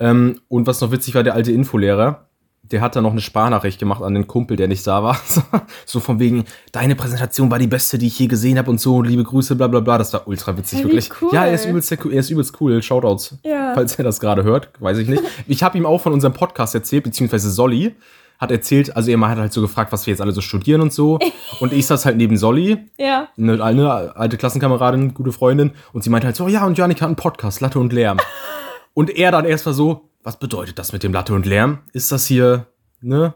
Ähm, 0.00 0.40
und 0.48 0.66
was 0.66 0.80
noch 0.80 0.90
witzig 0.90 1.14
war, 1.14 1.22
der 1.22 1.34
alte 1.34 1.52
Infolehrer, 1.52 2.26
der 2.64 2.80
hat 2.80 2.96
dann 2.96 3.04
noch 3.04 3.12
eine 3.12 3.20
Sparnachricht 3.20 3.78
gemacht 3.78 4.02
an 4.02 4.14
den 4.14 4.26
Kumpel, 4.26 4.56
der 4.56 4.66
nicht 4.66 4.84
da 4.86 5.02
war. 5.02 5.16
so 5.86 6.00
von 6.00 6.18
wegen, 6.18 6.44
deine 6.72 6.96
Präsentation 6.96 7.50
war 7.50 7.58
die 7.60 7.66
beste, 7.68 7.98
die 7.98 8.06
ich 8.08 8.18
je 8.18 8.26
gesehen 8.26 8.58
habe 8.58 8.68
und 8.70 8.80
so, 8.80 9.00
liebe 9.02 9.22
Grüße, 9.22 9.54
bla 9.54 9.68
bla 9.68 9.80
bla. 9.80 9.98
Das 9.98 10.12
war 10.12 10.26
ultra 10.26 10.56
witzig, 10.56 10.78
Hey, 10.80 10.84
wirklich. 10.86 11.10
cool. 11.20 11.30
Ja, 11.32 11.44
er 11.44 11.54
ist 11.54 11.66
übelst, 11.66 11.92
er 11.92 12.04
ist 12.06 12.30
übelst 12.30 12.60
cool. 12.60 12.82
Shoutouts. 12.82 13.36
Ja. 13.44 13.74
Falls 13.74 13.94
er 13.96 14.04
das 14.04 14.18
gerade 14.18 14.42
hört, 14.42 14.70
weiß 14.80 14.98
ich 14.98 15.08
nicht. 15.08 15.22
Ich 15.46 15.62
habe 15.62 15.78
ihm 15.78 15.86
auch 15.86 16.00
von 16.00 16.12
unserem 16.12 16.32
Podcast 16.32 16.74
erzählt, 16.74 17.04
beziehungsweise 17.04 17.50
Solly 17.50 17.94
hat 18.42 18.50
erzählt, 18.50 18.94
also 18.94 19.10
er 19.10 19.18
hat 19.20 19.38
halt 19.38 19.52
so 19.52 19.62
gefragt, 19.62 19.90
was 19.92 20.06
wir 20.06 20.12
jetzt 20.12 20.20
alle 20.20 20.32
so 20.32 20.42
studieren 20.42 20.82
und 20.82 20.92
so. 20.92 21.18
und 21.60 21.72
ich 21.72 21.86
saß 21.86 22.04
halt 22.04 22.18
neben 22.18 22.36
Solly 22.36 22.76
Ja. 22.98 23.28
eine, 23.38 23.62
eine 23.64 24.14
alte 24.16 24.36
Klassenkameradin, 24.36 25.14
gute 25.14 25.32
Freundin, 25.32 25.70
und 25.94 26.04
sie 26.04 26.10
meinte 26.10 26.26
halt 26.26 26.36
so, 26.36 26.46
ja, 26.48 26.66
und 26.66 26.76
Janik 26.76 27.00
hat 27.00 27.06
einen 27.06 27.16
Podcast, 27.16 27.60
Latte 27.62 27.78
und 27.78 27.92
Lärm. 27.94 28.18
und 28.94 29.08
er 29.10 29.30
dann 29.32 29.46
erst 29.46 29.64
mal 29.64 29.72
so, 29.72 30.10
was 30.22 30.38
bedeutet 30.38 30.78
das 30.78 30.92
mit 30.92 31.02
dem 31.02 31.12
Latte 31.14 31.32
und 31.32 31.46
Lärm? 31.46 31.78
Ist 31.94 32.12
das 32.12 32.26
hier, 32.26 32.66
ne? 33.00 33.32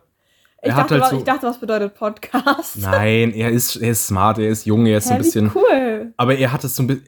Ich, 0.62 0.68
Er 0.70 0.74
hat 0.76 0.84
dachte, 0.84 0.94
halt 0.94 1.02
was, 1.04 1.10
so- 1.10 1.16
ich 1.18 1.24
dachte, 1.24 1.46
was 1.46 1.58
bedeutet 1.60 1.94
Podcast? 1.94 2.78
Nein, 2.78 3.32
er 3.32 3.50
ist, 3.50 3.76
er 3.76 3.90
ist 3.90 4.06
smart, 4.08 4.38
er 4.38 4.48
ist 4.48 4.66
jung, 4.66 4.86
er 4.86 4.98
ist 4.98 5.06
ein 5.08 5.14
Hä, 5.14 5.18
wie 5.20 5.22
bisschen, 5.24 5.50
cool. 5.54 6.12
aber 6.16 6.36
er 6.36 6.52
hat 6.52 6.64
es 6.64 6.74
so 6.76 6.82
ein 6.82 6.86
bisschen, 6.88 7.06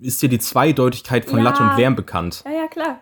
ist 0.00 0.20
dir 0.20 0.28
die 0.28 0.38
Zweideutigkeit 0.38 1.24
von 1.24 1.38
Ja. 1.38 1.44
Latte 1.44 1.62
und 1.62 1.76
Lärm 1.78 1.96
bekannt? 1.96 2.42
Ja, 2.44 2.52
ja, 2.62 2.68
klar. 2.68 3.00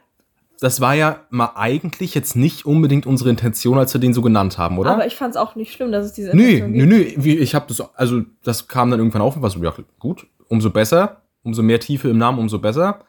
Das 0.60 0.80
war 0.80 0.94
ja 0.94 1.20
mal 1.30 1.52
eigentlich 1.54 2.14
jetzt 2.14 2.36
nicht 2.36 2.66
unbedingt 2.66 3.06
unsere 3.06 3.30
Intention, 3.30 3.78
als 3.78 3.94
wir 3.94 4.00
den 4.00 4.12
so 4.12 4.20
genannt 4.20 4.58
haben, 4.58 4.78
oder? 4.78 4.90
Aber 4.90 5.06
ich 5.06 5.16
fand 5.16 5.34
es 5.34 5.40
auch 5.40 5.54
nicht 5.54 5.72
schlimm, 5.72 5.90
dass 5.90 6.04
es 6.04 6.12
diese 6.12 6.30
Intention 6.30 6.70
nee, 6.70 6.80
gibt. 6.80 6.88
nee. 6.88 7.14
Wie, 7.16 7.38
ich 7.38 7.54
habe 7.54 7.64
das, 7.68 7.80
also 7.94 8.22
das 8.44 8.68
kam 8.68 8.90
dann 8.90 9.00
irgendwann 9.00 9.22
auf 9.22 9.36
und 9.36 9.42
war 9.42 9.48
so, 9.48 9.62
ja, 9.62 9.72
gut, 9.98 10.26
umso 10.48 10.68
besser, 10.70 11.22
umso 11.42 11.62
mehr 11.62 11.80
Tiefe 11.80 12.10
im 12.10 12.18
Namen, 12.18 12.38
umso 12.38 12.58
besser. 12.58 13.00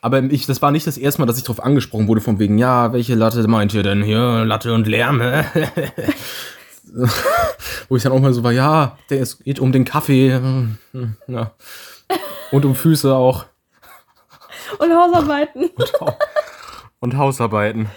Aber 0.00 0.22
ich, 0.22 0.46
das 0.46 0.62
war 0.62 0.70
nicht 0.70 0.86
das 0.86 0.96
erste 0.98 1.20
Mal, 1.20 1.26
dass 1.26 1.36
ich 1.36 1.44
darauf 1.44 1.62
angesprochen 1.62 2.08
wurde, 2.08 2.20
von 2.20 2.38
wegen, 2.38 2.58
ja, 2.58 2.92
welche 2.92 3.14
Latte 3.14 3.46
meint 3.46 3.74
ihr 3.74 3.82
denn 3.82 4.02
hier? 4.02 4.44
Latte 4.44 4.72
und 4.72 4.86
Lärm, 4.86 5.20
hä? 5.20 5.44
Wo 7.88 7.96
ich 7.96 8.02
dann 8.02 8.12
auch 8.12 8.20
mal 8.20 8.32
so 8.32 8.42
war, 8.42 8.52
ja, 8.52 8.96
der 9.10 9.20
es 9.20 9.38
geht 9.40 9.60
um 9.60 9.70
den 9.70 9.84
Kaffee. 9.84 10.32
hm, 10.34 10.78
hm, 10.92 11.16
Ja. 11.26 11.52
Und 12.52 12.64
um 12.64 12.74
Füße 12.74 13.14
auch. 13.14 13.44
Und 14.78 14.92
Hausarbeiten. 14.92 15.66
Und 15.66 15.92
Hausarbeiten. 17.16 17.88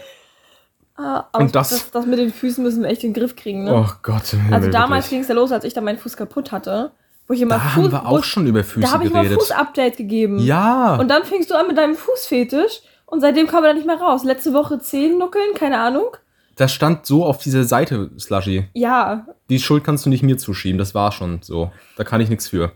Ah, 0.95 1.26
aber 1.32 1.43
Und 1.45 1.56
das- 1.56 1.69
das, 1.69 1.91
das 1.91 2.06
mit 2.06 2.19
den 2.19 2.34
Füßen 2.34 2.62
müssen 2.63 2.84
wir 2.84 2.89
echt 2.89 3.04
in 3.04 3.13
den 3.13 3.22
Griff 3.22 3.36
kriegen, 3.36 3.63
ne? 3.63 3.74
Oh 3.74 3.89
Gott. 4.04 4.34
im 4.34 4.39
also 4.54 4.56
Himmel, 4.56 4.72
damals 4.72 5.10
ging 5.10 5.22
es 5.22 5.30
ja 5.30 5.36
los, 5.36 5.52
als 5.52 5.63
ich 5.63 5.74
da 5.74 5.80
meinen 5.82 5.98
Fuß 5.98 6.17
kaputt 6.17 6.52
hatte. 6.52 6.91
Wo 7.28 7.34
ich 7.34 7.41
immer 7.41 7.56
Da 7.56 7.60
Fuß, 7.62 7.84
haben 7.84 7.91
wir 7.91 8.06
auch 8.08 8.24
schon 8.24 8.48
über 8.48 8.63
Füße 8.63 8.86
Da 8.88 8.91
habe 8.93 9.06
ich 9.06 9.12
mal 9.13 9.22
geredet. 9.24 9.39
Fußupdate 9.41 9.95
gegeben. 9.98 10.39
Ja. 10.39 10.95
Und 10.95 11.10
dann 11.10 11.24
fängst 11.24 11.50
du 11.52 11.56
an 11.56 11.67
mit 11.67 11.78
deinem 11.78 11.95
Fußfetisch 11.95 12.82
Und 13.06 13.22
seitdem 13.22 13.48
kommen 13.48 13.63
wir 13.63 13.69
da 13.69 13.74
nicht 13.76 13.86
mehr 13.88 13.98
raus. 14.00 14.24
Letzte 14.24 14.52
Woche 14.54 14.80
10 14.80 15.17
nuckeln, 15.17 15.54
keine 15.56 15.80
Ahnung. 15.80 16.17
Das 16.56 16.74
stand 16.74 17.06
so 17.06 17.24
auf 17.26 17.38
dieser 17.38 17.63
Seite, 17.63 18.10
Slushy. 18.19 18.67
Ja. 18.74 19.26
Die 19.50 19.60
Schuld 19.60 19.84
kannst 19.86 20.06
du 20.06 20.10
nicht 20.10 20.24
mir 20.24 20.38
zuschieben, 20.38 20.78
das 20.78 20.93
war 20.93 21.12
schon 21.13 21.39
so. 21.41 21.72
Da 21.95 22.04
kann 22.04 22.19
ich 22.19 22.30
nichts 22.30 22.50
für. 22.50 22.74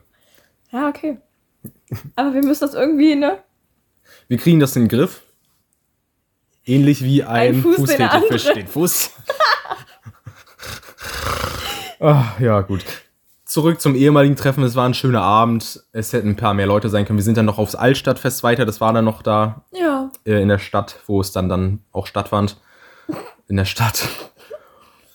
Ja, 0.71 0.87
okay. 0.87 1.17
Aber 2.15 2.33
wir 2.33 2.43
müssen 2.43 2.61
das 2.61 2.73
irgendwie, 2.75 3.15
ne? 3.15 3.39
Wir 4.27 4.37
kriegen 4.37 4.59
das 4.59 4.75
in 4.75 4.83
den 4.83 4.87
Griff. 4.87 5.21
Ähnlich 6.65 7.03
wie 7.03 7.23
ein, 7.23 7.55
Ein 7.55 7.61
Fuß, 7.61 7.75
den 7.75 7.85
fußfähiger 7.85 8.11
andere. 8.11 8.31
Fisch 8.39 8.53
den 8.53 8.67
Fuß. 8.67 9.11
Ach, 11.99 12.39
ja, 12.39 12.61
gut. 12.61 12.83
Zurück 13.45 13.81
zum 13.81 13.95
ehemaligen 13.95 14.35
Treffen. 14.35 14.63
Es 14.63 14.75
war 14.75 14.85
ein 14.87 14.93
schöner 14.93 15.21
Abend. 15.21 15.83
Es 15.91 16.11
hätten 16.13 16.29
ein 16.29 16.35
paar 16.35 16.53
mehr 16.53 16.65
Leute 16.65 16.89
sein 16.89 17.05
können. 17.05 17.19
Wir 17.19 17.23
sind 17.23 17.37
dann 17.37 17.45
noch 17.45 17.59
aufs 17.59 17.75
Altstadtfest 17.75 18.41
weiter. 18.43 18.65
Das 18.65 18.81
war 18.81 18.93
dann 18.93 19.05
noch 19.05 19.21
da 19.21 19.63
Ja. 19.71 20.09
äh, 20.25 20.41
in 20.41 20.47
der 20.47 20.57
Stadt, 20.59 20.99
wo 21.05 21.21
es 21.21 21.31
dann, 21.31 21.49
dann 21.49 21.79
auch 21.91 22.07
stattfand. 22.07 22.57
In 23.47 23.57
der 23.57 23.65
Stadt. 23.65 24.07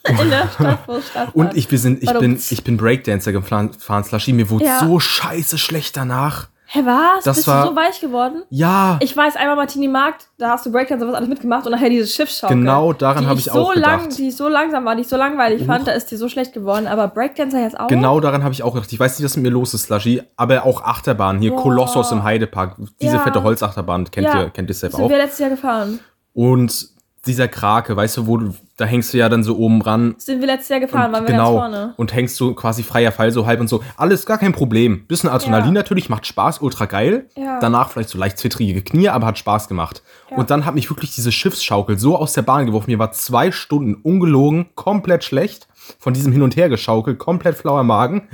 In 0.07 0.31
der 0.31 0.49
Stadt, 0.49 0.79
wo 0.87 0.97
es 0.97 1.09
stattfand. 1.09 1.35
Und 1.35 1.57
ich, 1.57 1.71
wir 1.71 1.79
sind, 1.79 2.03
ich, 2.03 2.13
bin, 2.13 2.39
ich 2.51 2.63
bin 2.63 2.77
Breakdancer 2.77 3.33
gefahren, 3.33 3.73
Slushy. 4.05 4.33
Mir 4.33 4.49
wurde 4.51 4.67
Ja. 4.67 4.81
so 4.81 5.01
scheiße 5.01 5.59
schlecht 5.59 5.97
danach. 5.97 6.49
Hä, 6.71 6.81
was? 6.85 7.25
Das 7.25 7.37
Bist 7.37 7.49
war- 7.49 7.63
du 7.65 7.71
so 7.71 7.77
weich 7.77 7.99
geworden? 7.99 8.43
Ja, 8.51 8.99
Ich 9.01 9.17
weiß, 9.17 9.37
einmal 9.37 9.57
Martini 9.57 9.89
Markt, 9.89 10.29
da 10.37 10.51
hast 10.51 10.67
du 10.67 10.71
Breakdance 10.71 11.03
und 11.03 11.11
was 11.11 11.17
alles 11.17 11.31
mitgemacht 11.31 11.65
und 11.65 11.73
nachher 11.73 11.89
diese 11.89 12.07
Schiffsschaukel. 12.07 12.59
genau 12.59 12.93
daran 12.93 13.23
die 13.25 13.27
habe 13.31 13.39
ich 13.39 13.47
so 13.47 13.53
auch 13.53 13.75
lang, 13.75 14.03
gedacht. 14.03 14.19
Die 14.19 14.31
so 14.31 14.49
langsam 14.49 14.85
war, 14.85 14.95
die 14.95 15.01
ich 15.01 15.09
so 15.09 15.17
langweilig 15.17 15.65
fand, 15.65 15.87
da 15.87 15.93
ist 15.93 16.11
dir 16.11 16.19
so 16.19 16.29
schlecht 16.29 16.53
geworden. 16.53 16.87
Aber 16.87 17.09
Breakdancer 17.09 17.63
jetzt 17.63 17.81
auch? 17.81 17.87
Genau 17.87 18.21
daran 18.21 18.45
habe 18.45 18.53
ich 18.53 18.63
auch 18.63 18.75
gedacht. 18.75 18.93
Ich 18.93 19.01
weiß 19.01 19.19
nicht, 19.19 19.25
was 19.25 19.37
mit 19.37 19.45
mir 19.45 19.51
los 19.51 19.73
ist, 19.73 19.85
Slushy, 19.85 20.23
aber 20.37 20.65
auch 20.67 20.83
Achterbahn. 20.83 21.39
Hier 21.39 21.53
Boah. 21.53 21.63
Kolossos 21.63 22.13
im 22.13 22.23
Heidepark. 22.23 22.77
Diese 23.01 23.17
Ja. 23.17 23.23
fette 23.23 23.43
Holzachterbahn 23.43 24.11
kennt 24.11 24.27
Ja. 24.27 24.43
ihr, 24.43 24.51
kennt 24.51 24.69
ihr 24.69 24.75
selbst 24.75 24.97
Sind 24.97 25.05
auch. 25.07 25.09
wir 25.09 25.17
letztes 25.17 25.39
Jahr 25.39 25.51
gefahren. 25.51 26.01
Und 26.35 26.87
dieser 27.27 27.49
Krake, 27.49 27.97
weißt 27.97 28.19
du, 28.19 28.27
wo 28.27 28.37
du, 28.37 28.55
da 28.79 28.85
hängst 28.85 29.13
du 29.13 29.19
ja 29.19 29.29
dann 29.29 29.43
so 29.43 29.57
oben 29.59 29.83
ran. 29.83 30.15
Sind 30.19 30.41
wir 30.41 30.47
letztes 30.47 30.69
Jahr 30.69 30.79
gefahren, 30.79 31.13
waren 31.13 31.25
wir 31.25 31.33
genau. 31.33 31.59
ganz 31.59 31.75
vorne. 31.75 31.95
Und 31.97 32.15
hängst 32.15 32.37
so 32.37 32.55
quasi 32.55 32.85
freier 32.85 33.11
Fall 33.11 33.33
so 33.33 33.45
halb 33.45 33.61
und 33.61 33.69
so. 33.69 33.83
Alles 33.97 34.25
gar 34.25 34.39
kein 34.39 34.53
Problem. 34.53 35.05
Bisschen 35.07 35.29
Adrenalin 35.29 35.67
Ja. 35.67 35.73
natürlich, 35.73 36.09
macht 36.09 36.27
Spaß, 36.27 36.63
ultra 36.63 36.87
geil. 36.87 37.27
Ja. 37.37 37.59
Danach 37.59 37.91
vielleicht 37.91 38.09
so 38.09 38.19
leicht 38.19 38.39
zwittrige 38.39 38.81
Knie, 38.83 39.09
aber 39.09 39.27
hat 39.27 39.37
Spaß 39.37 39.67
gemacht. 39.67 40.05
Ja. 40.31 40.37
Und 40.37 40.51
dann 40.51 40.65
hat 40.65 40.77
mich 40.77 40.89
wirklich 40.91 41.13
diese 41.13 41.33
Schiffsschaukel 41.33 41.99
so 41.99 42.17
aus 42.17 42.35
der 42.35 42.43
Bahn 42.43 42.67
geworfen. 42.67 42.91
Mir 42.93 43.01
war 43.01 43.11
zwei 43.11 43.51
Stunden 43.51 43.95
ungelogen, 43.97 44.67
komplett 44.77 45.25
schlecht. 45.25 45.67
Von 45.99 46.15
diesem 46.15 46.33
Hin- 46.33 46.43
und 46.43 46.55
Her 46.55 46.69
geschaukelt, 46.69 47.19
komplett 47.19 47.57
flauer 47.57 47.83
Magen. 47.83 48.29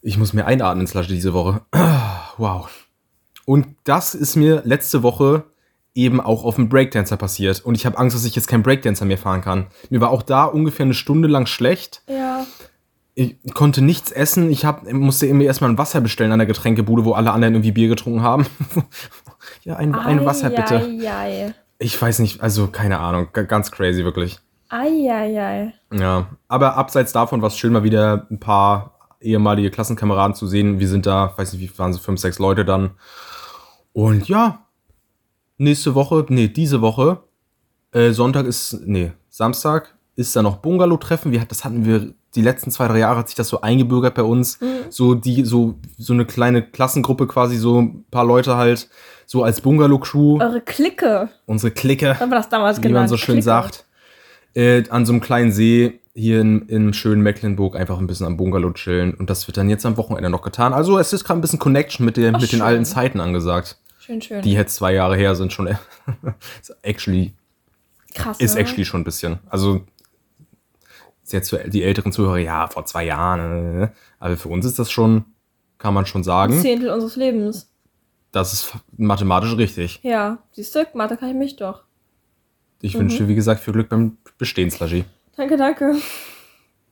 Ich 0.00 0.16
muss 0.16 0.32
mir 0.32 0.46
einatmen, 0.46 0.86
Slushy, 0.86 1.08
diese 1.14 1.34
Woche. 1.34 1.60
Wow. 2.36 2.68
Und 3.44 3.68
das 3.84 4.16
ist 4.16 4.34
mir 4.34 4.62
letzte 4.64 5.04
Woche 5.04 5.44
eben 5.94 6.20
auch 6.20 6.44
auf 6.44 6.56
dem 6.56 6.68
Breakdancer 6.68 7.16
passiert. 7.16 7.64
Und 7.64 7.76
ich 7.76 7.86
habe 7.86 7.98
Angst, 7.98 8.16
dass 8.16 8.24
ich 8.24 8.34
jetzt 8.34 8.48
kein 8.48 8.62
Breakdancer 8.62 9.04
mehr 9.04 9.18
fahren 9.18 9.40
kann. 9.40 9.68
Mir 9.90 10.00
war 10.00 10.10
auch 10.10 10.22
da 10.22 10.44
ungefähr 10.44 10.84
eine 10.84 10.94
Stunde 10.94 11.28
lang 11.28 11.46
schlecht. 11.46 12.02
Ja. 12.08 12.46
Ich 13.14 13.36
konnte 13.54 13.80
nichts 13.80 14.10
essen. 14.10 14.50
Ich 14.50 14.64
hab, 14.64 14.90
musste 14.92 15.26
irgendwie 15.26 15.46
erstmal 15.46 15.70
ein 15.70 15.78
Wasser 15.78 16.00
bestellen 16.00 16.32
an 16.32 16.40
der 16.40 16.46
Getränkebude, 16.46 17.04
wo 17.04 17.12
alle 17.12 17.30
anderen 17.30 17.54
irgendwie 17.54 17.70
Bier 17.70 17.88
getrunken 17.88 18.22
haben. 18.22 18.46
ja, 19.62 19.76
ein, 19.76 19.94
ein 19.94 20.24
Wasser 20.26 20.50
bitte. 20.50 20.80
Eieiei. 20.80 21.54
Ich 21.78 22.00
weiß 22.00 22.18
nicht, 22.18 22.40
also 22.40 22.66
keine 22.66 22.98
Ahnung. 22.98 23.28
Ganz 23.32 23.70
crazy, 23.70 24.04
wirklich. 24.04 24.40
Eieiei. 24.68 25.74
Ja. 25.92 26.26
Aber 26.48 26.76
abseits 26.76 27.12
davon 27.12 27.40
war 27.40 27.48
es 27.48 27.56
schön, 27.56 27.72
mal 27.72 27.84
wieder 27.84 28.26
ein 28.30 28.40
paar 28.40 28.98
ehemalige 29.20 29.70
Klassenkameraden 29.70 30.34
zu 30.34 30.48
sehen. 30.48 30.80
Wir 30.80 30.88
sind 30.88 31.06
da, 31.06 31.32
weiß 31.36 31.52
nicht, 31.52 31.62
wie 31.62 31.78
waren 31.78 31.92
so 31.92 32.00
fünf, 32.00 32.20
sechs 32.20 32.40
Leute 32.40 32.64
dann. 32.64 32.90
Und 33.92 34.28
ja, 34.28 34.63
nächste 35.64 35.94
Woche, 35.94 36.24
nee, 36.28 36.48
diese 36.48 36.80
Woche, 36.80 37.18
äh, 37.92 38.12
Sonntag 38.12 38.46
ist, 38.46 38.78
nee, 38.86 39.12
Samstag 39.28 39.94
ist 40.16 40.34
da 40.36 40.42
noch 40.42 40.58
Bungalow-Treffen. 40.58 41.32
Wir, 41.32 41.44
das 41.44 41.64
hatten 41.64 41.84
wir, 41.84 42.14
die 42.36 42.42
letzten 42.42 42.70
zwei, 42.70 42.86
drei 42.88 42.98
Jahre 43.00 43.18
hat 43.18 43.28
sich 43.28 43.34
das 43.34 43.48
so 43.48 43.60
eingebürgert 43.60 44.14
bei 44.14 44.22
uns. 44.22 44.58
So 44.90 45.14
die, 45.14 45.44
so, 45.44 45.74
so 45.98 46.12
eine 46.12 46.24
kleine 46.24 46.62
Klassengruppe 46.62 47.26
quasi, 47.26 47.56
so 47.56 47.80
ein 47.82 48.04
paar 48.10 48.24
Leute 48.24 48.56
halt, 48.56 48.88
so 49.26 49.42
als 49.42 49.60
Bungalow-Crew, 49.60 50.40
Eure 50.40 50.60
Clique. 50.60 51.28
unsere 51.46 51.72
Clique 51.72 52.18
Haben 52.20 52.30
wir 52.30 52.36
das 52.36 52.48
damals 52.48 52.78
wie 52.78 52.82
genannt? 52.82 53.02
man 53.02 53.08
so 53.08 53.16
schön 53.16 53.34
Clique. 53.36 53.44
sagt, 53.44 53.84
äh, 54.54 54.84
an 54.90 55.04
so 55.04 55.12
einem 55.12 55.20
kleinen 55.20 55.50
See 55.50 56.00
hier 56.14 56.40
in, 56.40 56.68
im 56.68 56.92
schönen 56.92 57.22
Mecklenburg 57.22 57.74
einfach 57.74 57.98
ein 57.98 58.06
bisschen 58.06 58.26
am 58.26 58.36
Bungalow 58.36 58.72
chillen. 58.72 59.14
Und 59.14 59.30
das 59.30 59.48
wird 59.48 59.56
dann 59.56 59.68
jetzt 59.68 59.84
am 59.84 59.96
Wochenende 59.96 60.30
noch 60.30 60.42
getan. 60.42 60.72
Also 60.72 60.96
es 60.98 61.12
ist 61.12 61.24
gerade 61.24 61.38
ein 61.38 61.40
bisschen 61.40 61.58
Connection 61.58 62.04
mit, 62.06 62.16
den, 62.16 62.36
Ach, 62.36 62.40
mit 62.40 62.52
den 62.52 62.62
alten 62.62 62.84
Zeiten 62.84 63.18
angesagt. 63.20 63.78
Schön, 64.04 64.20
schön. 64.20 64.42
Die 64.42 64.52
jetzt 64.52 64.74
zwei 64.76 64.92
Jahre 64.92 65.16
her 65.16 65.34
sind 65.34 65.52
schon. 65.52 65.66
actually, 66.82 67.32
Krass. 68.14 68.38
ist 68.40 68.54
ne? 68.54 68.60
actually 68.60 68.84
schon 68.84 69.00
ein 69.00 69.04
bisschen. 69.04 69.38
Also 69.48 69.82
jetzt 71.26 71.56
die 71.68 71.82
älteren 71.82 72.12
Zuhörer, 72.12 72.36
ja, 72.38 72.66
vor 72.68 72.84
zwei 72.84 73.04
Jahren. 73.06 73.82
Äh, 73.84 73.88
aber 74.18 74.36
für 74.36 74.48
uns 74.50 74.66
ist 74.66 74.78
das 74.78 74.90
schon, 74.90 75.24
kann 75.78 75.94
man 75.94 76.04
schon 76.06 76.20
Ein 76.20 76.24
sagen, 76.24 76.60
Zehntel 76.60 76.90
unseres 76.90 77.16
Lebens. 77.16 77.70
das 78.32 78.52
ist 78.52 78.72
mathematisch 78.96 79.56
richtig. 79.56 80.00
Ja. 80.02 80.38
Siehst 80.52 80.74
du, 80.74 80.86
Mathe 80.92 81.16
kann 81.16 81.30
ich 81.30 81.34
mich 81.36 81.56
doch. 81.56 81.84
Ich 82.82 82.94
Mhm. 82.94 83.00
wünsche 83.00 83.18
dir, 83.18 83.28
wie 83.28 83.34
gesagt, 83.34 83.62
viel 83.62 83.72
Glück 83.72 83.88
beim 83.88 84.18
Bestehen, 84.36 84.70
Slushy. 84.70 85.04
Danke, 85.36 85.56
danke. 85.56 85.94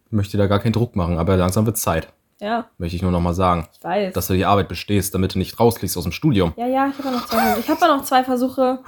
Ich 0.06 0.12
möchte 0.12 0.38
da 0.38 0.46
gar 0.46 0.60
keinen 0.60 0.72
Druck 0.72 0.96
machen, 0.96 1.18
aber 1.18 1.36
langsam 1.36 1.66
wird 1.66 1.76
Zeit. 1.76 2.10
Ja, 2.42 2.68
Möchte 2.76 2.96
ich 2.96 3.02
nur 3.02 3.12
noch 3.12 3.20
mal 3.20 3.34
sagen. 3.34 3.68
ich 3.72 3.84
weiß. 3.84 4.14
Dass 4.14 4.26
du 4.26 4.34
die 4.34 4.44
Arbeit 4.44 4.66
bestehst, 4.66 5.14
damit 5.14 5.36
du 5.36 5.38
nicht 5.38 5.60
rausfliegst 5.60 5.96
aus 5.96 6.02
dem 6.02 6.10
Studium. 6.10 6.52
ja, 6.56 6.66
ja, 6.66 6.88
ich 6.88 6.98
habe 6.98 7.08
ja 7.08 7.14
noch 7.14 7.26
zwei 7.28 7.38
Versuche. 7.38 7.60
Ich 7.60 7.68
habe 7.70 7.86
noch 7.86 8.04
zwei 8.04 8.24
Versuche. 8.24 8.78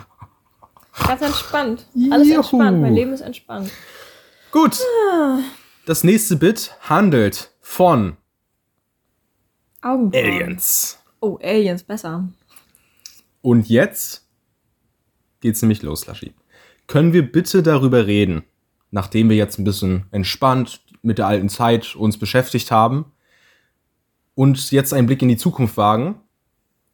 Ganz 1.07 1.23
entspannt. 1.23 1.87
Alles 2.11 2.27
Juhu. 2.27 2.39
entspannt. 2.39 2.81
Mein 2.81 2.95
Leben 2.95 3.13
ist 3.13 3.21
entspannt. 3.21 3.71
Gut. 4.51 4.81
Das 5.87 6.03
nächste 6.03 6.35
Bit 6.35 6.75
handelt 6.81 7.53
von 7.61 8.17
Augenbrauen. 9.83 10.25
Aliens. 10.25 10.99
Oh, 11.21 11.39
Aliens, 11.41 11.85
besser. 11.85 12.29
Und 13.41 13.69
jetzt 13.69 14.27
geht's 15.41 15.63
nämlich 15.63 15.81
los, 15.83 16.01
Slushy. 16.01 16.35
Können 16.89 17.13
wir 17.13 17.31
bitte 17.31 17.63
darüber 17.63 18.09
reden, 18.09 18.43
nachdem 18.91 19.31
wir 19.31 19.37
jetzt 19.37 19.61
ein 19.61 19.65
bisschen 19.65 20.07
entspannt 20.11 20.81
mit 21.03 21.19
der 21.19 21.29
alten 21.29 21.49
Zeit 21.49 21.95
uns 21.95 22.19
beschäftigt 22.19 22.73
haben 22.73 23.13
und 24.35 24.71
jetzt 24.71 24.93
einen 24.93 25.07
Blick 25.07 25.23
in 25.23 25.29
die 25.29 25.37
Zukunft 25.37 25.77
wagen? 25.77 26.17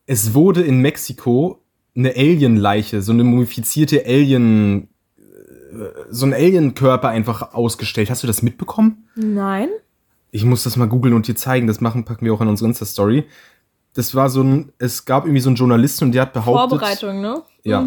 Es 0.06 0.34
wurde 0.34 0.62
in 0.62 0.80
Mexiko 0.80 1.62
eine 1.96 2.10
Alien-Leiche, 2.14 3.02
so 3.02 3.12
eine 3.12 3.24
mumifizierte 3.24 4.04
Alien, 4.06 4.88
äh, 5.18 5.74
so 6.10 6.26
ein 6.26 6.32
Alien-Körper 6.34 7.08
einfach 7.08 7.52
ausgestellt. 7.54 8.10
Hast 8.10 8.22
du 8.22 8.26
das 8.26 8.42
mitbekommen? 8.42 9.08
Nein? 9.14 9.68
Ich 10.32 10.44
muss 10.44 10.62
das 10.64 10.76
mal 10.76 10.86
googeln 10.86 11.14
und 11.14 11.26
dir 11.26 11.34
zeigen. 11.34 11.66
Das 11.66 11.80
machen, 11.80 12.04
packen 12.04 12.24
wir 12.24 12.32
auch 12.32 12.40
in 12.40 12.48
unsere 12.48 12.68
Insta-Story. 12.68 13.24
Das 13.94 14.14
war 14.14 14.30
so 14.30 14.42
ein, 14.42 14.72
es 14.78 15.04
gab 15.04 15.24
irgendwie 15.24 15.40
so 15.40 15.48
einen 15.48 15.56
Journalisten 15.56 16.04
und 16.04 16.12
der 16.12 16.22
hat 16.22 16.32
behauptet. 16.32 16.78
Vorbereitung, 16.78 17.20
ne? 17.20 17.42
Ja. 17.64 17.84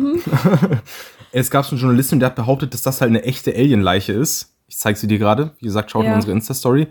es 1.31 1.49
gab 1.49 1.65
so 1.65 1.71
einen 1.71 1.81
Journalisten 1.81 2.15
und 2.15 2.19
der 2.19 2.29
hat 2.29 2.35
behauptet, 2.35 2.73
dass 2.73 2.81
das 2.81 2.99
halt 2.99 3.09
eine 3.09 3.23
echte 3.23 3.53
Alien-Leiche 3.55 4.11
ist. 4.13 4.53
Ich 4.67 4.77
zeig 4.77 4.97
sie 4.97 5.07
dir 5.07 5.17
gerade. 5.19 5.51
Wie 5.59 5.65
gesagt, 5.65 5.91
schaut 5.91 6.03
in 6.03 6.09
Ja. 6.11 6.15
unsere 6.15 6.33
Insta-Story. 6.33 6.87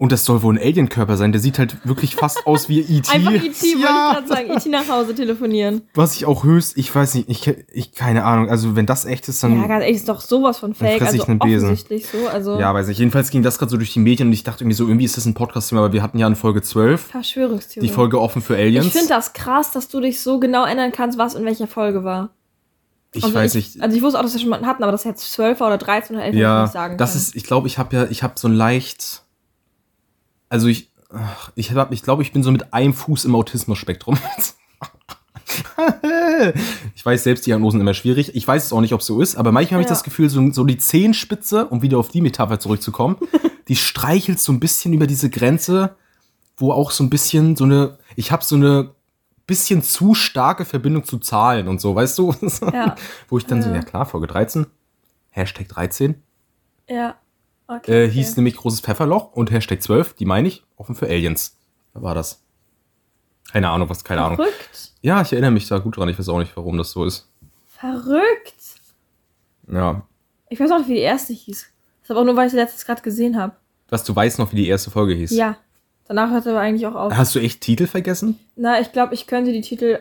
Und 0.00 0.12
das 0.12 0.24
soll 0.24 0.40
wohl 0.42 0.54
ein 0.54 0.58
Alien-Körper 0.58 1.18
sein. 1.18 1.30
Der 1.30 1.42
sieht 1.42 1.58
halt 1.58 1.76
wirklich 1.86 2.16
fast 2.16 2.46
aus 2.46 2.70
wie 2.70 2.80
E.T. 2.80 3.08
Einfach 3.14 3.32
E.T., 3.32 3.42
wollte 3.44 3.66
ich 3.66 3.74
ja, 3.82 4.12
gerade 4.14 4.26
sagen. 4.28 4.50
E.T. 4.56 4.68
nach 4.70 4.88
Hause 4.88 5.14
telefonieren. 5.14 5.82
was 5.92 6.16
ich 6.16 6.24
auch 6.24 6.42
höchst, 6.42 6.78
ich 6.78 6.94
weiß 6.94 7.16
nicht, 7.16 7.28
ich, 7.28 7.54
ich 7.70 7.92
keine 7.92 8.24
Ahnung. 8.24 8.48
Also 8.48 8.74
wenn 8.76 8.86
das 8.86 9.04
echt 9.04 9.28
ist, 9.28 9.42
dann 9.42 9.60
Ja, 9.60 9.66
ganz 9.66 9.82
ehrlich, 9.82 9.98
ist 9.98 10.08
doch 10.08 10.22
sowas 10.22 10.58
von 10.58 10.72
fake. 10.74 11.00
fress 11.02 11.12
ich 11.12 11.20
Also 11.20 11.30
einen 11.30 11.38
Besen. 11.38 11.68
offensichtlich 11.68 12.06
so. 12.08 12.26
Also 12.28 12.58
ja, 12.58 12.72
weiß 12.72 12.88
ich. 12.88 12.96
Jedenfalls 12.96 13.28
ging 13.28 13.42
das 13.42 13.58
gerade 13.58 13.68
so 13.70 13.76
durch 13.76 13.92
die 13.92 13.98
Medien 14.00 14.28
und 14.28 14.32
ich 14.32 14.42
dachte 14.42 14.64
irgendwie 14.64 14.76
so, 14.76 14.84
irgendwie 14.86 15.04
ist 15.04 15.18
das 15.18 15.26
ein 15.26 15.34
Podcast-Thema, 15.34 15.82
aber 15.84 15.92
wir 15.92 16.02
hatten 16.02 16.18
ja 16.18 16.26
in 16.26 16.34
Folge 16.34 16.62
12 16.62 16.98
Verschwörungstheorie. 16.98 17.86
die 17.86 17.92
Folge 17.92 18.20
offen 18.22 18.40
für 18.40 18.56
Aliens. 18.56 18.86
ich 18.86 18.92
finde 18.92 19.08
das 19.08 19.34
krass, 19.34 19.70
dass 19.72 19.88
du 19.88 20.00
dich 20.00 20.20
so 20.22 20.40
genau 20.40 20.64
erinnern 20.64 20.92
kannst, 20.92 21.18
was 21.18 21.34
in 21.34 21.44
welcher 21.44 21.66
Folge 21.66 22.04
war. 22.04 22.30
ich 23.12 23.22
also 23.22 23.34
weiß 23.34 23.54
ich, 23.56 23.74
nicht. 23.74 23.82
Also 23.84 23.96
ich 23.98 24.02
wusste 24.02 24.18
auch, 24.18 24.22
dass 24.22 24.32
wir 24.32 24.40
schon 24.40 24.48
mal 24.48 24.64
hatten, 24.64 24.82
aber 24.82 24.92
das 24.92 25.04
jetzt 25.04 25.30
12 25.30 25.60
war 25.60 25.66
oder 25.66 25.76
13 25.76 26.16
oder 26.16 26.24
11 26.24 26.28
hätte 26.28 26.36
ich 26.38 26.42
Ja, 26.42 26.62
nicht 26.62 26.72
sagen 26.72 26.96
das 26.96 27.10
können. 27.12 27.22
ist, 27.22 27.36
ich 27.36 27.44
glaube, 27.44 27.66
ich 27.66 27.76
habe 27.76 27.94
ja, 27.94 28.06
ich 28.10 28.22
habe 28.22 28.32
so 28.36 28.48
ein 28.48 28.54
leicht, 28.54 29.24
also 30.50 30.66
ich, 30.68 30.90
ich 31.54 31.72
habe, 31.72 31.94
ich 31.94 32.02
glaube, 32.02 32.22
ich 32.22 32.32
bin 32.32 32.42
so 32.42 32.52
mit 32.52 32.74
einem 32.74 32.92
Fuß 32.92 33.24
im 33.24 33.34
Autismus-Spektrum. 33.34 34.18
ich 36.94 37.04
weiß 37.04 37.24
selbst 37.24 37.46
Diagnosen 37.46 37.80
immer 37.80 37.94
schwierig. 37.94 38.34
Ich 38.34 38.46
weiß 38.46 38.66
es 38.66 38.72
auch 38.72 38.80
nicht, 38.80 38.92
ob 38.92 39.00
es 39.00 39.06
so 39.06 39.20
ist, 39.20 39.36
aber 39.36 39.52
manchmal 39.52 39.76
habe 39.78 39.82
ich 39.82 39.86
Ja. 39.88 39.94
das 39.94 40.04
Gefühl, 40.04 40.28
so, 40.28 40.50
so 40.52 40.64
die 40.64 40.78
Zehenspitze, 40.78 41.66
um 41.66 41.82
wieder 41.82 41.98
auf 41.98 42.08
die 42.08 42.20
Metapher 42.20 42.60
zurückzukommen, 42.60 43.16
die 43.68 43.76
streichelt 43.76 44.38
so 44.40 44.52
ein 44.52 44.60
bisschen 44.60 44.92
über 44.92 45.06
diese 45.06 45.30
Grenze, 45.30 45.96
wo 46.56 46.72
auch 46.72 46.90
so 46.90 47.02
ein 47.04 47.10
bisschen 47.10 47.56
so 47.56 47.64
eine, 47.64 47.98
ich 48.16 48.30
habe 48.32 48.44
so 48.44 48.56
eine 48.56 48.90
bisschen 49.46 49.82
zu 49.82 50.14
starke 50.14 50.64
Verbindung 50.64 51.04
zu 51.04 51.18
Zahlen 51.18 51.66
und 51.66 51.80
so, 51.80 51.94
weißt 51.94 52.18
du? 52.18 52.34
Ja. 52.72 52.94
wo 53.28 53.38
ich 53.38 53.46
dann 53.46 53.62
so, 53.62 53.70
Ja. 53.70 53.76
ja 53.76 53.82
klar, 53.82 54.06
Folge 54.06 54.26
13, 54.28 54.66
Hashtag 55.30 55.68
13, 55.68 56.14
Ja. 56.88 57.16
Okay. 57.70 58.06
äh, 58.06 58.10
hieß 58.10 58.36
nämlich 58.36 58.56
großes 58.56 58.80
Pfefferloch 58.80 59.32
und 59.32 59.52
Hashtag 59.52 59.80
12, 59.80 60.14
die 60.14 60.24
meine 60.24 60.48
ich, 60.48 60.64
offen 60.76 60.96
für 60.96 61.06
Aliens. 61.06 61.56
Da 61.94 62.02
war 62.02 62.16
das. 62.16 62.42
Keine 63.52 63.68
Ahnung, 63.68 63.88
was, 63.88 64.02
keine 64.02 64.22
Ahnung. 64.22 64.36
Verrückt. 64.36 64.92
Ja, 65.02 65.22
ich 65.22 65.32
erinnere 65.32 65.52
mich 65.52 65.68
da 65.68 65.78
gut 65.78 65.96
dran. 65.96 66.08
Ich 66.08 66.18
weiß 66.18 66.28
auch 66.28 66.38
nicht, 66.38 66.56
warum 66.56 66.78
das 66.78 66.90
so 66.90 67.04
ist. 67.04 67.28
Verrückt. 67.68 68.54
Ja. 69.70 70.02
Ich 70.48 70.58
weiß 70.58 70.70
auch 70.72 70.78
nicht, 70.78 70.88
wie 70.88 70.94
die 70.94 71.00
erste 71.00 71.32
hieß. 71.32 71.60
Das 71.60 72.02
ist 72.02 72.10
aber 72.10 72.20
auch 72.20 72.24
nur, 72.24 72.36
weil 72.36 72.46
ich 72.46 72.52
sie 72.52 72.58
letztens 72.58 72.84
gerade 72.84 73.02
gesehen 73.02 73.38
habe. 73.38 73.54
Was, 73.88 74.04
du 74.04 74.14
weißt 74.14 74.38
noch, 74.38 74.52
wie 74.52 74.56
die 74.56 74.68
erste 74.68 74.90
Folge 74.90 75.14
hieß? 75.14 75.30
Ja. 75.30 75.56
Danach 76.06 76.30
hört 76.30 76.46
er 76.46 76.52
aber 76.52 76.60
eigentlich 76.60 76.86
auch 76.88 76.96
auf. 76.96 77.16
Hast 77.16 77.34
du 77.36 77.38
echt 77.38 77.60
Titel 77.60 77.86
vergessen? 77.86 78.38
Na, 78.56 78.80
ich 78.80 78.90
glaube, 78.90 79.14
ich 79.14 79.28
könnte 79.28 79.52
die 79.52 79.60
Titel 79.60 80.00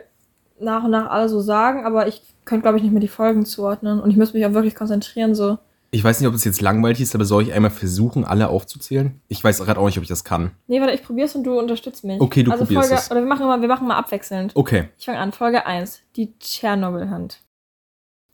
nach 0.60 0.84
und 0.84 0.91
nach 0.91 1.10
alle 1.12 1.29
so 1.29 1.39
sagen, 1.39 1.86
aber 1.86 2.08
ich 2.08 2.21
könnte, 2.45 2.63
glaube 2.63 2.77
ich, 2.77 2.84
nicht 2.84 2.91
mehr 2.91 3.01
die 3.01 3.08
Folgen 3.08 3.45
zuordnen. 3.45 3.99
Und 3.99 4.10
ich 4.10 4.17
müsste 4.17 4.38
mich 4.38 4.45
auch 4.45 4.53
wirklich 4.53 4.75
konzentrieren, 4.75 5.36
so. 5.36 5.60
Ich 5.91 6.04
weiß 6.04 6.19
nicht, 6.19 6.30
ob 6.30 6.36
es 6.36 6.43
jetzt 6.43 6.62
langweilig 6.62 7.02
ist, 7.02 7.15
aber 7.15 7.25
soll 7.25 7.41
ich 7.43 7.54
einmal 7.54 7.71
versuchen, 7.71 8.23
alle 8.23 8.49
aufzuzählen? 8.49 9.19
Ich 9.28 9.43
weiß 9.43 9.60
gerade 9.60 9.80
auch 9.80 9.88
nicht, 9.88 9.97
ob 9.97 10.04
ich 10.04 10.10
das 10.10 10.23
kann. 10.23 10.52
Nee, 10.67 10.80
warte, 10.82 10.93
ich 10.93 11.02
probier's 11.04 11.34
und 11.36 11.43
du 11.43 11.58
unterstützt 11.58 12.04
mich. 12.04 12.21
Okay, 12.21 12.43
du 12.43 12.52
also 12.52 12.65
probierst 12.65 12.89
Folge, 12.89 13.02
es. 13.02 13.10
Oder 13.10 13.21
wir 13.21 13.28
machen, 13.28 13.47
mal, 13.47 13.60
wir 13.60 13.67
machen 13.67 13.88
mal 13.88 13.97
abwechselnd. 13.97 14.52
Okay. 14.56 14.89
Ich 14.99 15.06
fange 15.06 15.17
an. 15.17 15.32
Folge 15.32 15.65
1. 15.65 16.02
Die 16.15 16.38
Tschernobyl-Hand. 16.38 17.41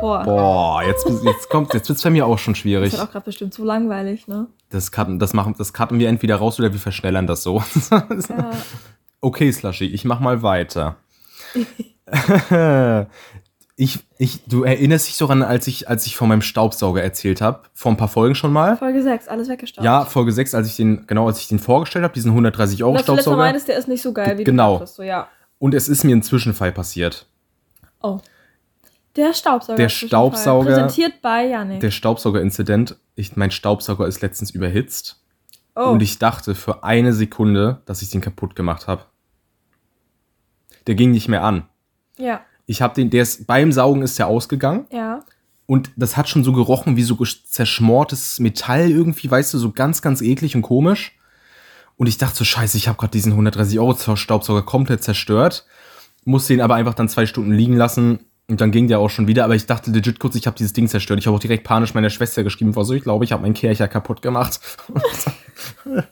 Boah. 0.00 0.22
Boah, 0.24 0.82
jetzt, 0.84 1.06
jetzt 1.24 1.48
kommt, 1.50 1.74
jetzt 1.74 1.88
wird's 1.88 2.02
bei 2.02 2.10
mir 2.10 2.26
auch 2.26 2.38
schon 2.38 2.54
Das 2.54 2.60
schwierig. 2.60 2.92
wird 2.92 3.02
auch 3.02 3.10
gerade 3.10 3.24
bestimmt 3.24 3.52
zu 3.54 3.64
langweilig, 3.64 4.28
ne? 4.28 4.46
Das 4.70 4.92
cutten, 4.92 5.18
das 5.18 5.32
machen, 5.34 5.54
das 5.58 5.72
cutten 5.72 5.98
wir 5.98 6.08
entweder 6.08 6.36
raus 6.36 6.58
oder 6.58 6.72
wir 6.72 6.78
verschnellern 6.80 7.26
das 7.26 7.42
so. 7.42 7.62
Ja. 7.90 8.06
Okay, 9.20 9.50
Slushy, 9.50 9.86
ich 9.86 10.04
mach 10.04 10.20
mal 10.20 10.42
weiter. 10.42 10.94
ich, 13.76 13.98
ich, 14.18 14.44
du 14.46 14.62
erinnerst 14.62 15.08
dich 15.08 15.18
daran, 15.18 15.42
als 15.42 15.66
ich, 15.66 15.88
als 15.88 16.06
ich 16.06 16.16
von 16.16 16.28
meinem 16.28 16.42
Staubsauger 16.42 17.02
erzählt 17.02 17.40
habe, 17.40 17.62
vor 17.74 17.90
ein 17.92 17.96
paar 17.96 18.06
Folgen 18.08 18.36
schon 18.36 18.52
mal. 18.52 18.76
Folge 18.76 19.02
6, 19.02 19.26
alles 19.26 19.48
weggestaubt. 19.48 19.84
Ja, 19.84 20.04
Folge 20.04 20.30
6, 20.32 20.54
als 20.54 20.68
ich 20.68 20.76
den, 20.76 21.06
genau, 21.08 21.26
als 21.26 21.40
ich 21.40 21.48
den 21.48 21.58
vorgestellt 21.58 22.04
habe, 22.04 22.14
diesen 22.14 22.30
130 22.30 22.82
Euro 22.84 22.90
Und 22.92 22.96
letztes 22.98 23.08
Mal 23.08 23.14
Staubsauger. 23.22 23.36
meintest, 23.42 23.66
der 23.68 23.76
ist 23.78 23.88
nicht 23.88 24.02
so 24.02 24.12
geil, 24.12 24.38
wie 24.38 24.44
Genau. 24.44 24.74
du 24.74 24.78
dachtest. 24.80 24.96
So, 24.96 25.02
ja. 25.02 25.26
Und 25.58 25.74
es 25.74 25.88
ist 25.88 26.04
mir 26.04 26.14
ein 26.14 26.22
Zwischenfall 26.22 26.70
passiert. 26.70 27.26
Oh. 28.02 28.18
Der 29.18 29.34
Staubsauger. 29.34 29.76
Der. 29.76 29.90
Staubsauger- 29.90 30.64
Präsentiert 30.64 31.20
bei 31.20 31.46
Janik. 31.48 31.80
Der 31.80 31.90
Staubsauger-Inzident, 31.90 32.96
mein 33.34 33.50
Staubsauger 33.50 34.06
ist 34.06 34.22
letztens 34.22 34.50
überhitzt. 34.52 35.20
oh. 35.74 35.90
Und 35.90 36.00
ich 36.02 36.18
dachte 36.18 36.54
für 36.54 36.84
eine 36.84 37.12
Sekunde, 37.12 37.82
dass 37.84 38.00
ich 38.00 38.08
den 38.10 38.20
kaputt 38.22 38.56
gemacht 38.56 38.86
habe. 38.86 39.02
Der 40.86 40.94
ging 40.94 41.10
nicht 41.10 41.28
mehr 41.28 41.42
an. 41.44 41.68
ja. 42.16 42.40
Ich 42.70 42.82
habe 42.82 42.94
den, 42.94 43.08
der 43.08 43.22
ist, 43.22 43.46
beim 43.46 43.72
Saugen 43.72 44.02
ist 44.02 44.18
der 44.18 44.26
ausgegangen. 44.26 44.84
Ja. 44.92 45.20
Und 45.64 45.90
das 45.96 46.18
hat 46.18 46.28
schon 46.28 46.44
so 46.44 46.52
gerochen 46.52 46.96
wie 46.96 47.02
so 47.02 47.16
zerschmortes 47.16 48.40
Metall 48.40 48.90
irgendwie, 48.90 49.30
weißt 49.30 49.54
du, 49.54 49.58
so 49.58 49.72
ganz, 49.72 50.02
ganz 50.02 50.20
eklig 50.20 50.54
und 50.54 50.60
komisch. 50.60 51.18
Und 51.96 52.08
ich 52.08 52.18
dachte 52.18 52.36
so, 52.36 52.44
scheiße, 52.44 52.76
ich 52.76 52.86
habe 52.86 52.98
gerade 52.98 53.10
diesen 53.12 53.32
130 53.32 53.78
Euro 53.80 53.94
Staubsauger 54.16 54.60
komplett 54.62 55.02
zerstört. 55.02 55.64
Musste 56.26 56.52
ihn 56.52 56.60
aber 56.60 56.74
einfach 56.74 56.92
dann 56.92 57.08
zwei 57.08 57.24
Stunden 57.24 57.52
liegen 57.52 57.74
lassen. 57.74 58.20
Und 58.50 58.60
dann 58.60 58.70
ging 58.70 58.88
der 58.88 58.98
auch 58.98 59.10
schon 59.10 59.26
wieder. 59.26 59.44
Aber 59.44 59.54
ich 59.54 59.66
dachte 59.66 59.90
legit 59.90 60.18
kurz, 60.18 60.34
ich 60.34 60.46
habe 60.46 60.56
dieses 60.56 60.72
Ding 60.72 60.88
zerstört. 60.88 61.20
Ich 61.20 61.26
habe 61.26 61.36
auch 61.36 61.40
direkt 61.40 61.64
panisch 61.64 61.94
meiner 61.94 62.10
Schwester 62.10 62.42
geschrieben, 62.44 62.74
war 62.76 62.84
so, 62.84 62.94
ich 62.94 63.02
glaube, 63.02 63.24
ich 63.24 63.32
habe 63.32 63.42
meinen 63.42 63.54
Kercher 63.54 63.88
kaputt 63.88 64.22
gemacht. 64.22 64.58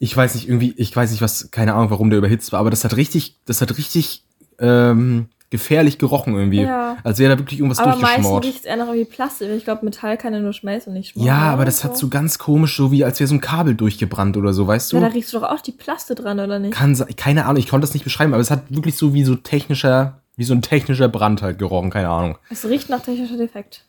ich 0.00 0.16
weiß 0.16 0.34
nicht, 0.34 0.48
irgendwie, 0.48 0.74
ich 0.76 0.94
weiß 0.94 1.12
nicht, 1.12 1.22
was, 1.22 1.50
keine 1.52 1.74
Ahnung, 1.74 1.90
warum 1.90 2.10
der 2.10 2.18
überhitzt 2.18 2.50
war. 2.52 2.60
Aber 2.60 2.70
das 2.70 2.84
hat 2.84 2.96
richtig, 2.96 3.36
das 3.44 3.60
hat 3.60 3.78
richtig 3.78 4.24
ähm, 4.58 5.28
gefährlich 5.50 5.98
gerochen 5.98 6.34
irgendwie. 6.34 6.62
Ja. 6.62 6.96
Als 7.02 7.18
wäre 7.18 7.34
da 7.34 7.38
wirklich 7.38 7.58
irgendwas 7.58 7.80
Aber 7.80 7.90
meistens 7.90 8.06
durchgeschmort. 8.06 8.44
riecht 8.44 8.58
es 8.60 8.64
eher 8.64 8.76
noch 8.76 8.92
wie 8.92 9.04
Plastik. 9.04 9.50
Ich 9.50 9.64
glaube, 9.64 9.84
Metall 9.84 10.16
kann 10.16 10.32
ja 10.32 10.38
nur 10.38 10.52
schmelzen 10.52 10.90
und 10.90 10.98
nicht 10.98 11.10
schmoren. 11.10 11.26
Ja, 11.26 11.52
aber 11.52 11.64
das 11.64 11.82
hat 11.82 11.96
so 11.96 12.08
ganz 12.08 12.38
komisch, 12.38 12.76
so 12.76 12.92
wie 12.92 13.04
als 13.04 13.18
wäre 13.18 13.26
so 13.26 13.34
ein 13.34 13.40
Kabel 13.40 13.74
durchgebrannt 13.74 14.36
oder 14.36 14.52
so, 14.52 14.66
weißt 14.66 14.92
du? 14.92 14.96
Ja, 14.96 15.02
da 15.02 15.08
riechst 15.08 15.32
du 15.32 15.40
doch 15.40 15.50
auch 15.50 15.60
die 15.60 15.72
Plaste 15.72 16.14
dran, 16.14 16.38
oder 16.38 16.60
nicht? 16.60 16.72
Kann 16.72 16.96
keine 17.16 17.46
Ahnung, 17.46 17.58
ich 17.58 17.68
konnte 17.68 17.84
das 17.84 17.94
nicht 17.94 18.04
beschreiben, 18.04 18.32
aber 18.32 18.40
es 18.40 18.50
hat 18.50 18.62
wirklich 18.68 18.96
so 18.96 19.12
wie 19.12 19.24
so 19.24 19.34
technischer, 19.34 20.20
wie 20.40 20.44
so 20.44 20.54
ein 20.54 20.62
technischer 20.62 21.10
Brand 21.10 21.42
halt 21.42 21.58
gerochen, 21.58 21.90
keine 21.90 22.08
Ahnung. 22.08 22.38
Es 22.48 22.64
riecht 22.64 22.88
nach 22.88 23.02
technischer 23.02 23.36
Defekt. 23.36 23.84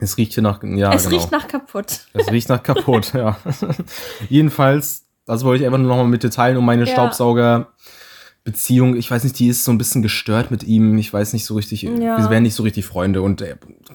Es 0.00 0.16
riecht 0.16 0.32
hier 0.34 0.42
nach, 0.42 0.60
ja, 0.64 0.92
es 0.92 1.04
genau. 1.04 1.14
riecht 1.16 1.30
nach 1.30 1.46
kaputt. 1.46 2.06
es 2.12 2.28
riecht 2.32 2.48
nach 2.48 2.60
kaputt, 2.60 3.12
ja. 3.14 3.36
Jedenfalls, 4.28 5.04
das 5.26 5.44
wollte 5.44 5.62
ich 5.62 5.66
einfach 5.66 5.78
nur 5.78 5.86
noch 5.86 5.98
mal 5.98 6.08
mit 6.08 6.24
dir 6.24 6.30
teilen, 6.30 6.56
um 6.56 6.66
meine 6.66 6.86
Ja. 6.86 6.92
Staubsauger-Beziehung, 6.92 8.96
ich 8.96 9.08
weiß 9.08 9.22
nicht, 9.22 9.38
die 9.38 9.46
ist 9.46 9.62
so 9.62 9.70
ein 9.70 9.78
bisschen 9.78 10.02
gestört 10.02 10.50
mit 10.50 10.64
ihm, 10.64 10.98
ich 10.98 11.12
weiß 11.12 11.34
nicht 11.34 11.44
so 11.44 11.54
richtig, 11.54 11.82
Ja. 11.82 12.18
wir 12.18 12.30
wären 12.30 12.42
nicht 12.42 12.56
so 12.56 12.64
richtig 12.64 12.84
Freunde 12.84 13.22
und 13.22 13.40
äh, 13.40 13.54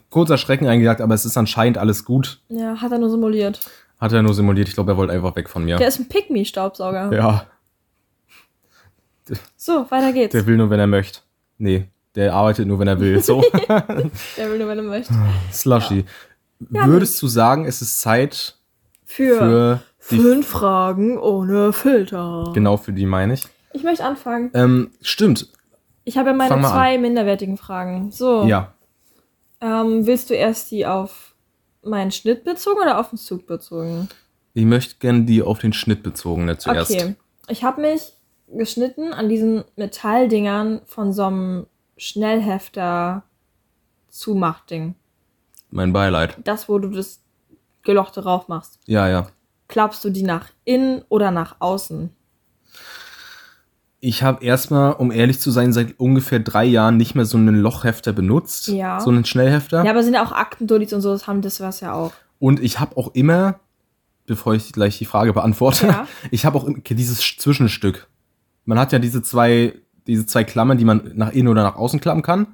kurzer 0.10 0.38
Schrecken 0.38 0.65
eingejagt, 0.65 1.02
aber 1.02 1.13
es 1.13 1.26
ist 1.26 1.36
anscheinend 1.36 1.78
alles 1.78 2.06
gut. 2.06 2.39
Ja, 2.48 2.80
hat 2.80 2.93
er 2.93 3.00
nur 3.00 3.10
simuliert. 3.10 3.60
Hat 4.00 4.13
er 4.13 4.22
nur 4.22 4.34
simuliert, 4.34 4.70
ich 4.70 4.76
glaube, 4.76 4.93
er 4.93 4.98
wollte 4.98 5.12
einfach 5.12 5.36
weg 5.36 5.50
von 5.50 5.65
mir. 5.65 5.76
Der 5.76 5.89
ist 5.89 6.00
ein 6.00 6.08
Pick-Me-Staubsauger. 6.08 7.13
ja. 7.13 7.48
So, 9.58 9.86
weiter 9.91 10.13
geht's. 10.13 10.32
Der 10.32 10.46
will 10.46 10.56
nur, 10.56 10.70
wenn 10.70 10.80
er 10.80 10.88
möchte. 10.88 11.20
Nee, 11.58 11.89
der 12.17 12.34
arbeitet 12.34 12.67
nur, 12.67 12.80
wenn 12.80 12.88
er 12.88 12.99
will. 12.99 13.21
So, 13.21 13.43
Der 13.69 14.49
will 14.49 14.58
nur, 14.58 14.67
wenn 14.67 14.80
er 14.80 14.84
möchte. 14.84 15.13
Slushy. 15.53 16.03
Ja, 16.71 16.88
Würdest 16.88 17.21
du 17.21 17.27
sagen, 17.27 17.65
es 17.65 17.84
ist 17.84 18.01
Zeit 18.01 18.56
Für, 19.06 19.82
für 19.99 20.17
fünf 20.17 20.47
Fragen 20.47 21.19
ohne 21.19 21.71
Filter. 21.73 22.51
Genau, 22.56 22.77
für 22.77 22.91
die 22.91 23.06
meine 23.06 23.36
ich. 23.36 23.43
Ich 23.71 23.84
möchte 23.84 24.03
anfangen. 24.03 24.49
Ähm, 24.56 24.91
stimmt. 25.01 25.49
Ich 26.06 26.17
habe 26.17 26.30
ja 26.30 26.36
meine 26.36 26.60
zwei 26.62 26.97
minderwertigen 26.97 27.58
Fragen. 27.58 28.12
So. 28.12 28.45
Ja. 28.45 28.73
Ähm, 29.62 30.08
willst 30.08 30.32
du 30.32 30.34
erst 30.34 30.71
die 30.71 30.88
auf 30.88 31.36
meinen 31.84 32.12
Schnitt 32.12 32.43
bezogen 32.43 32.82
oder 32.82 32.99
auf 32.99 33.12
den 33.12 33.19
Zug 33.19 33.45
bezogen? 33.45 34.10
Ich 34.56 34.65
möchte 34.65 34.95
gerne 34.97 35.25
die 35.25 35.43
auf 35.43 35.60
den 35.60 35.73
Schnitt 35.73 36.01
bezogene 36.01 36.58
zuerst. 36.58 36.89
Okay. 36.89 37.15
Ich 37.47 37.63
habe 37.63 37.82
mich 37.82 38.13
geschnitten 38.47 39.13
an 39.13 39.30
diesen 39.30 39.65
Metalldingern 39.75 40.82
von 40.86 41.13
so 41.13 41.25
einem 41.25 41.67
Schnellhefter 41.98 43.24
Zumachding. 44.10 44.96
Mein 45.70 45.92
Beileid. 45.94 46.38
Das, 46.44 46.70
wo 46.70 46.80
du 46.80 46.90
das 46.90 47.22
Gelochte 47.84 48.24
rauf 48.24 48.48
machst. 48.48 48.80
Ja, 48.86 49.08
ja. 49.08 49.28
Klappst 49.68 50.04
du 50.06 50.10
die 50.10 50.24
nach 50.24 50.48
innen 50.64 51.04
oder 51.10 51.32
nach 51.32 51.58
außen? 51.60 52.10
Ich 54.00 54.22
habe 54.24 54.44
erstmal, 54.46 54.94
um 54.94 55.12
ehrlich 55.12 55.40
zu 55.40 55.50
sein, 55.52 55.74
seit 55.74 56.00
ungefähr 56.00 56.40
drei 56.40 56.64
Jahren 56.66 56.98
nicht 56.98 57.16
mehr 57.16 57.26
so 57.26 57.38
einen 57.38 57.56
Lochhefter 57.62 58.14
benutzt. 58.14 58.68
Ja. 58.68 59.00
So 59.00 59.10
einen 59.10 59.26
Schnellhefter. 59.26 59.84
Ja, 59.84 59.92
aber 59.92 60.04
sind 60.04 60.14
ja 60.14 60.24
auch 60.24 60.32
Aktendullis 60.32 60.94
und 60.94 61.02
so, 61.02 61.12
das 61.12 61.28
haben 61.28 61.42
das 61.42 61.60
was 61.60 61.80
ja 61.82 61.94
auch. 61.94 62.14
Und 62.40 62.60
ich 62.62 62.80
habe 62.80 62.96
auch 62.96 63.14
immer, 63.16 63.60
bevor 64.28 64.54
ich 64.54 64.72
gleich 64.72 65.00
die 65.00 65.06
Frage 65.06 65.34
beantworte, 65.34 65.88
Ja. 65.88 66.08
ich 66.32 66.46
habe 66.46 66.58
auch 66.58 66.66
im- 66.66 66.84
dieses 66.84 67.22
Sch- 67.24 67.40
Zwischenstück. 67.40 68.08
Man 68.66 68.80
hat 68.80 68.92
ja 68.92 69.00
diese 69.00 69.24
zwei, 69.24 69.74
diese 70.08 70.26
zwei 70.26 70.43
Klammern, 70.43 70.78
die 70.78 70.86
man 70.86 71.12
nach 71.15 71.32
innen 71.32 71.48
oder 71.50 71.63
nach 71.63 71.76
außen 71.76 72.00
klappen 72.00 72.22
kann. 72.22 72.48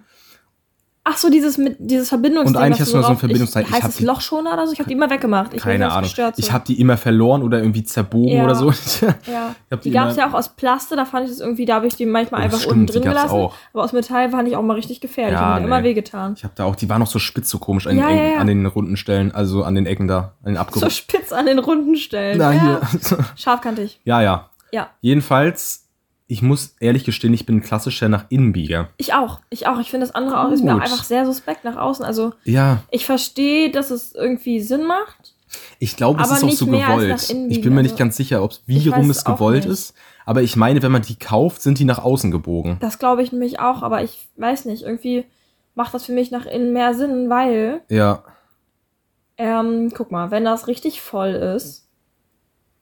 Ach 1.06 1.18
so, 1.18 1.30
dieses 1.30 1.58
mit 1.58 1.76
dieses 1.80 2.08
Verbindungsding. 2.08 2.56
Und 2.56 2.62
eigentlich 2.63 2.80
hast 2.80 2.94
du 2.94 2.98
noch 2.98 3.04
so 3.04 3.10
ein 3.12 3.18
Verbindungsteil. 3.18 3.66
Ich, 3.68 3.74
heißt 3.74 3.89
es 3.89 3.98
die- 3.98 4.06
Lochschoner 4.06 4.54
oder 4.54 4.66
so? 4.66 4.72
Ich 4.72 4.80
habe 4.80 4.88
die 4.88 4.94
immer 4.96 5.10
weggemacht. 5.10 5.54
Ich 5.54 5.62
Keine 5.62 5.92
Ahnung. 5.92 6.04
Gestört, 6.04 6.38
so. 6.38 6.39
Ich 6.39 6.54
habe 6.54 6.63
die 6.66 6.80
immer 6.80 6.96
verloren 6.96 7.44
oder 7.44 7.58
irgendwie 7.58 7.84
zerbogen 7.84 8.38
Ja. 8.38 8.46
oder 8.46 8.56
so. 8.56 8.72
ja. 9.30 9.54
Die 9.74 9.76
die 9.82 9.92
gab 9.92 10.08
es 10.12 10.16
ja 10.16 10.30
auch 10.30 10.34
aus 10.34 10.56
Plaste, 10.56 10.96
da 10.96 11.04
fand 11.04 11.26
ich 11.26 11.32
das 11.32 11.42
irgendwie, 11.42 11.66
da 11.66 11.76
habe 11.76 11.88
ich 11.88 11.98
die 11.98 12.06
manchmal 12.06 12.39
Oh, 12.39 12.44
einfach 12.46 12.58
stimmt, 12.60 12.74
unten 12.74 12.86
drin 12.94 13.02
gelassen. 13.02 13.32
auch. 13.32 13.54
Aber 13.74 13.84
aus 13.84 13.92
Metall 13.92 14.30
fand 14.30 14.48
ich 14.48 14.56
auch 14.56 14.62
mal 14.63 14.76
richtig 14.76 15.02
gefährlich. 15.02 15.38
Ja, 15.38 15.60
mir 15.60 15.66
immer 15.66 15.82
nee. 15.82 15.89
wehgetan. 15.89 16.36
Ich 16.38 16.46
habe 16.46 16.54
da 16.56 16.63
auch, 16.63 16.78
die 16.78 16.88
waren 16.88 17.00
noch 17.02 17.08
so 17.08 17.20
spitz, 17.20 17.50
so 17.50 17.58
komisch 17.58 17.86
an, 17.86 17.98
Ja, 17.98 18.08
den, 18.08 18.18
ja, 18.36 18.38
an 18.39 18.48
den 18.48 18.66
runden 18.66 18.96
Stellen, 18.96 19.34
also 19.36 19.63
an 19.66 19.76
den 19.76 19.86
Ecken 19.86 20.08
da, 20.08 20.36
an 20.42 20.54
den 20.54 20.56
So 20.56 20.62
abgerundeten. 20.62 20.96
spitz 20.96 21.34
an 21.34 21.48
den 21.48 21.60
runden 21.60 21.98
Stellen. 21.98 22.38
Na, 22.38 22.52
hier. 22.52 22.82
Scharfkantig. 23.36 24.00
ja, 24.06 24.22
ja. 24.22 24.50
Ja. 24.72 24.89
Jedenfalls, 25.02 25.83
ich 26.34 26.41
muss 26.41 26.76
ehrlich 26.80 27.04
gestehen, 27.04 27.32
ich 27.36 27.46
bin 27.46 27.58
ein 27.58 27.62
klassischer 27.62 28.10
nach 28.10 28.26
Innenbieger. 28.30 28.89
Ich 28.98 29.13
auch. 29.13 29.39
Ich 29.52 29.67
auch. 29.67 29.80
Ich 29.80 29.91
finde 29.91 30.08
das 30.08 30.15
andere 30.15 30.43
auch, 30.43 30.52
ist 30.52 30.63
mir 30.63 30.76
auch 30.76 30.80
einfach 30.80 31.04
sehr 31.04 31.28
suspekt 31.28 31.63
nach 31.63 31.78
außen. 31.78 32.04
Also 32.04 32.34
Ja, 32.43 32.82
ich 32.89 33.06
verstehe, 33.06 33.69
dass 33.69 33.91
es 33.91 34.15
irgendwie 34.15 34.60
Sinn 34.60 34.86
macht. 34.88 35.36
ich 35.78 35.95
glaube, 35.95 36.24
es 36.24 36.32
ist 36.32 36.43
auch 36.43 36.49
so 36.49 36.66
gewollt. 36.66 37.30
Ich 37.49 37.62
bin 37.62 37.76
mir 37.76 37.84
nicht 37.84 37.97
ganz 37.97 38.18
sicher, 38.18 38.41
ob 38.43 38.53
wie 38.66 38.89
rum 38.89 39.12
es 39.12 39.24
gewollt 39.24 39.66
nicht. 39.66 39.72
ist. 39.74 39.93
Aber 40.26 40.41
ich 40.41 40.55
meine, 40.55 40.82
wenn 40.82 40.91
man 40.91 41.03
die 41.03 41.18
kauft, 41.20 41.62
sind 41.62 41.78
die 41.78 41.86
nach 41.86 41.99
außen 41.99 42.32
gebogen. 42.32 42.78
Das 42.80 42.97
glaube 42.97 43.22
ich 43.22 43.32
nämlich 43.32 43.60
auch, 43.60 43.84
aber 43.84 44.01
ich 44.03 44.28
weiß 44.38 44.66
nicht. 44.66 44.82
Irgendwie 44.82 45.26
macht 45.76 45.93
das 45.93 46.05
für 46.05 46.14
mich 46.14 46.32
nach 46.32 46.47
innen 46.47 46.74
mehr 46.74 46.95
Sinn, 46.95 47.30
weil, 47.30 47.82
Ja, 47.89 48.24
ähm, 49.38 49.91
guck 49.95 50.12
mal, 50.12 50.32
wenn 50.32 50.45
das 50.45 50.68
richtig 50.68 50.99
voll 51.01 51.30
ist, 51.30 51.88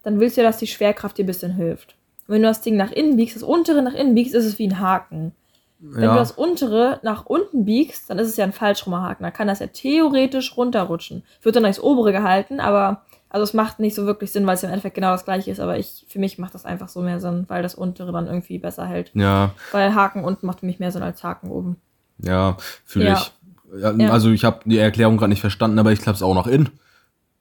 dann 0.04 0.20
willst 0.22 0.38
du 0.38 0.42
ja, 0.42 0.48
dass 0.48 0.58
die 0.58 0.68
Schwerkraft 0.68 1.18
dir 1.18 1.24
ein 1.24 1.28
bisschen 1.28 1.54
hilft. 1.54 1.96
Und 2.32 2.36
wenn 2.36 2.44
du 2.44 2.48
das 2.48 2.62
Ding 2.62 2.78
nach 2.78 2.94
innen 2.94 3.18
biegst, 3.18 3.36
das 3.36 3.44
untere 3.44 3.82
nach 3.82 3.94
innen 3.94 4.16
biegst, 4.16 4.34
ist 4.34 4.46
es 4.46 4.58
wie 4.58 4.66
ein 4.66 4.80
Haken. 4.80 5.34
Wenn 5.80 6.04
ja. 6.04 6.14
du 6.14 6.20
das 6.20 6.32
untere 6.32 7.02
nach 7.04 7.26
unten 7.26 7.66
biegst, 7.66 8.10
dann 8.10 8.20
ist 8.20 8.30
es 8.30 8.38
ja 8.38 8.46
ein 8.46 8.54
falschrumer 8.54 9.02
Haken. 9.02 9.24
Da 9.24 9.32
kann 9.32 9.50
das 9.50 9.60
ja 9.60 9.68
theoretisch 9.68 10.56
runterrutschen. 10.56 11.24
Wird 11.42 11.58
dann 11.58 11.66
als 11.66 11.84
obere 11.84 12.14
gehalten, 12.14 12.62
aber 12.62 13.02
also 13.28 13.44
es 13.44 13.54
macht 13.54 13.80
nicht 13.80 13.96
so 13.96 14.06
wirklich 14.06 14.32
Sinn, 14.32 14.48
weil 14.48 14.54
es 14.54 14.64
im 14.64 14.70
Endeffekt 14.70 14.96
genau 14.96 15.12
das 15.12 15.26
gleiche 15.26 15.52
ist. 15.52 15.60
Aber 15.60 15.78
ich, 15.78 16.06
für 16.08 16.20
mich 16.20 16.38
macht 16.38 16.56
das 16.56 16.64
einfach 16.64 16.88
so 16.88 17.02
mehr 17.02 17.20
Sinn, 17.20 17.44
weil 17.50 17.64
das 17.64 17.76
untere 17.76 18.14
dann 18.14 18.28
irgendwie 18.28 18.60
besser 18.60 18.86
hält. 18.86 19.12
ja, 19.14 19.52
Weil 19.74 19.94
Haken 19.94 20.24
unten 20.24 20.46
macht 20.46 20.62
für 20.62 20.66
mich 20.68 20.80
mehr 20.80 20.94
Sinn 20.94 21.04
als 21.04 21.26
Haken 21.26 21.50
oben. 21.52 21.76
ja, 22.20 22.56
fühle 22.86 23.08
Ja. 23.08 23.14
ich. 23.14 23.32
Ja, 23.82 23.92
Ja. 23.92 24.10
Also 24.12 24.30
ich 24.30 24.46
habe 24.46 24.60
die 24.64 24.78
Erklärung 24.78 25.18
gerade 25.18 25.32
nicht 25.32 25.42
verstanden, 25.42 25.80
aber 25.80 25.92
ich 25.92 26.00
klapp's 26.00 26.22
auch 26.22 26.34
noch 26.36 26.48
in. 26.48 26.70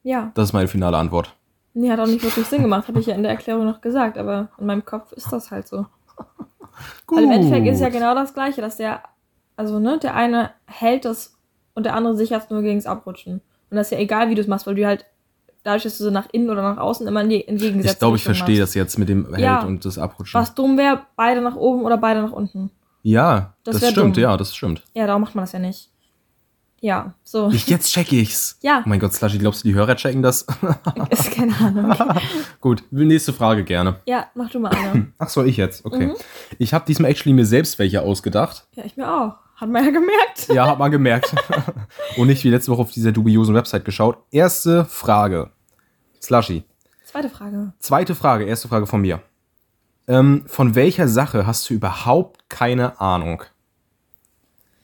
Ja. 0.03 0.33
Das 0.35 0.49
ist 0.49 0.53
meine 0.53 0.67
finale 0.67 0.97
Antwort. 0.97 1.37
Nee, 1.75 1.91
hat 1.91 2.01
auch 2.01 2.07
nicht 2.07 2.23
wirklich 2.23 2.47
Sinn 2.47 2.63
gemacht, 2.63 2.89
habe 2.89 2.99
ich 3.01 3.07
ja 3.07 3.15
in 3.15 3.23
der 3.23 3.33
Erklärung 3.33 3.65
noch 3.65 3.81
gesagt, 3.81 4.19
aber 4.19 4.49
in 4.59 4.67
meinem 4.67 4.85
Kopf 4.85 5.13
ist 5.13 5.33
das 5.33 5.51
halt 5.51 5.69
so. 5.69 5.87
Gut. 7.07 7.19
Weil 7.19 7.25
im 7.25 7.31
Endeffekt 7.31 7.67
ist 7.67 7.81
ja 7.81 7.89
genau 7.89 8.15
das 8.15 8.35
Gleiche, 8.35 8.61
dass 8.61 8.77
der, 8.77 9.03
also 9.57 9.79
ne, 9.79 9.99
der 9.99 10.15
eine 10.15 10.51
hält 10.67 11.05
das 11.05 11.37
und 11.75 11.85
der 11.85 11.95
andere 11.95 12.17
sichert 12.17 12.45
es 12.45 12.51
nur 12.51 12.63
gegens 12.63 12.87
Abrutschen. 12.87 13.35
Und 13.71 13.77
das 13.77 13.87
ist 13.89 13.93
ja 13.93 13.99
egal, 13.99 14.29
wie 14.31 14.35
du 14.35 14.41
es 14.41 14.49
machst, 14.49 14.67
weil 14.67 14.75
du 14.75 14.85
halt, 14.87 15.05
dadurch, 15.63 15.83
dass 15.85 15.99
du 15.99 16.05
so 16.05 16.11
nach 16.11 16.29
innen 16.33 16.51
oder 16.51 16.63
nach 16.63 16.79
außen 16.79 17.07
immer 17.07 17.21
entgegengesetzte 17.21 17.93
Ich 17.93 17.99
glaube, 17.99 18.17
ich 18.17 18.25
verstehe 18.25 18.59
das 18.59 18.75
jetzt 18.75 18.99
mit 18.99 19.09
dem 19.09 19.27
Held 19.29 19.39
Ja. 19.41 19.63
und 19.63 19.85
das 19.85 19.99
Abrutschen. 19.99 20.41
Was 20.41 20.55
dumm 20.55 20.77
wäre, 20.79 21.03
beide 21.17 21.41
nach 21.41 21.55
oben 21.57 21.83
oder 21.85 21.99
beide 21.99 22.23
nach 22.23 22.33
unten. 22.33 22.71
Ja, 23.03 23.55
Das 23.65 23.79
das, 23.81 23.91
stimmt, 23.91 24.17
dumm. 24.17 24.23
ja, 24.23 24.37
das 24.37 24.55
stimmt. 24.57 24.83
Ja, 24.95 25.07
darum 25.07 25.23
macht 25.23 25.35
man 25.35 25.45
das 25.45 25.53
ja 25.53 25.59
nicht. 25.59 25.91
Ja, 26.81 27.13
so. 27.25 27.51
Ich, 27.51 27.67
jetzt 27.69 27.93
check 27.93 28.11
ich's. 28.11 28.57
Ja. 28.63 28.83
Oh 28.85 28.89
mein 28.89 28.99
Gott, 29.01 29.13
Slushy, 29.13 29.39
glaubst 29.39 29.63
du, 29.63 29.69
die 29.69 29.75
Hörer 29.75 29.97
checken 29.97 30.23
das? 30.23 30.47
ist 31.11 31.31
keine 31.31 31.55
Ahnung. 31.59 31.95
Gut, 32.61 32.85
nächste 32.91 33.35
Frage 33.35 33.65
gerne. 33.65 34.01
Ja, 34.07 34.29
mach 34.35 34.51
du 34.51 34.61
mal 34.61 34.71
eine. 34.71 35.13
Ach, 35.19 35.29
soll 35.29 35.47
ich 35.47 35.59
jetzt? 35.59 35.85
Okay. 35.85 36.07
Mhm. 36.07 36.15
Ich 36.59 36.73
habe 36.73 36.87
diesmal 36.87 37.11
actually 37.11 37.35
mir 37.35 37.45
selbst 37.45 37.79
welche 37.79 38.01
ausgedacht. 38.01 38.67
Ja, 38.75 38.85
ich 38.85 38.97
mir 38.97 39.13
auch. 39.13 39.35
Hat 39.57 39.69
man 39.69 39.85
ja 39.85 39.91
gemerkt. 39.91 40.49
Ja, 40.49 40.67
hat 40.69 40.79
man 40.79 40.91
gemerkt. 40.91 41.35
Und 42.17 42.29
nicht 42.29 42.43
wie 42.45 42.51
letzte 42.51 42.73
Woche 42.73 42.81
auf 42.81 42.91
dieser 42.91 43.13
dubiosen 43.13 43.55
Website 43.55 43.85
geschaut. 43.85 44.17
Erste 44.31 44.87
Frage. 44.87 45.51
Slushy. 46.23 46.65
Zweite 47.05 47.29
Frage. 47.29 47.73
Zweite 47.79 48.15
Frage, 48.15 48.45
erste 48.45 48.69
Frage 48.69 48.87
von 48.87 49.03
mir. 49.03 49.21
Ähm, 50.09 50.45
von 50.47 50.75
welcher 50.75 51.09
Sache 51.09 51.47
hast 51.47 51.69
du 51.69 51.75
überhaupt 51.75 52.49
keine 52.49 53.01
Ahnung? 53.01 53.43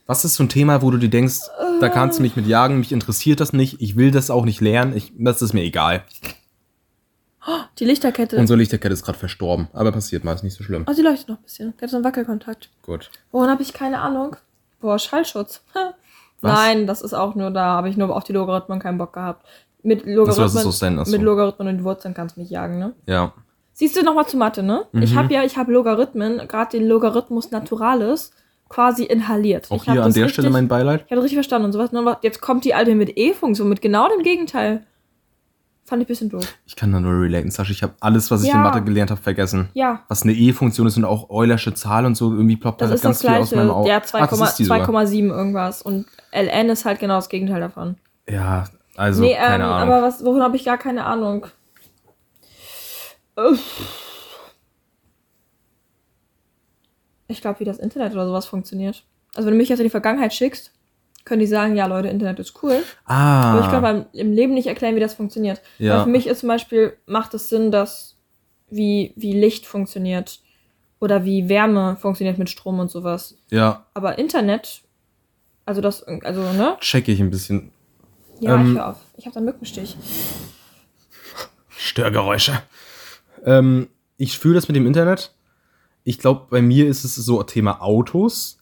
Was 0.07 0.25
ist 0.25 0.35
so 0.35 0.45
ein 0.45 0.49
Thema, 0.49 0.83
wo 0.83 0.91
du 0.91 0.99
dir 0.99 1.09
denkst, 1.09 1.41
da 1.81 1.89
kannst 1.89 2.19
du 2.19 2.23
mich 2.23 2.37
mit 2.37 2.47
jagen, 2.47 2.79
mich 2.79 2.93
interessiert 2.93 3.41
das 3.41 3.53
nicht, 3.53 3.81
ich 3.81 3.97
will 3.97 4.11
das 4.11 4.31
auch 4.31 4.45
nicht 4.45 4.61
lernen, 4.61 4.97
ich, 4.97 5.13
das 5.17 5.43
ist 5.43 5.53
mir 5.53 5.63
egal. 5.63 6.03
Die 7.79 7.85
Lichterkette. 7.85 8.37
Unsere 8.39 8.59
Lichterkette 8.59 8.93
ist 8.93 9.05
gerade 9.05 9.19
verstorben, 9.19 9.69
aber 9.73 9.93
passiert 9.93 10.25
mal, 10.25 10.33
ist 10.35 10.43
nicht 10.43 10.57
so 10.57 10.65
schlimm. 10.65 10.85
Oh, 10.89 10.93
sie 10.93 11.03
leuchtet 11.03 11.29
noch 11.29 11.37
ein 11.37 11.43
bisschen. 11.43 11.75
Die 11.79 11.83
hat 11.83 11.91
so 11.91 11.97
einen 11.97 12.05
Wackelkontakt. 12.05 12.71
Gut. 12.83 13.11
Woran 13.31 13.51
habe 13.51 13.63
ich 13.63 13.73
keine 13.73 14.01
Ahnung? 14.01 14.37
Boah, 14.81 14.99
Schallschutz. 14.99 15.63
Ha. 15.75 15.95
Was? 16.43 16.53
Nein, 16.53 16.87
das 16.87 17.01
ist 17.03 17.15
auch 17.15 17.35
nur, 17.35 17.51
da 17.51 17.65
habe 17.77 17.89
ich 17.89 17.97
nur 17.97 18.15
auf 18.15 18.25
die 18.25 18.33
Logarithmen 18.35 18.79
keinen 18.79 18.99
Bock 18.99 19.13
gehabt. 19.15 19.47
Mit 19.83 20.05
Logarithmen, 20.05 20.53
das 20.53 20.63
so 20.63 20.71
so. 20.71 21.11
mit 21.13 21.23
Logarithmen 21.23 21.69
und 21.69 21.85
Wurzeln 21.85 22.13
kannst 22.13 22.37
du 22.37 22.41
mich 22.41 22.51
jagen, 22.51 22.79
ne? 22.79 22.93
Ja. 23.07 23.33
Siehst 23.73 23.97
du 23.97 24.03
nochmal 24.03 24.27
zu 24.27 24.37
Mathe, 24.37 24.63
ne? 24.63 24.87
Ich 24.93 25.13
Mhm. 25.13 25.19
habe 25.19 25.33
ja, 25.33 25.45
ich 25.45 25.57
habe 25.57 25.73
Logarithmen, 25.73 26.47
gerade 26.49 26.77
den 26.79 26.87
Logarithmus 26.89 27.51
Naturalis, 27.53 28.33
quasi 28.69 29.05
inhaliert. 29.05 29.71
Auch 29.71 29.77
ich 29.77 29.83
hier 29.85 30.03
an 30.03 30.09
das 30.09 30.15
der 30.15 30.25
richtig, 30.25 30.35
Stelle 30.35 30.51
mein 30.51 30.69
Beileid. 30.69 31.01
Ich 31.07 31.11
habe 31.11 31.17
das 31.17 31.25
richtig 31.25 31.37
verstanden 31.37 31.67
und 31.67 31.73
sowas. 31.73 31.93
Aber 31.95 32.19
jetzt 32.23 32.41
kommt 32.41 32.65
die 32.65 32.75
alte 32.75 32.95
mit 32.95 33.17
E-Funktion, 33.17 33.69
mit 33.69 33.81
genau 33.83 34.09
dem 34.09 34.23
Gegenteil. 34.23 34.85
Fand 35.85 36.03
ich 36.03 36.07
ein 36.07 36.09
bisschen 36.09 36.31
doof. 36.31 36.53
Ich 36.67 36.75
kann 36.75 36.91
da 36.91 36.99
nur 36.99 37.13
relaten, 37.23 37.49
Sascha. 37.53 37.71
Ich 37.71 37.85
habe 37.85 37.95
alles, 38.01 38.29
was 38.33 38.43
ich 38.43 38.49
Ja. 38.49 38.57
in 38.57 38.63
Mathe 38.63 38.83
gelernt 38.83 39.13
habe, 39.13 39.23
vergessen. 39.23 39.69
Ja, 39.73 40.03
Was 40.09 40.25
eine 40.25 40.33
E-Funktion 40.33 40.85
ist 40.89 40.97
und 40.97 41.05
auch 41.05 41.31
Eulersche 41.31 41.75
Zahl 41.75 42.05
und 42.07 42.17
so, 42.17 42.33
irgendwie 42.33 42.57
ploppt 42.57 42.81
das 42.81 42.89
da 42.89 42.95
ist 42.97 43.03
ganz 43.03 43.21
das 43.21 43.31
viel 43.31 43.41
aus 43.41 43.51
gleiche. 43.51 43.65
meinem 43.65 43.71
Auge. 43.75 43.89
Das 43.89 44.11
sogar. 44.11 44.81
2,7 44.81 45.29
irgendwas. 45.31 45.83
Und 45.83 46.07
LN 46.33 46.71
ist 46.71 46.85
halt 46.85 46.99
genau 46.99 47.15
das 47.15 47.29
Gegenteil 47.29 47.61
davon. 47.61 47.95
Ja, 48.29 48.65
also 48.97 49.23
nee, 49.23 49.35
keine 49.37 49.63
ähm, 49.63 49.71
Ahnung. 49.71 49.95
aber 49.95 50.03
was, 50.03 50.25
wovon 50.25 50.43
habe 50.43 50.57
ich 50.57 50.65
gar 50.65 50.79
keine 50.79 51.05
Ahnung? 51.05 51.47
Uff. 53.37 53.61
Ich 57.29 57.41
glaube, 57.41 57.61
wie 57.61 57.65
das 57.65 57.79
Internet 57.79 58.13
oder 58.13 58.27
sowas 58.27 58.47
funktioniert. 58.47 59.05
Also 59.35 59.47
wenn 59.47 59.55
du 59.55 59.59
mich 59.59 59.69
jetzt 59.69 59.81
in 59.81 59.85
die 59.87 59.91
Vergangenheit 59.91 60.33
schickst, 60.33 60.73
können 61.25 61.41
die 61.41 61.47
sagen, 61.47 61.77
ja 61.77 61.87
Leute, 61.87 62.09
Internet 62.09 62.39
ist 62.39 62.63
cool. 62.63 62.83
ah, 63.05 63.53
Aber 63.53 63.61
ich 63.65 63.71
kann 63.71 63.83
beim 63.83 64.07
im 64.13 64.33
Leben 64.33 64.55
nicht 64.55 64.69
erklären, 64.69 64.95
wie 64.95 65.01
das 65.01 65.15
funktioniert. 65.15 65.61
Ja. 65.79 65.97
Weil 65.97 66.05
für 66.05 66.11
mich 66.11 66.27
ist 66.29 66.41
zum 66.41 66.49
Beispiel, 66.49 66.97
macht 67.07 67.35
es 67.35 67.49
Sinn, 67.49 67.71
dass 67.73 68.17
wie, 68.71 69.13
wie 69.17 69.33
Licht 69.33 69.67
funktioniert 69.67 70.41
oder 71.01 71.25
wie 71.25 71.49
Wärme 71.49 71.97
funktioniert 71.97 72.39
mit 72.39 72.49
Strom 72.49 72.79
und 72.79 72.91
sowas. 72.91 73.37
ja, 73.51 73.85
Aber 73.95 74.19
Internet, 74.19 74.83
also 75.65 75.81
das, 75.81 76.03
also, 76.05 76.41
ne? 76.53 76.77
checke 76.81 77.11
ich 77.13 77.21
ein 77.21 77.31
bisschen. 77.31 77.73
Ja, 78.41 78.55
Ähm, 78.55 78.73
ich 78.73 78.79
hör 78.79 78.89
auf. 78.91 78.97
Ich 79.17 79.27
habe 79.27 79.35
da 79.35 79.39
einen 79.39 79.47
Mückenstich. 79.47 79.97
Störgeräusche. 81.69 82.63
Ähm, 83.45 83.89
ich 84.17 84.39
fühle 84.39 84.55
das 84.55 84.69
mit 84.69 84.77
dem 84.77 84.87
Internet. 84.87 85.33
Ich 86.09 86.21
glaube, 86.21 86.47
bei 86.51 86.63
mir 86.63 86.87
ist 86.87 87.05
es 87.05 87.17
so 87.17 87.43
Thema 87.43 87.83
Autos, 87.83 88.59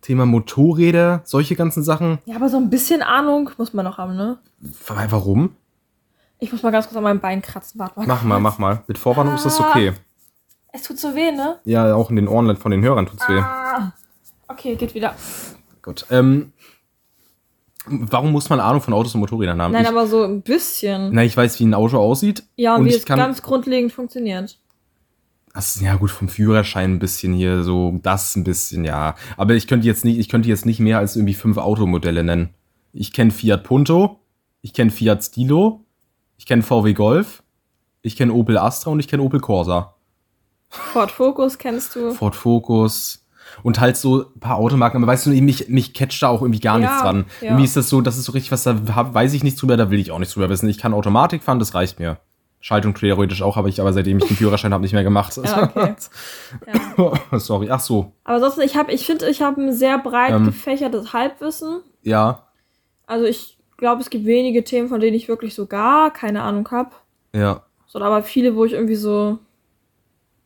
Thema 0.00 0.24
Motorräder, 0.24 1.20
solche 1.24 1.54
ganzen 1.56 1.82
Sachen. 1.82 2.18
Ja, 2.24 2.36
aber 2.36 2.48
so 2.48 2.56
ein 2.56 2.70
bisschen 2.70 3.02
Ahnung 3.02 3.50
muss 3.58 3.74
man 3.74 3.84
noch 3.84 3.98
haben, 3.98 4.16
ne? 4.16 4.38
Wa- 4.86 5.06
Warum? 5.10 5.54
Ich 6.38 6.50
muss 6.50 6.62
mal 6.62 6.70
ganz 6.72 6.86
kurz 6.86 6.96
an 6.96 7.02
meinem 7.02 7.20
Bein 7.20 7.42
kratzen. 7.42 7.78
Warte 7.78 7.98
mal. 8.00 8.06
Mach 8.06 8.22
mal, 8.24 8.40
mach 8.40 8.58
mal. 8.58 8.82
Mit 8.88 8.96
Vorwarnung 8.96 9.34
ist 9.34 9.44
das 9.44 9.60
okay. 9.60 9.92
Es 10.72 10.84
tut 10.84 10.98
so 10.98 11.14
weh, 11.14 11.30
ne? 11.32 11.60
Ja, 11.66 11.94
auch 11.94 12.08
in 12.08 12.16
den 12.16 12.28
Ohren 12.28 12.56
von 12.56 12.70
den 12.70 12.82
Hörern 12.82 13.04
tut's 13.04 13.28
weh. 13.28 13.38
Ah. 13.38 13.92
Okay, 14.48 14.74
geht 14.76 14.94
wieder. 14.94 15.14
Gut. 15.82 16.06
Ähm, 16.10 16.52
warum 17.86 18.32
muss 18.32 18.48
man 18.48 18.58
Ahnung 18.58 18.80
von 18.80 18.94
Autos 18.94 19.14
und 19.14 19.20
Motorrädern 19.20 19.60
haben? 19.60 19.72
Nein, 19.72 19.82
ich, 19.82 19.88
aber 19.88 20.06
so 20.06 20.22
ein 20.24 20.40
bisschen. 20.40 21.10
na, 21.12 21.22
ich 21.24 21.36
weiß, 21.36 21.60
wie 21.60 21.64
ein 21.66 21.74
Auto 21.74 21.98
aussieht. 21.98 22.42
ja, 22.56 22.76
und, 22.76 22.86
wie 22.86 22.90
es 22.94 23.04
kann- 23.04 23.18
ganz 23.18 23.42
grundlegend 23.42 23.92
funktioniert. 23.92 24.58
Das 25.54 25.76
ist 25.76 25.82
ja 25.82 25.96
gut 25.96 26.10
vom 26.10 26.28
Führerschein 26.28 26.94
ein 26.94 26.98
bisschen 26.98 27.34
hier, 27.34 27.62
so 27.62 27.98
das 28.02 28.36
ein 28.36 28.44
bisschen, 28.44 28.84
ja. 28.84 29.14
Aber 29.36 29.54
ich 29.54 29.66
könnte 29.66 29.86
jetzt 29.86 30.04
nicht, 30.04 30.18
ich 30.18 30.28
könnte 30.28 30.48
jetzt 30.48 30.64
nicht 30.64 30.80
mehr 30.80 30.98
als 30.98 31.14
irgendwie 31.16 31.34
fünf 31.34 31.58
Automodelle 31.58 32.24
nennen. 32.24 32.50
Ich 32.92 33.12
kenne 33.12 33.30
Fiat 33.30 33.62
Punto, 33.64 34.20
ich 34.62 34.72
kenne 34.72 34.90
Fiat 34.90 35.22
Stilo, 35.24 35.84
ich 36.38 36.46
kenne 36.46 36.62
VW 36.62 36.94
Golf, 36.94 37.42
ich 38.00 38.16
kenne 38.16 38.32
Opel 38.32 38.56
Astra 38.56 38.90
und 38.90 39.00
ich 39.00 39.08
kenne 39.08 39.22
Opel 39.22 39.40
Corsa. 39.40 39.94
Ford 40.68 41.10
Focus 41.10 41.58
kennst 41.58 41.94
du. 41.96 42.12
Ford 42.12 42.34
Focus 42.34 43.26
und 43.62 43.78
halt 43.78 43.98
so 43.98 44.24
ein 44.34 44.40
paar 44.40 44.56
Automarken, 44.56 45.02
aber 45.02 45.12
weißt 45.12 45.26
du, 45.26 45.30
mich, 45.30 45.68
mich 45.68 45.92
catcht 45.92 46.22
da 46.22 46.28
auch 46.28 46.40
irgendwie 46.40 46.60
gar 46.60 46.78
Ja, 46.80 46.86
nichts 46.86 47.02
dran. 47.02 47.26
ja. 47.42 47.48
Irgendwie 47.48 47.64
ist 47.64 47.76
das 47.76 47.90
so, 47.90 48.00
das 48.00 48.16
ist 48.16 48.24
so 48.24 48.32
richtig 48.32 48.52
was, 48.52 48.62
da 48.62 48.78
weiß 49.14 49.34
ich 49.34 49.42
nichts 49.44 49.60
drüber, 49.60 49.76
da 49.76 49.90
will 49.90 49.98
ich 50.00 50.10
auch 50.10 50.18
nichts 50.18 50.32
drüber 50.32 50.48
wissen. 50.48 50.68
Ich 50.70 50.78
kann 50.78 50.94
Automatik 50.94 51.42
fahren, 51.42 51.58
das 51.58 51.74
reicht 51.74 51.98
mir. 51.98 52.18
Schaltung 52.64 52.94
theoretisch 52.94 53.42
auch, 53.42 53.56
habe 53.56 53.68
ich 53.68 53.80
aber 53.80 53.92
seitdem 53.92 54.18
ich 54.18 54.24
den 54.24 54.36
Führerschein 54.36 54.72
habe 54.72 54.82
nicht 54.82 54.92
mehr 54.94 55.02
gemacht. 55.02 55.36
Ja, 55.44 55.64
okay. 55.64 55.94
Ja. 57.30 57.38
Sorry, 57.38 57.68
ach 57.70 57.80
so. 57.80 58.12
Aber 58.24 58.38
sonst, 58.40 58.58
ich 58.58 58.76
habe, 58.76 58.92
ich 58.92 59.04
finde, 59.04 59.28
ich 59.28 59.42
habe 59.42 59.60
ein 59.60 59.72
sehr 59.72 59.98
breit 59.98 60.30
Ähm. 60.32 60.46
gefächertes 60.46 61.12
Halbwissen. 61.12 61.82
Ja, 62.02 62.46
Also 63.06 63.24
ich 63.26 63.58
glaube, 63.76 64.00
es 64.00 64.10
gibt 64.10 64.24
wenige 64.26 64.62
Themen, 64.64 64.88
von 64.88 65.00
denen 65.00 65.16
ich 65.16 65.26
wirklich 65.28 65.54
so 65.54 65.66
gar 65.66 66.12
keine 66.12 66.42
Ahnung 66.42 66.70
habe. 66.70 66.90
ja, 67.34 67.62
So, 67.86 68.00
aber 68.00 68.22
viele, 68.22 68.54
wo 68.56 68.64
ich 68.64 68.72
irgendwie 68.72 68.94
so 68.96 69.32
so 69.32 69.38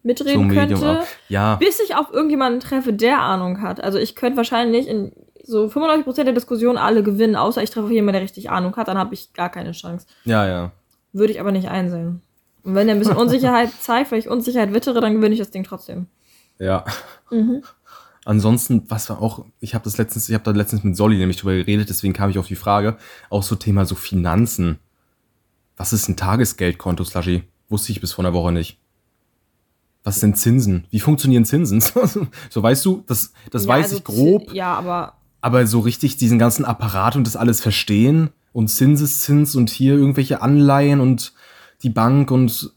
mitreden 0.03 0.47
Medium. 0.47 0.81
könnte. 0.81 1.03
Ja, 1.29 1.57
Bis 1.57 1.81
ich 1.81 1.95
auf 1.97 2.13
irgendjemanden 2.13 2.61
treffe, 2.61 2.93
der 2.93 3.21
Ahnung 3.21 3.61
hat. 3.61 3.81
Also 3.83 3.99
ich 3.99 4.15
könnte 4.17 4.37
wahrscheinlich 4.39 4.89
in 4.89 5.13
so 5.45 5.67
95% 5.67 6.25
der 6.25 6.33
Diskussion 6.33 6.77
alle 6.79 7.03
gewinnen, 7.03 7.37
außer 7.37 7.63
ich 7.63 7.71
treffe 7.71 7.93
jemanden, 7.93 8.15
der 8.15 8.23
richtig 8.23 8.49
Ahnung 8.51 8.75
hat, 8.77 8.89
dann 8.89 8.99
habe 8.99 9.15
ich 9.15 9.33
gar 9.35 9.49
keine 9.51 9.73
Chance. 9.73 10.07
ja, 10.25 10.47
ja. 10.47 10.73
Würde 11.13 11.33
ich 11.33 11.41
aber 11.41 11.53
nicht 11.53 11.69
einsehen. 11.69 12.23
Und 12.63 12.75
wenn 12.75 12.87
der 12.87 12.97
ein 12.97 12.99
bisschen 12.99 13.17
Unsicherheit 13.17 13.71
zeigt, 13.81 14.13
weil 14.13 14.19
ich 14.19 14.29
Unsicherheit 14.29 14.73
wittere, 14.73 15.01
dann 15.01 15.15
gewinne 15.15 15.35
ich 15.35 15.41
das 15.41 15.51
Ding 15.51 15.65
trotzdem. 15.65 16.07
Ja. 16.59 16.85
Mhm. 17.31 17.63
Ansonsten, 18.25 18.83
was 18.89 19.09
war 19.09 19.23
auch, 19.23 19.45
ich 19.61 19.75
habe 19.75 19.85
das 19.85 19.99
letztens, 19.99 20.29
ich 20.29 20.35
habe 20.35 20.43
da 20.43 20.51
letztens 20.51 20.83
mit 20.83 20.97
Solly 20.97 21.17
nämlich 21.17 21.37
drüber 21.37 21.55
geredet, 21.55 21.89
deswegen 21.89 22.13
kam 22.13 22.29
ich 22.29 22.39
auf 22.39 22.49
die 22.49 22.57
Frage, 22.57 22.97
auch 23.31 23.45
so 23.45 23.55
Thema 23.55 23.87
so 23.87 23.95
Finanzen. 23.95 24.79
Was 25.77 25.93
ist 25.93 26.09
ein 26.09 26.17
Tagesgeldkonto, 26.17 27.05
Slushy? 27.05 27.45
Wusste 27.69 27.93
ich 27.93 28.01
bis 28.01 28.13
vor 28.13 28.25
einer 28.25 28.35
Woche 28.35 28.51
nicht. 28.51 28.81
Was 30.03 30.21
sind 30.21 30.39
Zinsen? 30.39 30.87
Wie 30.91 31.01
funktionieren 31.01 31.45
Zinsen? 31.45 31.81
so 32.51 32.63
weißt 32.63 32.85
du, 32.85 33.05
das, 33.07 33.33
das 33.51 33.65
Ja, 33.65 33.69
weiß 33.69 33.85
also 33.87 33.97
ich 33.97 34.05
grob, 34.05 34.53
Ja, 34.53 34.75
aber 34.75 35.15
aber 35.41 35.65
so 35.69 35.79
richtig 35.79 36.17
diesen 36.17 36.41
ganzen 36.41 36.65
Apparat 36.65 37.15
und 37.15 37.25
das 37.25 37.37
alles 37.37 37.61
verstehen 37.61 38.31
und 38.57 38.69
Zinseszins 38.69 39.55
und 39.55 39.69
hier 39.69 39.97
irgendwelche 39.97 40.41
Anleihen 40.41 41.01
und 41.01 41.35
die 41.83 41.91
Bank 41.91 42.31
und 42.31 42.73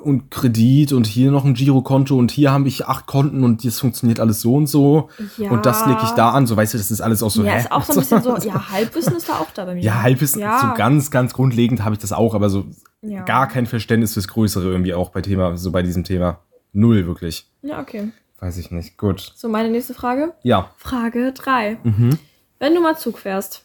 und 0.00 0.30
Kredit 0.30 0.92
und 0.92 1.06
hier 1.08 1.32
noch 1.32 1.44
ein 1.44 1.54
Girokonto 1.54 2.16
und 2.16 2.30
hier 2.30 2.52
habe 2.52 2.68
ich 2.68 2.86
acht 2.86 3.06
Konten 3.06 3.42
und 3.42 3.64
das 3.64 3.80
funktioniert 3.80 4.20
alles 4.20 4.42
so 4.42 4.54
und 4.54 4.68
so 4.68 5.08
ja. 5.38 5.50
und 5.50 5.66
das 5.66 5.86
lege 5.86 5.98
ich 6.04 6.10
da 6.10 6.30
an, 6.30 6.46
so 6.46 6.56
weißt 6.56 6.74
du, 6.74 6.78
das 6.78 6.90
ist 6.92 7.00
alles 7.00 7.22
auch 7.22 7.30
so. 7.30 7.42
Ja, 7.42 7.54
hä? 7.54 7.60
ist 7.60 7.72
auch 7.72 7.82
so 7.84 7.94
ein 7.94 7.98
bisschen 7.98 8.22
so, 8.22 8.36
ja, 8.46 8.70
Halbwissen 8.70 9.16
ist 9.16 9.28
da 9.28 9.38
auch 9.38 9.50
da 9.50 9.64
bei 9.64 9.74
mir. 9.74 9.82
Ja, 9.82 10.02
Halbwissen, 10.02 10.40
Ja. 10.40 10.60
so 10.60 10.78
ganz, 10.78 11.10
ganz 11.10 11.32
grundlegend 11.32 11.82
habe 11.84 11.94
ich 11.96 12.00
das 12.00 12.12
auch, 12.12 12.34
aber 12.34 12.48
so 12.48 12.66
Ja. 13.02 13.22
gar 13.24 13.48
kein 13.48 13.66
Verständnis 13.66 14.12
fürs 14.12 14.28
Größere 14.28 14.70
irgendwie 14.70 14.94
auch 14.94 15.08
bei 15.10 15.20
Thema, 15.20 15.56
so 15.56 15.72
bei 15.72 15.82
diesem 15.82 16.04
Thema. 16.04 16.38
Null, 16.72 17.06
wirklich. 17.08 17.50
Ja, 17.62 17.80
okay. 17.80 18.10
Weiß 18.38 18.56
ich 18.58 18.70
nicht. 18.70 18.98
Gut. 18.98 19.32
So, 19.34 19.48
meine 19.48 19.70
nächste 19.70 19.94
Frage. 19.94 20.34
Ja. 20.42 20.70
Frage 20.76 21.32
3. 21.32 21.78
Mhm. 21.82 22.18
Wenn 22.60 22.74
du 22.74 22.80
mal 22.82 22.96
Zug 22.98 23.18
fährst, 23.18 23.64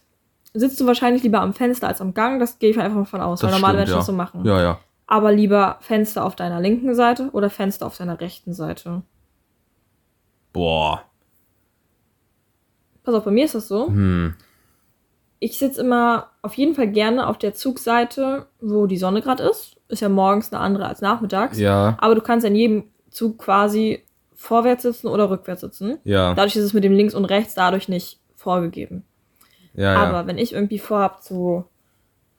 sitzt 0.53 0.79
du 0.79 0.87
wahrscheinlich 0.87 1.23
lieber 1.23 1.41
am 1.41 1.53
Fenster 1.53 1.87
als 1.87 2.01
am 2.01 2.13
Gang. 2.13 2.39
Das 2.39 2.59
gehe 2.59 2.69
ich 2.71 2.79
einfach 2.79 2.97
mal 2.97 3.05
von 3.05 3.21
aus, 3.21 3.43
weil 3.43 3.51
Das 3.51 3.59
normale 3.59 3.77
stimmt, 3.79 3.87
Menschen 3.87 3.91
ja. 3.93 3.97
das 3.97 4.05
so 4.05 4.13
machen. 4.13 4.45
Ja, 4.45 4.61
ja. 4.61 4.79
Aber 5.07 5.31
lieber 5.31 5.77
Fenster 5.81 6.23
auf 6.25 6.35
deiner 6.35 6.59
linken 6.61 6.93
Seite 6.95 7.29
oder 7.31 7.49
Fenster 7.49 7.85
auf 7.85 7.97
deiner 7.97 8.19
rechten 8.19 8.53
Seite. 8.53 9.01
Boah. 10.53 11.03
Pass 13.03 13.15
auf, 13.15 13.23
bei 13.25 13.31
mir 13.31 13.45
ist 13.45 13.55
das 13.55 13.67
so. 13.67 13.87
Hm. 13.87 14.35
Ich 15.39 15.57
sitze 15.57 15.81
immer 15.81 16.27
auf 16.41 16.53
jeden 16.55 16.75
Fall 16.75 16.89
gerne 16.89 17.27
auf 17.27 17.37
der 17.37 17.53
Zugseite, 17.53 18.47
wo 18.59 18.87
die 18.87 18.97
Sonne 18.97 19.21
gerade 19.21 19.43
ist. 19.43 19.77
Ist 19.87 20.01
ja 20.01 20.09
morgens 20.09 20.51
eine 20.51 20.61
andere 20.61 20.85
als 20.85 21.01
nachmittags. 21.01 21.57
Ja, 21.57 21.97
Aber 21.99 22.13
du 22.13 22.21
kannst 22.21 22.45
in 22.45 22.55
jedem 22.55 22.83
Zug 23.09 23.39
quasi 23.39 24.03
vorwärts 24.35 24.83
sitzen 24.83 25.07
oder 25.07 25.29
rückwärts 25.29 25.61
sitzen. 25.61 25.97
ja, 26.03 26.33
Dadurch 26.33 26.55
ist 26.55 26.63
es 26.65 26.73
mit 26.73 26.83
dem 26.83 26.93
links 26.93 27.15
und 27.15 27.25
rechts 27.25 27.53
dadurch 27.55 27.89
nicht 27.89 28.19
vorgegeben. 28.35 29.03
Ja, 29.79 29.93
ja. 29.93 30.03
Aber 30.03 30.27
wenn 30.27 30.37
ich 30.37 30.53
irgendwie 30.53 30.79
vorhab, 30.79 31.19
so 31.21 31.65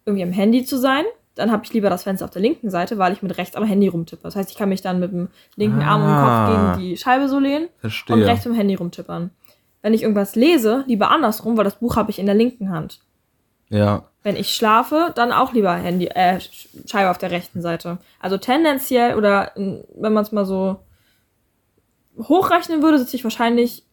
irgendwie 0.05 0.23
am 0.25 0.33
Handy 0.33 0.65
zu 0.65 0.79
sein, 0.79 1.05
dann 1.35 1.51
habe 1.53 1.65
ich 1.65 1.73
lieber 1.73 1.89
das 1.91 2.03
Fenster 2.03 2.25
auf 2.25 2.31
der 2.33 2.43
linken 2.43 2.71
Seite, 2.71 2.99
weil 2.99 3.13
ich 3.13 3.23
mit 3.23 3.39
rechts 3.39 3.57
am 3.57 3.65
Handy 3.65 3.89
rumtippe. 3.89 4.23
Das 4.23 4.37
heißt, 4.37 4.51
ich 4.51 4.57
kann 4.57 4.69
mich 4.69 4.83
dann 4.83 5.01
mit 5.01 5.13
dem 5.13 5.29
linken 5.57 5.81
Arm 5.83 6.03
und 6.03 6.09
Ah. 6.11 6.47
Kopf 6.47 6.77
gegen 6.79 6.89
die 6.89 6.97
Scheibe 6.97 7.29
so 7.29 7.39
lehnen 7.39 7.69
Verstehe. 7.79 8.17
und 8.17 8.23
rechts 8.23 8.43
dem 8.45 8.55
Handy 8.55 8.75
rumtippern. 8.75 9.31
Wenn 9.83 9.95
ich 9.95 10.03
irgendwas 10.03 10.35
lese, 10.37 10.85
lieber 10.87 11.11
andersrum, 11.11 11.57
weil 11.57 11.65
das 11.65 11.77
Buch 11.77 11.97
habe 11.97 12.11
ich 12.11 12.19
in 12.19 12.27
der 12.27 12.35
linken 12.35 12.71
Hand. 12.71 13.01
Ja, 13.71 14.05
Wenn 14.25 14.37
ich 14.37 14.55
schlafe, 14.55 15.13
dann 15.15 15.33
auch 15.33 15.53
lieber 15.55 15.73
Handy, 15.73 16.07
äh, 16.09 16.37
Sch- 16.39 16.67
Scheibe 16.91 17.11
auf 17.11 17.17
der 17.19 17.31
rechten 17.31 17.63
Seite. 17.63 17.99
Also 18.19 18.37
tendenziell 18.37 19.15
oder 19.17 19.53
wenn 19.55 20.13
man 20.13 20.25
es 20.25 20.33
mal 20.33 20.45
so 20.45 20.81
hochrechnen 22.19 22.83
würde, 22.83 22.99
sitze 22.99 23.17
ich 23.17 23.25
wahrscheinlich 23.25 23.85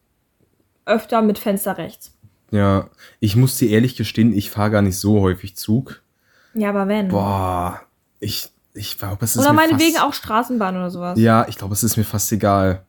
öfter 0.86 1.22
mit 1.22 1.38
Fenster 1.40 1.78
rechts. 1.78 2.17
Ja. 2.52 2.88
Ich 3.20 3.36
muss 3.36 3.58
dir 3.58 3.70
ehrlich 3.70 3.96
gestehen, 3.96 4.34
ich 4.34 4.50
fahre 4.52 4.72
gar 4.72 4.82
nicht 4.82 4.98
so 4.98 5.22
häufig 5.22 5.56
Zug. 5.56 6.02
Ja, 6.54 6.70
aber 6.70 6.88
wenn. 6.88 7.10
Boah, 7.10 7.82
ich, 8.20 8.50
ich 8.74 8.98
glaube, 8.98 9.26
es 9.26 9.36
ist 9.36 9.42
oder 9.42 9.54
meinetwegen 9.54 9.98
auch 10.00 10.14
Straßenbahn 10.14 10.76
oder 10.76 10.90
sowas. 10.90 11.20
Ja, 11.20 11.46
ich 11.48 11.58
glaube, 11.58 11.74
es 11.74 11.84
ist 11.84 11.98
mir 11.98 12.04
fast 12.04 12.32
egal. 12.32 12.84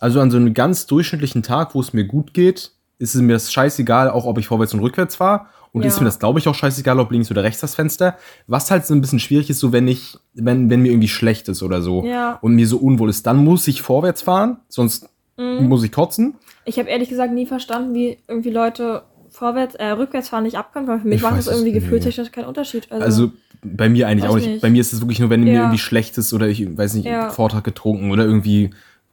Also 0.00 0.20
an 0.20 0.30
so 0.30 0.36
einem 0.36 0.54
ganz 0.54 0.86
durchschnittlichen 0.86 1.42
Tag, 1.42 1.74
wo 1.74 1.80
es 1.80 1.92
mir 1.92 2.04
gut 2.04 2.34
geht, 2.34 2.72
ist 2.98 3.14
es 3.14 3.20
mir 3.20 3.32
das 3.34 3.52
scheißegal, 3.52 4.10
auch 4.10 4.24
ob 4.24 4.38
ich 4.38 4.46
vorwärts 4.46 4.74
und 4.74 4.80
rückwärts 4.80 5.16
fahre. 5.16 5.46
Und 5.72 5.82
Ja. 5.82 5.88
ist 5.88 5.98
mir 5.98 6.04
das, 6.06 6.20
glaube 6.20 6.38
ich, 6.38 6.46
auch 6.46 6.54
scheißegal, 6.54 7.00
ob 7.00 7.10
links 7.10 7.30
oder 7.32 7.42
rechts 7.42 7.60
das 7.60 7.74
Fenster. 7.74 8.16
Was 8.46 8.70
halt 8.70 8.86
so 8.86 8.94
ein 8.94 9.00
bisschen 9.00 9.18
schwierig 9.18 9.50
ist, 9.50 9.58
so 9.58 9.72
wenn 9.72 9.88
ich, 9.88 10.16
wenn, 10.34 10.70
wenn 10.70 10.80
mir 10.82 10.92
irgendwie 10.92 11.08
schlecht 11.08 11.48
ist 11.48 11.62
oder 11.64 11.82
so 11.82 12.04
Ja. 12.04 12.38
und 12.42 12.54
mir 12.54 12.66
so 12.68 12.76
unwohl 12.78 13.10
ist, 13.10 13.26
dann 13.26 13.38
muss 13.38 13.66
ich 13.66 13.82
vorwärts 13.82 14.22
fahren, 14.22 14.58
sonst 14.68 15.08
Mhm. 15.36 15.66
muss 15.68 15.82
ich 15.82 15.90
kotzen. 15.90 16.36
Ich 16.64 16.78
habe 16.78 16.88
ehrlich 16.88 17.08
gesagt 17.08 17.32
nie 17.32 17.46
verstanden, 17.46 17.94
wie 17.94 18.18
irgendwie 18.28 18.50
Leute 18.50 19.02
vorwärts, 19.30 19.74
äh, 19.74 19.86
rückwärts 19.88 20.28
fahren 20.28 20.44
nicht 20.44 20.56
abkönnen, 20.56 20.88
weil 20.88 21.00
für 21.00 21.08
mich 21.08 21.16
Ich 21.16 21.22
macht 21.22 21.36
das 21.38 21.48
irgendwie 21.48 21.72
gefühlttechnisch 21.72 22.30
keinen 22.30 22.46
Unterschied. 22.46 22.86
Also, 22.90 23.04
Also 23.04 23.32
bei 23.62 23.88
mir 23.88 24.06
eigentlich 24.08 24.28
auch 24.30 24.36
nicht. 24.36 24.46
nicht. 24.46 24.62
Bei 24.62 24.70
mir 24.70 24.80
ist 24.80 24.92
es 24.92 25.00
wirklich 25.00 25.18
nur, 25.20 25.30
wenn 25.30 25.42
mir 25.42 25.52
Ja. 25.54 25.60
irgendwie 25.62 25.78
schlecht 25.78 26.16
ist 26.18 26.32
oder 26.32 26.46
ich 26.48 26.76
weiß 26.76 26.94
nicht, 26.94 27.06
Ja. 27.06 27.30
Vortrag 27.30 27.64
getrunken 27.64 28.10
oder 28.12 28.24
irgendwie, 28.24 28.70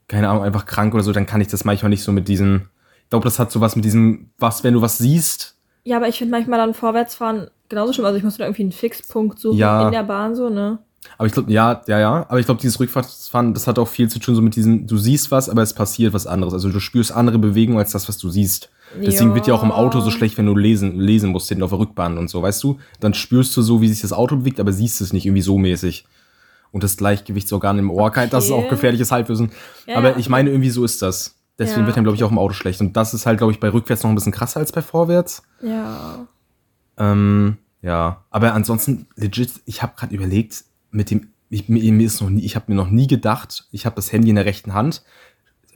keine 0.07 0.29
Ahnung, 0.29 0.43
einfach 0.43 0.65
krank 0.65 0.93
oder 0.93 1.03
so, 1.03 1.11
dann 1.11 1.25
kann 1.25 1.41
ich 1.41 1.47
das 1.47 1.65
manchmal 1.65 1.89
nicht 1.89 2.03
so 2.03 2.11
mit 2.11 2.27
diesem. 2.27 2.67
Ich 3.03 3.09
glaube, 3.09 3.23
das 3.23 3.39
hat 3.39 3.51
so 3.51 3.59
was 3.61 3.75
mit 3.75 3.83
diesem, 3.83 4.29
was, 4.37 4.63
wenn 4.63 4.73
du 4.73 4.81
was 4.81 4.97
siehst. 4.97 5.55
ja, 5.83 5.97
aber 5.97 6.07
ich 6.07 6.17
finde 6.19 6.31
manchmal 6.31 6.59
dann 6.59 6.73
vorwärts 6.75 7.15
fahren 7.15 7.47
genauso 7.67 7.91
schlimm. 7.93 8.05
Also 8.05 8.17
ich 8.17 8.23
muss 8.23 8.37
da 8.37 8.43
irgendwie 8.45 8.61
einen 8.63 8.71
Fixpunkt 8.71 9.39
suchen 9.39 9.57
Ja. 9.57 9.87
in 9.87 9.91
der 9.91 10.03
Bahn 10.03 10.35
so, 10.35 10.49
ne? 10.49 10.79
Aber 11.17 11.25
ich 11.27 11.33
glaube, 11.33 11.51
ja, 11.51 11.81
ja, 11.87 11.99
ja. 11.99 12.25
Aber 12.29 12.39
ich 12.39 12.45
glaube, 12.45 12.61
dieses 12.61 12.79
Rückfahrtsfahren, 12.79 13.53
das 13.53 13.67
hat 13.67 13.79
auch 13.79 13.87
viel 13.87 14.07
zu 14.09 14.19
tun 14.19 14.35
so 14.35 14.41
mit 14.41 14.55
diesem, 14.55 14.85
du 14.87 14.97
siehst 14.97 15.31
was, 15.31 15.49
aber 15.49 15.61
es 15.63 15.73
passiert 15.73 16.13
was 16.13 16.27
anderes. 16.27 16.53
Also 16.53 16.69
du 16.69 16.79
spürst 16.79 17.11
andere 17.11 17.39
Bewegungen 17.39 17.79
als 17.79 17.91
das, 17.91 18.07
was 18.07 18.17
du 18.17 18.29
siehst. 18.29 18.69
Deswegen 19.03 19.33
wird 19.33 19.47
ja 19.47 19.53
auch 19.53 19.63
im 19.63 19.71
Auto 19.71 20.01
so 20.01 20.11
schlecht, 20.11 20.37
wenn 20.37 20.45
du 20.45 20.55
lesen, 20.55 20.99
lesen 20.99 21.29
musst, 21.29 21.47
hinten 21.47 21.63
auf 21.63 21.69
der 21.69 21.79
Rückbahn 21.79 22.17
und 22.17 22.29
so, 22.29 22.41
weißt 22.41 22.61
du? 22.63 22.77
Dann 22.99 23.13
spürst 23.13 23.55
du 23.55 23.61
so, 23.61 23.81
wie 23.81 23.87
sich 23.87 24.01
das 24.01 24.11
Auto 24.13 24.35
bewegt, 24.37 24.59
aber 24.59 24.73
siehst 24.73 24.99
es 24.99 25.13
nicht 25.13 25.25
irgendwie 25.25 25.41
so 25.41 25.57
mäßig. 25.57 26.05
Und 26.73 26.83
das 26.83 26.97
Gleichgewichtsorgan 26.97 27.79
im 27.79 27.89
Ohr, 27.89 28.11
kein- 28.11 28.29
das 28.29 28.45
ist 28.45 28.51
Okay. 28.51 28.65
auch 28.65 28.69
gefährliches 28.69 29.11
Halbwissen. 29.11 29.51
Ja, 29.87 29.95
aber 29.97 30.11
ja. 30.11 30.17
ich 30.17 30.27
meine, 30.29 30.49
irgendwie 30.49 30.69
so 30.69 30.83
ist 30.83 31.01
das. 31.01 31.35
Deswegen 31.57 31.81
Ja, 31.81 31.87
wird 31.87 31.97
dann, 31.97 32.03
glaube 32.03 32.15
ich, 32.17 32.23
auch 32.23 32.31
im 32.31 32.37
Auto 32.39 32.53
schlecht. 32.53 32.81
Und 32.81 32.95
das 32.97 33.13
ist 33.13 33.25
halt, 33.25 33.37
glaube 33.37 33.53
ich, 33.53 33.59
bei 33.59 33.71
rückwärts 33.71 34.03
noch 34.03 34.09
ein 34.09 34.15
bisschen 34.15 34.31
krasser 34.33 34.59
als 34.59 34.71
bei 34.71 34.81
vorwärts. 34.81 35.43
Ja. 35.61 36.27
Ähm, 36.97 37.57
ja, 37.81 38.23
aber 38.29 38.53
ansonsten 38.53 39.07
legit, 39.15 39.51
ich 39.65 39.81
habe 39.81 39.93
gerade 39.97 40.13
überlegt, 40.13 40.63
mit 40.91 41.09
dem, 41.11 41.29
ich, 41.49 41.67
mir, 41.69 41.91
mir 41.91 42.05
ist 42.05 42.21
noch 42.21 42.29
nie, 42.29 42.45
ich 42.45 42.55
habe 42.55 42.65
mir 42.69 42.75
noch 42.75 42.89
nie 42.89 43.07
gedacht, 43.07 43.67
ich 43.71 43.85
habe 43.85 43.95
das 43.95 44.11
Handy 44.11 44.29
in 44.29 44.35
der 44.35 44.45
rechten 44.45 44.73
Hand. 44.73 45.03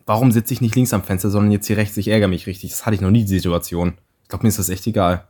Warum 0.06 0.32
sitze 0.32 0.54
ich 0.54 0.62
nicht 0.62 0.76
links 0.76 0.94
am 0.94 1.04
Fenster, 1.04 1.30
sondern 1.30 1.52
jetzt 1.52 1.66
hier 1.68 1.78
rechts? 1.78 1.98
Ich 1.98 2.08
ärgere 2.08 2.28
mich 2.28 2.46
richtig. 2.48 2.70
Das 2.72 2.86
hatte 2.86 2.96
ich 2.96 3.02
noch 3.02 3.10
nie, 3.12 3.22
die 3.26 3.28
Situation. 3.40 3.98
Ich 4.24 4.30
glaube, 4.30 4.44
mir 4.44 4.50
ist 4.50 4.60
das 4.60 4.70
echt 4.70 4.86
egal. 4.88 5.28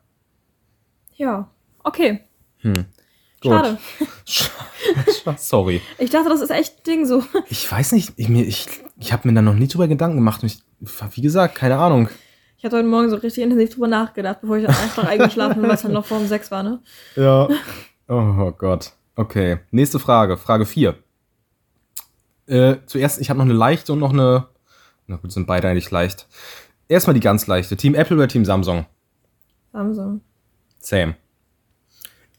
Ja. 1.16 1.50
Okay. 1.84 2.20
Hm. 2.60 2.86
Schade. 3.44 3.78
Sorry. 5.38 5.82
Ich 5.98 6.10
dachte, 6.10 6.30
das 6.30 6.42
ist 6.42 6.50
echt 6.50 6.80
ein 6.80 6.84
Ding 6.86 7.06
so. 7.06 7.24
Ich 7.50 7.72
weiß 7.72 7.92
nicht, 7.94 8.14
ich, 8.18 8.28
mir- 8.28 8.46
ich, 8.46 8.68
ich 9.00 9.14
habe 9.14 9.28
mir 9.28 9.34
da 9.36 9.42
noch 9.42 9.54
nie 9.54 9.68
drüber 9.68 9.88
Gedanken 9.88 10.18
gemacht. 10.18 10.42
Und 10.44 10.48
ich, 10.52 10.60
wie 11.16 11.22
gesagt, 11.22 11.56
keine 11.56 11.78
Ahnung. 11.78 12.10
Ich 12.58 12.66
hatte 12.66 12.78
heute 12.78 12.88
Morgen 12.88 13.10
so 13.10 13.18
richtig 13.18 13.44
intensiv 13.44 13.72
drüber 13.76 13.88
nachgedacht, 13.88 14.42
bevor 14.42 14.58
ich 14.58 14.66
dann 14.66 14.76
einfach 14.76 15.04
eingeschlafen 15.06 15.62
bin, 15.62 15.70
weil 15.70 15.76
es 15.76 15.84
dann 15.84 15.92
noch 15.94 16.06
vor 16.06 16.18
um 16.18 16.28
sechs 16.28 16.50
war, 16.52 16.64
ne? 16.64 16.82
Ja. 17.16 17.48
Oh 18.08 18.52
Gott. 18.58 18.94
Okay. 19.16 19.60
Nächste 19.72 20.00
Frage. 20.00 20.38
Frage 20.38 20.66
4. 20.66 20.96
Äh, 22.48 22.76
zuerst, 22.86 23.20
ich 23.20 23.30
habe 23.30 23.38
noch 23.38 23.46
eine 23.46 23.54
leichte 23.54 23.94
und 23.94 24.00
noch 24.00 24.14
eine. 24.14 24.48
Na 25.08 25.18
gut, 25.18 25.32
sind 25.32 25.48
beide 25.48 25.68
eigentlich 25.68 25.90
leicht. 25.92 26.28
Erstmal 26.88 27.14
die 27.14 27.20
ganz 27.20 27.48
leichte. 27.48 27.76
Team 27.78 27.96
Apple 27.96 28.18
oder 28.18 28.28
Team 28.28 28.46
Samsung? 28.46 28.86
Samsung. 29.72 30.22
Same. 30.80 31.16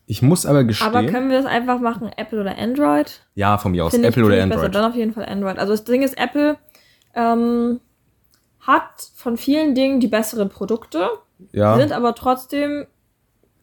Ich 0.07 0.23
muss 0.23 0.47
aber 0.47 0.63
gestehen. 0.65 0.89
Aber 0.95 1.05
können 1.07 1.31
wir 1.31 1.37
das 1.37 1.47
einfach 1.47 1.81
machen, 1.81 2.11
Apple 2.17 2.41
oder 2.41 2.57
Android? 2.57 3.23
ja, 3.35 3.59
von 3.59 3.73
mir 3.73 3.85
aus. 3.85 3.93
Finde 3.93 4.09
ich- 4.09 4.15
Apple 4.15 4.25
oder 4.27 4.41
Android. 4.43 4.61
Besser. 4.61 4.69
Dann 4.71 4.91
auf 4.91 4.97
jeden 4.97 5.13
Fall 5.13 5.27
Android. 5.27 5.59
Also 5.59 5.73
das 5.73 5.85
Ding 5.85 6.03
ist, 6.03 6.17
Apple 6.17 6.59
ähm, 7.15 7.81
hat 8.61 9.11
von 9.17 9.37
vielen 9.37 9.75
Dingen 9.75 9.99
die 9.99 10.07
besseren 10.09 10.49
Produkte, 10.49 11.09
ja. 11.53 11.77
sind 11.77 11.93
aber 11.93 12.15
trotzdem 12.15 12.87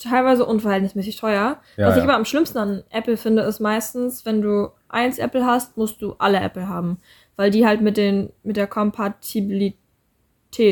teilweise 0.03 0.45
unverhältnismäßig 0.45 1.17
teuer. 1.17 1.57
Ja, 1.77 1.87
Was 1.87 1.95
ich 1.95 1.97
ja. 1.97 2.03
aber 2.03 2.15
am 2.15 2.25
schlimmsten 2.25 2.57
an 2.57 2.83
Apple 2.89 3.17
finde, 3.17 3.43
ist 3.43 3.59
meistens, 3.59 4.25
wenn 4.25 4.41
du 4.41 4.69
eins 4.89 5.17
Apple 5.17 5.45
hast, 5.45 5.77
musst 5.77 6.01
du 6.01 6.13
alle 6.19 6.39
Apple 6.39 6.67
haben. 6.67 6.97
Weil 7.35 7.49
die 7.51 7.65
halt 7.65 7.81
mit, 7.81 7.97
den, 7.97 8.29
mit 8.43 8.57
der 8.57 8.67
Kompatibilität 8.67 9.77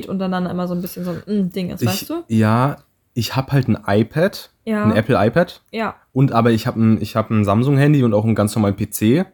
untereinander 0.07 0.51
immer 0.51 0.67
so 0.67 0.75
ein 0.75 0.81
bisschen 0.81 1.03
so 1.03 1.11
ein 1.11 1.45
mm, 1.47 1.49
Ding 1.49 1.69
ist, 1.71 1.81
ich, 1.81 1.87
weißt 1.87 2.09
du? 2.09 2.23
Ja, 2.27 2.77
ich 3.13 3.35
habe 3.35 3.51
halt 3.51 3.67
ein 3.67 3.77
iPad, 3.87 4.51
Ja. 4.65 4.83
ein 4.83 4.95
Apple 4.95 5.15
iPad. 5.25 5.61
Ja. 5.71 5.95
Und 6.13 6.31
aber 6.31 6.51
ich 6.51 6.67
habe 6.67 6.79
ein, 6.81 7.01
ich 7.01 7.15
hab 7.15 7.29
ein 7.29 7.43
Samsung-Handy 7.43 8.03
und 8.03 8.13
auch 8.13 8.23
einen 8.25 8.35
ganz 8.35 8.55
normalen 8.55 8.75
PC. 8.75 9.25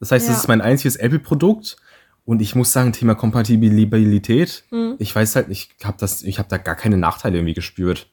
Das 0.00 0.10
heißt, 0.10 0.28
das 0.28 0.38
ist 0.38 0.48
mein 0.48 0.60
einziges 0.60 0.96
Apple-Produkt. 0.96 1.76
Und 2.24 2.40
ich 2.40 2.54
muss 2.54 2.72
sagen, 2.72 2.92
Thema 2.92 3.14
Kompatibilität, 3.14 4.64
Hm. 4.70 4.94
ich 4.98 5.14
weiß 5.14 5.36
halt, 5.36 5.48
ich 5.48 5.70
habe 5.84 5.98
habe 6.06 6.48
da 6.48 6.56
gar 6.56 6.76
keine 6.76 6.96
Nachteile 6.96 7.36
irgendwie 7.38 7.54
gespürt. 7.54 8.08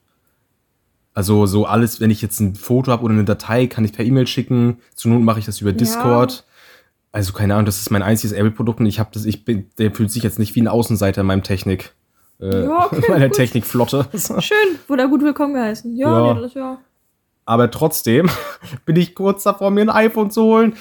Also 1.14 1.46
so 1.46 1.66
alles, 1.66 2.00
wenn 2.00 2.10
ich 2.10 2.22
jetzt 2.22 2.40
ein 2.40 2.54
Foto 2.54 2.92
habe 2.92 3.02
oder 3.02 3.14
eine 3.14 3.24
Datei, 3.24 3.66
kann 3.66 3.84
ich 3.84 3.92
per 3.92 4.04
E-Mail 4.04 4.26
schicken. 4.26 4.78
Zur 4.94 5.10
Not 5.12 5.22
mache 5.22 5.38
ich 5.40 5.44
das 5.46 5.60
über 5.60 5.72
Discord. 5.72 6.44
Also 7.12 7.32
keine 7.32 7.54
Ahnung, 7.54 7.66
das 7.66 7.78
ist 7.80 7.90
mein 7.90 8.02
einziges 8.02 8.32
Apple-Produkt 8.36 8.78
und 8.80 8.86
ich 8.86 9.00
habe 9.00 9.10
das, 9.12 9.24
ich 9.24 9.44
bin, 9.44 9.66
der 9.78 9.92
fühlt 9.92 10.12
sich 10.12 10.22
jetzt 10.22 10.38
nicht 10.38 10.54
wie 10.54 10.62
ein 10.62 10.68
Außenseiter 10.68 11.22
in 11.22 11.26
meinem 11.26 11.42
Technik, 11.42 11.92
äh, 12.40 12.64
Ja, 12.64 12.86
okay, 12.92 13.02
meiner 13.10 13.26
gut. 13.28 13.36
Technikflotte. 13.36 14.06
Schön, 14.38 14.56
wurde 14.86 15.08
gut 15.08 15.22
willkommen 15.22 15.54
geheißen. 15.54 15.96
Ja, 15.96 16.26
Ja. 16.26 16.34
nee, 16.34 16.40
das 16.40 16.54
ja. 16.54 16.78
Aber 17.46 17.68
trotzdem 17.72 18.30
bin 18.86 18.94
ich 18.94 19.16
kurz 19.16 19.42
davor, 19.42 19.72
mir 19.72 19.80
ein 19.80 19.90
iPhone 19.90 20.30
zu 20.30 20.42
holen. 20.44 20.74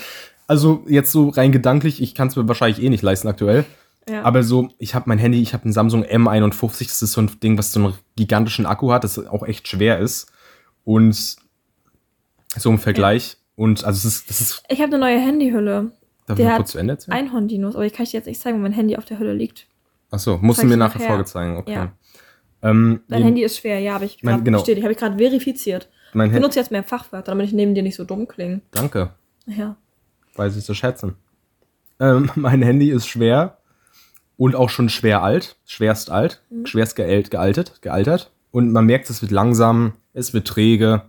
Also 0.45 0.83
jetzt 0.87 1.11
so 1.11 1.29
rein 1.29 1.51
gedanklich, 1.51 1.99
ich 2.01 2.13
kann 2.13 2.27
es 2.27 2.35
mir 2.35 2.47
wahrscheinlich 2.47 2.83
eh 2.83 2.89
nicht 2.89 3.01
leisten 3.01 3.27
aktuell. 3.27 3.65
Ja. 4.09 4.23
Aber 4.23 4.43
so, 4.43 4.69
ich 4.77 4.95
habe 4.95 5.05
mein 5.07 5.17
Handy, 5.19 5.41
ich 5.41 5.53
habe 5.53 5.67
ein 5.67 5.73
Samsung 5.73 6.03
M51, 6.03 6.83
das 6.85 7.01
ist 7.01 7.11
so 7.13 7.21
ein 7.21 7.39
Ding, 7.41 7.57
was 7.57 7.71
so 7.71 7.79
einen 7.79 7.93
gigantischen 8.15 8.65
Akku 8.65 8.91
hat, 8.91 9.03
das 9.03 9.17
auch 9.27 9.43
echt 9.43 9.67
schwer 9.67 9.99
ist. 9.99 10.31
Und 10.83 11.35
so 12.55 12.69
im 12.69 12.79
Vergleich. 12.79 13.37
Und 13.55 13.83
also 13.85 13.97
es 13.97 14.05
ist, 14.15 14.29
das 14.29 14.41
ist, 14.41 14.63
ich 14.69 14.79
habe 14.81 14.93
eine 14.95 14.99
neue 14.99 15.19
Handyhülle. 15.19 15.91
darf 16.25 16.37
Der 16.37 16.49
ich 16.51 16.55
kurz 16.55 16.71
zu 16.71 16.77
Ende 16.77 16.93
erzählen? 16.93 17.17
Einhorndinos, 17.17 17.75
aber 17.75 17.85
ich 17.85 17.93
kann 17.93 18.05
dir 18.05 18.13
jetzt 18.13 18.25
nicht 18.25 18.41
zeigen, 18.41 18.57
wo 18.57 18.61
mein 18.61 18.71
Handy 18.71 18.95
auf 18.97 19.05
der 19.05 19.19
Hülle 19.19 19.33
liegt. 19.33 19.67
Achso, 20.11 20.39
musst 20.41 20.61
du 20.61 20.65
mir 20.65 20.77
nachher 20.77 20.97
nachher. 20.99 21.09
Folge 21.09 21.25
zeigen, 21.25 21.57
okay. 21.57 21.73
Ja. 21.73 21.91
Ähm, 22.61 23.01
Dein 23.07 23.23
Handy 23.23 23.43
ist 23.43 23.57
schwer, 23.57 23.79
ja, 23.79 23.93
habe 23.93 24.05
ich 24.05 24.23
Mein- 24.23 24.33
gerade 24.35 24.43
genau. 24.43 24.57
bestätigt. 24.59 24.83
Habe 24.83 24.93
ich 24.93 24.97
gerade 24.99 25.17
verifiziert. 25.17 25.89
mein 26.13 26.29
Ich 26.29 26.33
benutze 26.33 26.59
jetzt 26.59 26.71
mehr 26.71 26.83
Fachwörter, 26.83 27.31
damit 27.31 27.47
ich 27.47 27.53
neben 27.53 27.75
dir 27.75 27.83
nicht 27.83 27.95
so 27.95 28.03
dumm 28.05 28.27
klinge. 28.27 28.61
danke. 28.71 29.11
Ja. 29.45 29.75
weiß 30.35 30.55
ich 30.57 30.63
zu 30.65 30.73
schätzen. 30.73 31.15
Ähm, 31.99 32.31
mein 32.35 32.61
Handy 32.61 32.89
ist 32.91 33.07
schwer 33.07 33.58
und 34.39 34.55
auch 34.55 34.69
schon 34.69 34.87
schwer 34.89 35.21
alt, 35.21 35.57
schwerst 35.65 36.09
alt, 36.09 36.41
Mhm. 36.49 36.65
schwerst 36.65 36.95
gealt, 36.95 37.29
gealtet, 37.29 37.81
gealtert. 37.81 38.31
Und 38.51 38.71
man 38.71 38.85
merkt, 38.85 39.07
es 39.11 39.21
wird 39.21 39.31
langsam, 39.31 39.93
es 40.13 40.33
wird 40.33 40.47
träge. 40.47 41.03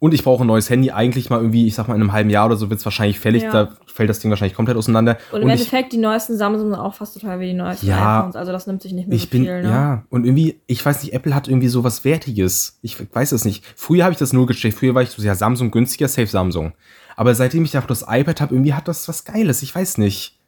Und 0.00 0.12
ich 0.14 0.24
brauche 0.24 0.42
ein 0.42 0.46
neues 0.46 0.68
Handy. 0.70 0.90
Eigentlich 0.90 1.28
mal 1.30 1.36
irgendwie, 1.36 1.66
ich 1.66 1.74
sag 1.74 1.86
mal, 1.86 1.94
in 1.94 2.00
einem 2.00 2.12
halben 2.12 2.30
Jahr 2.30 2.46
oder 2.46 2.56
so 2.56 2.68
wird 2.70 2.80
es 2.80 2.86
wahrscheinlich 2.86 3.20
fällig. 3.20 3.42
Ja. 3.44 3.52
Da 3.52 3.76
fällt 3.86 4.08
das 4.10 4.18
Ding 4.18 4.30
wahrscheinlich 4.30 4.56
komplett 4.56 4.76
auseinander. 4.78 5.18
Und 5.30 5.42
im 5.42 5.48
ich, 5.48 5.52
Endeffekt, 5.52 5.92
die 5.92 5.98
neuesten 5.98 6.36
Samsung 6.36 6.70
sind 6.70 6.80
auch 6.80 6.94
fast 6.94 7.20
teuer 7.20 7.38
wie 7.38 7.46
die 7.46 7.52
neuesten 7.54 7.86
Ja. 7.86 8.20
iPhones. 8.20 8.34
Also 8.34 8.50
das 8.50 8.66
nimmt 8.66 8.80
sich 8.82 8.92
nicht 8.92 9.06
mehr 9.08 9.14
ich 9.16 9.24
so 9.24 9.28
bin, 9.28 9.42
viel, 9.44 9.62
ne? 9.62 9.68
ja, 9.68 10.04
und 10.08 10.24
irgendwie, 10.24 10.58
ich 10.66 10.84
weiß 10.84 11.02
nicht, 11.04 11.12
Apple 11.12 11.34
hat 11.34 11.48
irgendwie 11.48 11.68
so 11.68 11.84
was 11.84 12.02
Wertiges. 12.04 12.78
Ich 12.82 12.96
weiß 13.14 13.32
es 13.32 13.44
nicht. 13.44 13.62
Früher 13.76 14.04
habe 14.04 14.12
ich 14.12 14.18
das 14.18 14.32
nur 14.32 14.46
gecheckt. 14.46 14.76
Früher 14.78 14.94
war 14.94 15.02
ich 15.02 15.10
so, 15.10 15.22
ja, 15.22 15.34
Samsung 15.34 15.70
günstiger, 15.70 16.08
safe 16.08 16.26
Samsung. 16.26 16.72
Aber 17.14 17.34
seitdem 17.34 17.64
ich 17.64 17.76
auch 17.76 17.86
das 17.86 18.04
iPad 18.08 18.40
habe, 18.40 18.54
irgendwie 18.54 18.72
hat 18.74 18.88
das 18.88 19.06
was 19.06 19.24
Geiles. 19.26 19.62
Ich 19.62 19.74
weiß 19.74 19.98
nicht. 19.98 20.39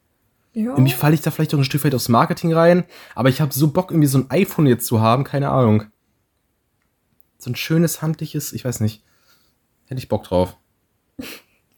Ja. 0.53 0.71
Irgendwie 0.71 0.91
falle 0.93 1.15
ich 1.15 1.21
da 1.21 1.31
vielleicht 1.31 1.53
auch 1.53 1.57
ein 1.57 1.63
Stück 1.63 1.83
weit 1.83 1.95
aufs 1.95 2.09
Marketing 2.09 2.53
rein, 2.53 2.83
aber 3.15 3.29
ich 3.29 3.41
habe 3.41 3.53
so 3.53 3.71
Bock, 3.71 3.91
irgendwie 3.91 4.07
so 4.07 4.19
ein 4.19 4.29
iPhone 4.29 4.67
jetzt 4.67 4.85
zu 4.85 5.01
haben, 5.01 5.23
keine 5.23 5.49
Ahnung. 5.49 5.85
So 7.39 7.49
ein 7.49 7.55
schönes, 7.55 8.01
handliches, 8.01 8.53
ich 8.53 8.63
weiß 8.63 8.79
nicht. 8.79 9.03
Hätte 9.87 9.99
ich 9.99 10.09
Bock 10.09 10.23
drauf. 10.23 10.55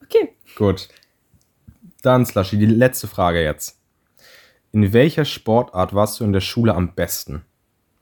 Okay. 0.04 0.36
Gut. 0.56 0.88
Dann, 2.04 2.28
Slushy, 2.28 2.60
die 2.60 2.68
letzte 2.68 3.08
Frage 3.08 3.42
jetzt. 3.44 3.80
In 4.72 4.94
welcher 4.94 5.26
Sportart 5.26 5.96
warst 5.96 6.20
du 6.20 6.24
in 6.26 6.32
der 6.32 6.42
Schule 6.42 6.76
am 6.76 6.94
besten? 6.94 7.44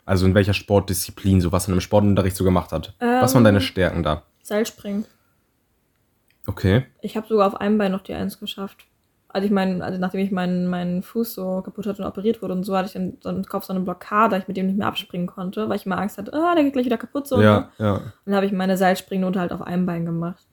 Also 0.03 0.25
in 0.25 0.35
welcher 0.35 0.53
Sportdisziplin, 0.53 1.39
so 1.39 1.53
was 1.53 1.69
man 1.69 1.77
im 1.77 1.81
Sportunterricht 1.81 2.35
so 2.35 2.43
gemacht 2.43 2.73
hat? 2.73 2.93
was 2.99 3.33
waren 3.33 3.41
Ähm. 3.41 3.45
deine 3.45 3.61
Stärken 3.61 4.03
da? 4.03 4.23
Seilspringen. 4.41 5.05
Okay. 6.45 6.85
Ich 7.01 7.15
habe 7.15 7.25
sogar 7.25 7.47
auf 7.47 7.55
einem 7.55 7.77
Bein 7.77 7.93
noch 7.93 8.03
die 8.03 8.13
Eins 8.13 8.37
geschafft. 8.37 8.85
Also 9.33 9.47
ich 9.47 9.51
meine, 9.51 9.83
also 9.83 9.99
nachdem 9.99 10.21
ich 10.21 10.31
meinen, 10.31 10.67
meinen 10.67 11.01
Fuß 11.01 11.33
so 11.33 11.61
kaputt 11.63 11.87
hatte 11.87 12.03
und 12.03 12.07
operiert 12.07 12.43
wurde 12.43 12.53
und 12.53 12.63
so, 12.63 12.77
hatte 12.77 12.87
ich 12.87 12.93
dann 12.93 13.17
so 13.19 13.29
im 13.29 13.43
Kopf 13.43 13.65
so 13.65 13.73
eine 13.73 13.79
Blockade, 13.79 14.37
ich 14.37 14.47
mit 14.47 14.57
dem 14.57 14.67
nicht 14.67 14.77
mehr 14.77 14.87
abspringen 14.87 15.25
konnte, 15.25 15.67
weil 15.67 15.75
ich 15.75 15.87
immer 15.87 15.97
Angst 15.97 16.19
hatte, 16.19 16.31
ah, 16.33 16.53
der 16.53 16.63
geht 16.63 16.73
gleich 16.73 16.85
wieder 16.85 16.97
kaputt 16.97 17.27
so. 17.27 17.41
ja, 17.41 17.59
Ne? 17.59 17.67
ja. 17.79 17.93
Und 17.95 18.11
dann 18.25 18.35
habe 18.35 18.45
ich 18.45 18.51
meine 18.51 18.77
Seilspringnote 18.77 19.39
halt 19.39 19.51
auf 19.51 19.63
einem 19.63 19.87
Bein 19.87 20.05
gemacht. 20.05 20.45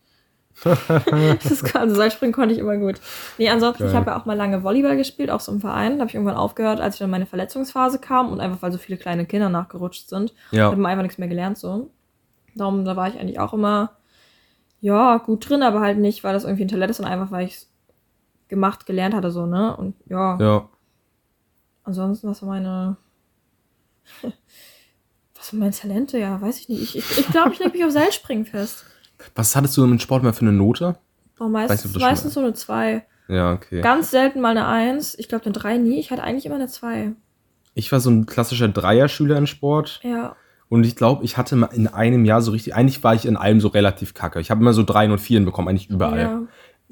das 0.65 1.75
also 1.75 1.95
Seilspringen 1.95 2.35
konnte 2.35 2.55
ich 2.55 2.61
immer 2.61 2.77
gut. 2.77 3.01
Nee, 3.39 3.49
ansonsten, 3.51 3.85
ich 3.85 3.93
Geil. 3.93 4.01
habe 4.01 4.11
ja 4.11 4.19
auch 4.19 4.25
mal 4.27 4.37
lange 4.37 4.63
Volleyball 4.63 4.97
gespielt, 4.97 5.31
auch 5.31 5.41
so 5.41 5.53
im 5.53 5.61
Verein. 5.61 5.93
Da 5.97 6.01
habe 6.01 6.09
ich 6.09 6.15
irgendwann 6.15 6.37
aufgehört, 6.37 6.81
als 6.81 6.97
ich 6.97 6.99
dann 7.01 7.11
meine 7.11 7.27
Verletzungsphase 7.27 7.99
kam 7.99 8.33
und 8.33 8.41
einfach, 8.41 8.63
weil 8.63 8.73
so 8.73 8.79
viele 8.79 8.99
kleine 8.99 9.27
Kinder 9.27 9.49
nachgerutscht 9.49 10.09
sind. 10.09 10.35
Ja. 10.51 10.71
habe 10.71 10.87
einfach 10.87 11.03
nichts 11.03 11.19
mehr 11.19 11.29
gelernt 11.29 11.59
so. 11.59 11.91
Darum, 12.55 12.85
da 12.85 12.97
war 12.97 13.09
ich 13.09 13.19
eigentlich 13.19 13.39
auch 13.39 13.55
immer, 13.55 13.93
ja, 14.81 15.19
gut 15.19 15.49
drin, 15.49 15.63
aber 15.63 15.81
halt 15.81 15.99
nicht, 15.99 16.25
weil 16.25 16.33
das 16.33 16.45
irgendwie 16.45 16.65
ein 16.65 16.69
Talent 16.69 16.91
ist, 16.91 16.97
sondern 16.97 17.13
einfach, 17.13 17.31
weil 17.31 17.47
ich 17.47 17.67
gemacht, 18.51 18.85
gelernt 18.85 19.15
hatte 19.15 19.31
so, 19.31 19.47
ne? 19.47 19.75
Und 19.77 19.95
ja, 20.07 20.37
Ja. 20.39 20.69
ansonsten, 21.85 22.29
was 22.29 22.43
war 22.43 22.49
meine, 22.51 22.97
was 25.35 25.53
waren 25.53 25.61
meine 25.61 25.73
Talente? 25.73 26.19
Ja, 26.19 26.41
weiß 26.41 26.61
ich 26.61 26.69
nicht. 26.69 26.97
Ich 26.97 27.05
glaube, 27.07 27.13
ich, 27.13 27.19
ich, 27.19 27.27
glaub, 27.29 27.53
ich 27.53 27.59
lege 27.59 27.71
mich 27.73 27.85
auf 27.85 27.93
Seilspringen 27.93 28.45
fest. 28.45 28.85
Was 29.35 29.57
hattest 29.57 29.77
du 29.77 29.85
im 29.85 29.99
Sport 29.99 30.23
mal 30.23 30.33
für 30.33 30.43
eine 30.43 30.53
Note? 30.53 30.97
Weißt 31.39 31.51
meistens, 31.71 31.93
schon 31.93 32.03
meistens 32.03 32.35
so 32.35 32.41
eine 32.41 32.53
2. 32.53 33.07
Ja, 33.29 33.53
okay. 33.53 33.81
Ganz 33.81 34.11
selten 34.11 34.41
mal 34.41 34.51
eine 34.51 34.67
1. 34.67 35.19
Ich 35.19 35.29
glaube, 35.29 35.45
eine 35.45 35.53
3 35.53 35.79
nie. 35.79 35.99
Ich 36.01 36.11
hatte 36.11 36.23
eigentlich 36.23 36.45
immer 36.45 36.57
eine 36.57 36.69
2. 36.69 37.13
Ich 37.75 37.91
war 37.93 38.01
so 38.01 38.11
ein 38.11 38.27
klassischer 38.27 38.69
Dreierschüler 38.69 39.37
in 39.39 39.47
Sport. 39.47 40.01
Ja. 40.03 40.37
Und 40.69 40.85
ich 40.85 40.97
glaube, 40.97 41.25
ich 41.25 41.37
hatte 41.37 41.57
mal 41.57 41.67
in 41.73 41.89
einem 41.89 42.25
Jahr 42.25 42.43
so 42.43 42.53
richtig, 42.53 42.75
eigentlich 42.75 43.03
war 43.03 43.15
ich 43.15 43.25
in 43.27 43.37
allem 43.37 43.61
so 43.61 43.69
relativ 43.69 44.15
kacke. 44.15 44.41
Ich 44.41 44.51
habe 44.51 44.61
immer 44.61 44.73
so 44.73 44.83
Dreien 44.83 45.11
und 45.13 45.19
Vieren 45.19 45.45
bekommen, 45.45 45.69
eigentlich 45.69 45.89
überall. 45.91 46.21
Ja. 46.21 46.43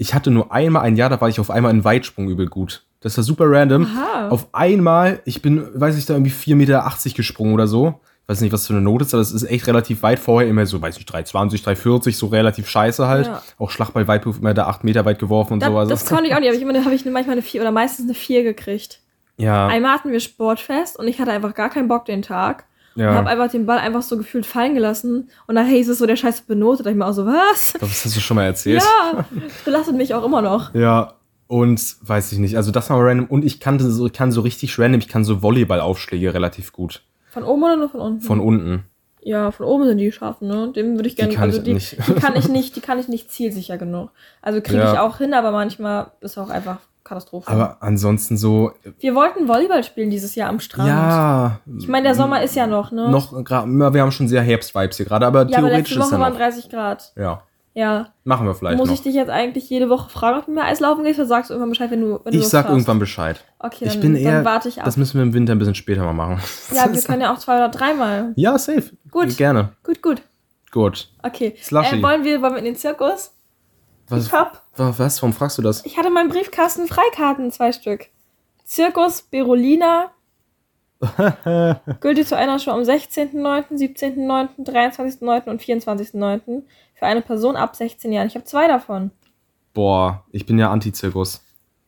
Ich 0.00 0.14
hatte 0.14 0.30
nur 0.30 0.52
einmal 0.52 0.82
ein 0.82 0.94
Jahr, 0.96 1.10
da 1.10 1.20
war 1.20 1.28
ich 1.28 1.40
auf 1.40 1.50
einmal 1.50 1.72
in 1.72 1.82
Weitsprung 1.82 2.28
übel 2.28 2.46
gut. 2.46 2.84
Das 3.00 3.16
war 3.16 3.24
super 3.24 3.44
random. 3.48 3.84
Aha. 3.84 4.28
Auf 4.28 4.48
einmal, 4.52 5.20
ich 5.24 5.42
bin, 5.42 5.66
weiß 5.74 5.98
ich, 5.98 6.06
da 6.06 6.14
irgendwie 6.14 6.30
4,80 6.30 6.54
Meter 6.54 6.90
gesprungen 7.16 7.52
oder 7.52 7.66
so. 7.66 8.00
Ich 8.22 8.28
weiß 8.28 8.40
nicht, 8.42 8.52
was 8.52 8.66
für 8.66 8.74
eine 8.74 8.82
Note 8.82 9.04
ist, 9.04 9.12
aber 9.12 9.22
es 9.22 9.32
ist 9.32 9.42
echt 9.44 9.66
relativ 9.66 10.02
weit 10.02 10.20
vorher 10.20 10.48
immer 10.48 10.66
so, 10.66 10.80
weiß 10.80 10.98
ich, 10.98 11.04
3,20, 11.04 11.64
3,40, 11.64 12.14
so 12.14 12.26
relativ 12.26 12.68
scheiße 12.68 13.08
halt. 13.08 13.26
Ja. 13.26 13.42
Auch 13.58 13.70
Schlag 13.70 13.90
bei 13.92 14.06
Weitwurf 14.06 14.38
immer 14.38 14.54
da 14.54 14.66
8 14.66 14.84
Meter 14.84 15.04
weit 15.04 15.18
geworfen 15.18 15.54
und 15.54 15.62
Das, 15.62 15.68
so. 15.68 15.78
Also, 15.78 15.90
das 15.90 16.06
konnte 16.06 16.26
ich 16.26 16.34
auch 16.34 16.38
nicht, 16.38 16.48
aber 16.48 16.56
ich 16.56 16.62
immer, 16.62 16.84
habe 16.84 16.94
ich 16.94 17.04
manchmal 17.04 17.32
eine 17.32 17.42
4 17.42 17.60
oder 17.60 17.72
meistens 17.72 18.04
eine 18.04 18.14
4 18.14 18.44
gekriegt. 18.44 19.00
ja, 19.36 19.66
Einmal 19.66 19.94
hatten 19.94 20.12
wir 20.12 20.20
Sportfest 20.20 20.96
und 20.96 21.08
ich 21.08 21.20
hatte 21.20 21.32
einfach 21.32 21.54
gar 21.54 21.70
keinen 21.70 21.88
Bock 21.88 22.04
den 22.04 22.22
Tag. 22.22 22.66
Und 22.98 23.04
ja. 23.04 23.14
habe 23.14 23.28
einfach 23.28 23.48
den 23.48 23.64
Ball 23.64 23.78
einfach 23.78 24.02
so 24.02 24.18
gefühlt 24.18 24.44
fallen 24.44 24.74
gelassen. 24.74 25.30
Und 25.46 25.54
nachher 25.54 25.76
hieß 25.76 25.88
es 25.88 25.98
so, 25.98 26.06
der 26.06 26.16
Scheiße 26.16 26.42
benotet. 26.48 26.84
Da 26.84 26.90
ich 26.90 26.96
mir 26.96 27.06
auch 27.06 27.12
so, 27.12 27.24
was? 27.26 27.74
Das 27.78 28.04
hast 28.04 28.16
du 28.16 28.20
schon 28.20 28.34
mal 28.34 28.44
erzählt. 28.44 28.82
Ja, 28.82 29.24
belastet 29.64 29.96
mich 29.96 30.14
auch 30.14 30.24
immer 30.24 30.42
noch. 30.42 30.74
Ja, 30.74 31.14
und 31.46 31.96
weiß 32.02 32.32
ich 32.32 32.38
nicht. 32.38 32.56
Also 32.56 32.72
das 32.72 32.90
war 32.90 32.98
random. 33.00 33.26
Und 33.26 33.44
ich 33.44 33.60
kannte 33.60 33.88
so, 33.88 34.06
ich 34.06 34.12
kann 34.12 34.32
so 34.32 34.40
richtig 34.40 34.76
random, 34.80 35.00
ich 35.00 35.06
kann 35.08 35.24
so 35.24 35.42
Volleyballaufschläge 35.42 36.34
relativ 36.34 36.72
gut. 36.72 37.02
Von 37.30 37.44
oben 37.44 37.62
oder 37.62 37.76
nur 37.76 37.88
von 37.88 38.00
unten? 38.00 38.20
Von 38.20 38.40
unten. 38.40 38.84
Ja, 39.22 39.52
von 39.52 39.66
oben 39.66 39.84
sind 39.86 39.98
die 39.98 40.10
scharf, 40.10 40.40
ne? 40.40 40.72
Dem 40.74 40.96
würde 40.96 41.08
ich 41.08 41.14
gerne. 41.14 41.34
kann 41.34 41.44
also 41.44 41.58
ich 41.58 41.64
die, 41.64 41.74
nicht. 41.74 41.96
die 42.08 42.14
kann 42.14 42.34
ich 42.34 42.48
nicht, 42.48 42.74
die 42.74 42.80
kann 42.80 42.98
ich 42.98 43.06
nicht 43.06 43.30
zielsicher 43.30 43.78
genug. 43.78 44.10
Also 44.42 44.60
kriege 44.60 44.78
Ja. 44.82 44.92
ich 44.92 44.98
auch 44.98 45.18
hin, 45.18 45.34
aber 45.34 45.52
manchmal 45.52 46.10
ist 46.20 46.36
auch 46.36 46.50
einfach 46.50 46.78
Katastrophe. 47.08 47.50
Aber 47.50 47.78
ansonsten 47.80 48.36
so, 48.36 48.72
wir 49.00 49.14
wollten 49.14 49.48
Volleyball 49.48 49.82
spielen 49.84 50.10
dieses 50.10 50.34
Jahr 50.34 50.48
am 50.50 50.60
Strand. 50.60 50.88
ja. 50.88 51.60
Ich 51.78 51.88
meine, 51.88 52.04
der 52.04 52.14
Sommer 52.14 52.42
ist 52.42 52.54
ja 52.54 52.66
noch, 52.66 52.90
ne? 52.92 53.08
Noch 53.10 53.32
gerade, 53.44 53.68
wir 53.68 54.00
haben 54.02 54.12
schon 54.12 54.28
sehr 54.28 54.42
Herbstvibes 54.42 54.96
hier 54.96 55.06
gerade, 55.06 55.26
aber 55.26 55.40
Ja, 55.48 55.58
aber 55.58 55.68
theoretisch 55.68 55.90
letzte 55.90 55.94
ist 55.94 56.06
Woche 56.06 56.14
ja 56.14 56.20
waren 56.20 56.32
noch. 56.32 56.38
30 56.40 56.68
Grad. 56.70 57.12
Ja, 57.16 57.42
Ja. 57.74 58.08
machen 58.24 58.46
wir 58.46 58.54
vielleicht 58.54 58.76
Muss 58.78 58.88
noch. 58.88 58.94
ich 58.94 59.02
dich 59.02 59.14
jetzt 59.14 59.30
eigentlich 59.30 59.68
jede 59.70 59.88
Woche 59.88 60.10
fragen, 60.10 60.38
ob 60.40 60.46
du 60.46 60.52
mir 60.52 60.64
Eislaufen 60.64 61.04
gehst, 61.04 61.18
oder 61.18 61.28
sagst 61.28 61.50
du 61.50 61.54
irgendwann 61.54 61.70
Bescheid, 61.70 61.90
wenn 61.90 62.00
du, 62.00 62.20
wenn 62.24 62.32
du 62.32 62.38
Ich 62.38 62.48
sag 62.48 62.64
hast? 62.64 62.70
irgendwann 62.72 62.98
Bescheid. 62.98 63.44
Okay, 63.58 63.84
ich 63.86 63.92
dann, 63.92 64.00
bin 64.00 64.16
eher, 64.16 64.32
dann 64.36 64.44
warte 64.44 64.68
ich 64.68 64.78
ab. 64.78 64.84
das 64.84 64.96
müssen 64.96 65.14
wir 65.18 65.22
im 65.22 65.32
Winter 65.34 65.52
ein 65.54 65.58
bisschen 65.58 65.74
später 65.74 66.02
mal 66.04 66.12
machen. 66.12 66.40
ja, 66.74 66.92
wir 66.92 67.00
können 67.02 67.22
ja 67.22 67.32
auch 67.32 67.38
zwei 67.38 67.56
oder 67.56 67.68
dreimal. 67.68 68.32
ja, 68.36 68.58
safe. 68.58 68.90
Gut. 69.10 69.36
Gerne. 69.36 69.70
Gut, 69.84 70.02
gut. 70.02 70.22
Gut. 70.70 71.08
Okay. 71.22 71.54
Äh, 71.70 72.02
wollen, 72.02 72.24
wir, 72.24 72.42
wollen 72.42 72.52
wir 72.52 72.58
in 72.58 72.64
den 72.66 72.76
Zirkus? 72.76 73.32
Was, 74.08 74.26
Ich 74.26 74.32
hab, 74.32 74.62
was? 74.76 75.22
Warum 75.22 75.32
fragst 75.32 75.58
du 75.58 75.62
das? 75.62 75.84
ich 75.84 75.96
hatte 75.96 76.08
in 76.08 76.14
meinem 76.14 76.28
Briefkasten 76.30 76.86
Freikarten, 76.86 77.50
zwei 77.50 77.72
Stück. 77.72 78.06
Zirkus 78.64 79.22
Berolina. 79.22 80.10
Gültig 82.00 82.26
zu 82.26 82.36
einer 82.36 82.58
Show 82.58 82.72
am 82.72 82.80
16.09., 82.80 83.70
17.09., 83.70 84.66
23.09. 84.68 85.48
und 85.48 85.62
24.09. 85.62 86.62
Für 86.94 87.06
eine 87.06 87.22
Person 87.22 87.56
ab 87.56 87.76
16 87.76 88.12
Jahren. 88.12 88.26
Ich 88.26 88.34
habe 88.34 88.44
zwei 88.44 88.66
davon. 88.66 89.12
Boah, 89.74 90.24
ich 90.32 90.44
bin 90.44 90.58
ja 90.58 90.70
Anti-Zirkus. 90.72 91.40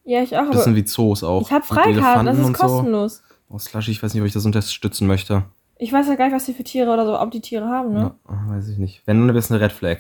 Ja, 0.05 0.23
ich 0.23 0.37
auch. 0.37 0.43
Aber 0.43 0.51
Bisschen 0.51 0.77
wie 0.77 0.85
Zoos 0.85 1.25
auch. 1.25 1.43
ich 1.43 1.53
habe 1.53 1.65
Freikarten, 1.65 2.27
das 2.27 2.39
ist 2.39 2.45
und 2.45 2.57
so. 2.57 2.63
kostenlos. 2.63 3.23
Oh, 3.49 3.59
Slushy, 3.59 3.91
ich 3.91 4.03
weiß 4.03 4.15
nicht, 4.15 4.21
ob 4.23 4.27
ich 4.27 4.33
das 4.33 4.47
unterstützen 4.47 5.07
möchte. 5.07 5.43
Ich 5.77 5.93
weiß 5.93 6.07
ja 6.09 6.15
gar 6.15 6.27
nicht, 6.27 6.35
was 6.35 6.45
die 6.45 6.53
für 6.53 6.63
Tiere 6.63 6.91
oder 6.93 7.05
so, 7.05 7.19
ob 7.19 7.31
die 7.31 7.41
Tiere 7.41 7.67
haben, 7.67 7.93
ne? 7.93 8.15
Ja, 8.29 8.55
weiß 8.55 8.69
ich 8.69 8.79
nicht. 8.79 9.03
Wenn, 9.07 9.27
dann 9.27 9.37
es 9.37 9.51
eine 9.51 9.61
Red 9.61 9.73
Flag. 9.73 9.99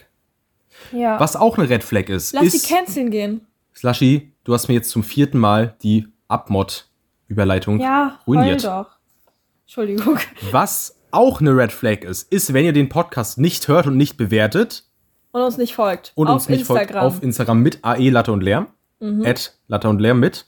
Ja. 0.92 1.18
Was 1.20 1.36
auch 1.36 1.58
eine 1.58 1.68
Red 1.68 1.84
Flag 1.84 2.08
ist, 2.08 2.32
Lass 2.32 2.44
ist... 2.44 2.68
die 2.68 2.72
canceln 2.74 3.10
gehen. 3.10 3.46
Slushy, 3.74 4.32
du 4.44 4.52
hast 4.54 4.68
mir 4.68 4.74
jetzt 4.74 4.90
zum 4.90 5.02
vierten 5.02 5.38
Mal 5.38 5.74
die 5.82 6.08
Abmod-Überleitung 6.28 7.80
Ja, 7.80 8.20
ruiniert. 8.26 8.64
doch. 8.64 8.86
Entschuldigung. 9.64 10.18
Was 10.50 10.96
auch 11.12 11.40
eine 11.40 11.56
Red 11.56 11.72
Flag 11.72 12.02
ist, 12.02 12.32
ist, 12.32 12.52
wenn 12.52 12.64
ihr 12.64 12.72
den 12.72 12.88
Podcast 12.88 13.38
nicht 13.38 13.66
hört 13.68 13.86
und 13.86 13.96
nicht 13.96 14.16
bewertet 14.16 14.84
Und 15.32 15.42
uns 15.42 15.56
nicht 15.56 15.74
folgt. 15.74 16.12
und 16.16 16.26
auf 16.28 16.34
uns 16.34 16.48
nicht 16.48 16.60
Instagram. 16.60 16.82
Mhm. 16.84 16.88
folgt 16.92 17.04
auf 17.16 17.22
Instagram 17.22 17.60
mit 17.60 17.84
AE 17.84 18.10
Latte 18.10 18.32
und 18.32 18.42
Lärm. 18.42 18.66
At 19.24 19.56
Latte 19.66 19.88
und 19.88 19.98
Lärm 19.98 20.20
mit, 20.20 20.46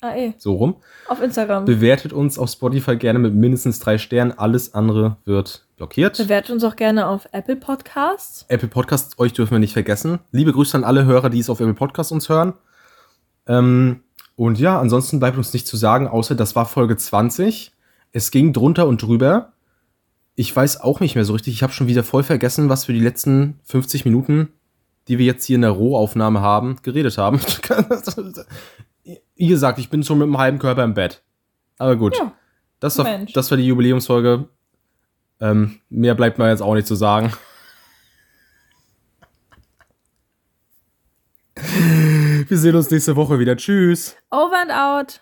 ah, 0.00 0.14
eh. 0.16 0.34
so 0.38 0.54
rum. 0.54 0.76
Auf 1.08 1.20
Instagram. 1.22 1.64
Bewertet 1.64 2.12
uns 2.12 2.38
auf 2.38 2.50
Spotify 2.50 2.96
gerne 2.96 3.18
mit 3.18 3.34
mindestens 3.34 3.78
drei 3.78 3.98
Sternen. 3.98 4.32
Alles 4.32 4.74
andere 4.74 5.16
wird 5.24 5.66
blockiert. 5.76 6.16
Bewertet 6.18 6.50
uns 6.50 6.64
auch 6.64 6.76
gerne 6.76 7.06
auf 7.06 7.28
Apple 7.32 7.56
Podcasts. 7.56 8.44
Apple 8.48 8.68
Podcasts, 8.68 9.18
euch 9.18 9.32
dürfen 9.32 9.52
wir 9.52 9.58
nicht 9.58 9.72
vergessen. 9.72 10.18
Liebe 10.32 10.52
Grüße 10.52 10.76
an 10.76 10.84
alle 10.84 11.04
Hörer, 11.04 11.30
die 11.30 11.40
es 11.40 11.50
auf 11.50 11.60
Apple 11.60 11.74
Podcasts 11.74 12.12
uns 12.12 12.28
hören. 12.28 12.54
Ähm, 13.46 14.02
und 14.36 14.60
ja, 14.60 14.78
ansonsten 14.78 15.18
bleibt 15.18 15.36
uns 15.36 15.52
nicht 15.52 15.66
zu 15.66 15.76
sagen, 15.76 16.06
außer 16.06 16.34
das 16.34 16.54
war 16.54 16.66
Folge 16.66 16.96
20. 16.96 17.72
Es 18.12 18.30
ging 18.30 18.52
drunter 18.52 18.86
und 18.86 19.02
drüber. 19.02 19.52
Ich 20.36 20.54
weiß 20.54 20.80
auch 20.80 21.00
nicht 21.00 21.16
mehr 21.16 21.24
so 21.24 21.32
richtig. 21.32 21.54
Ich 21.54 21.62
habe 21.64 21.72
schon 21.72 21.88
wieder 21.88 22.04
voll 22.04 22.22
vergessen, 22.22 22.68
was 22.68 22.86
wir 22.86 22.94
die 22.94 23.00
letzten 23.00 23.58
50 23.64 24.04
Minuten, 24.04 24.50
die 25.08 25.18
wir 25.18 25.26
jetzt 25.26 25.44
hier 25.44 25.56
in 25.56 25.62
der 25.62 25.72
Rohaufnahme 25.72 26.40
haben, 26.40 26.76
geredet 26.82 27.18
haben. 27.18 27.40
Wie 29.38 29.46
gesagt, 29.46 29.78
ich 29.78 29.88
bin 29.88 30.02
schon 30.02 30.18
mit 30.18 30.26
einem 30.26 30.36
halben 30.36 30.58
Körper 30.58 30.82
im 30.82 30.94
Bett. 30.94 31.22
Aber 31.78 31.94
gut. 31.96 32.16
Ja, 32.16 32.32
das, 32.80 32.98
war, 32.98 33.04
Mensch. 33.04 33.32
das 33.32 33.50
war 33.50 33.56
die 33.56 33.66
Jubiläumsfolge. 33.66 34.48
Ähm, 35.40 35.78
mehr 35.88 36.16
bleibt 36.16 36.38
mir 36.38 36.48
jetzt 36.48 36.60
auch 36.60 36.74
nicht 36.74 36.88
zu 36.88 36.96
sagen. 36.96 37.32
Wir 42.48 42.58
sehen 42.58 42.74
uns 42.74 42.90
nächste 42.90 43.14
Woche 43.14 43.38
wieder. 43.38 43.56
Tschüss. 43.56 44.16
Over 44.30 44.60
and 44.60 44.72
out. 44.72 45.20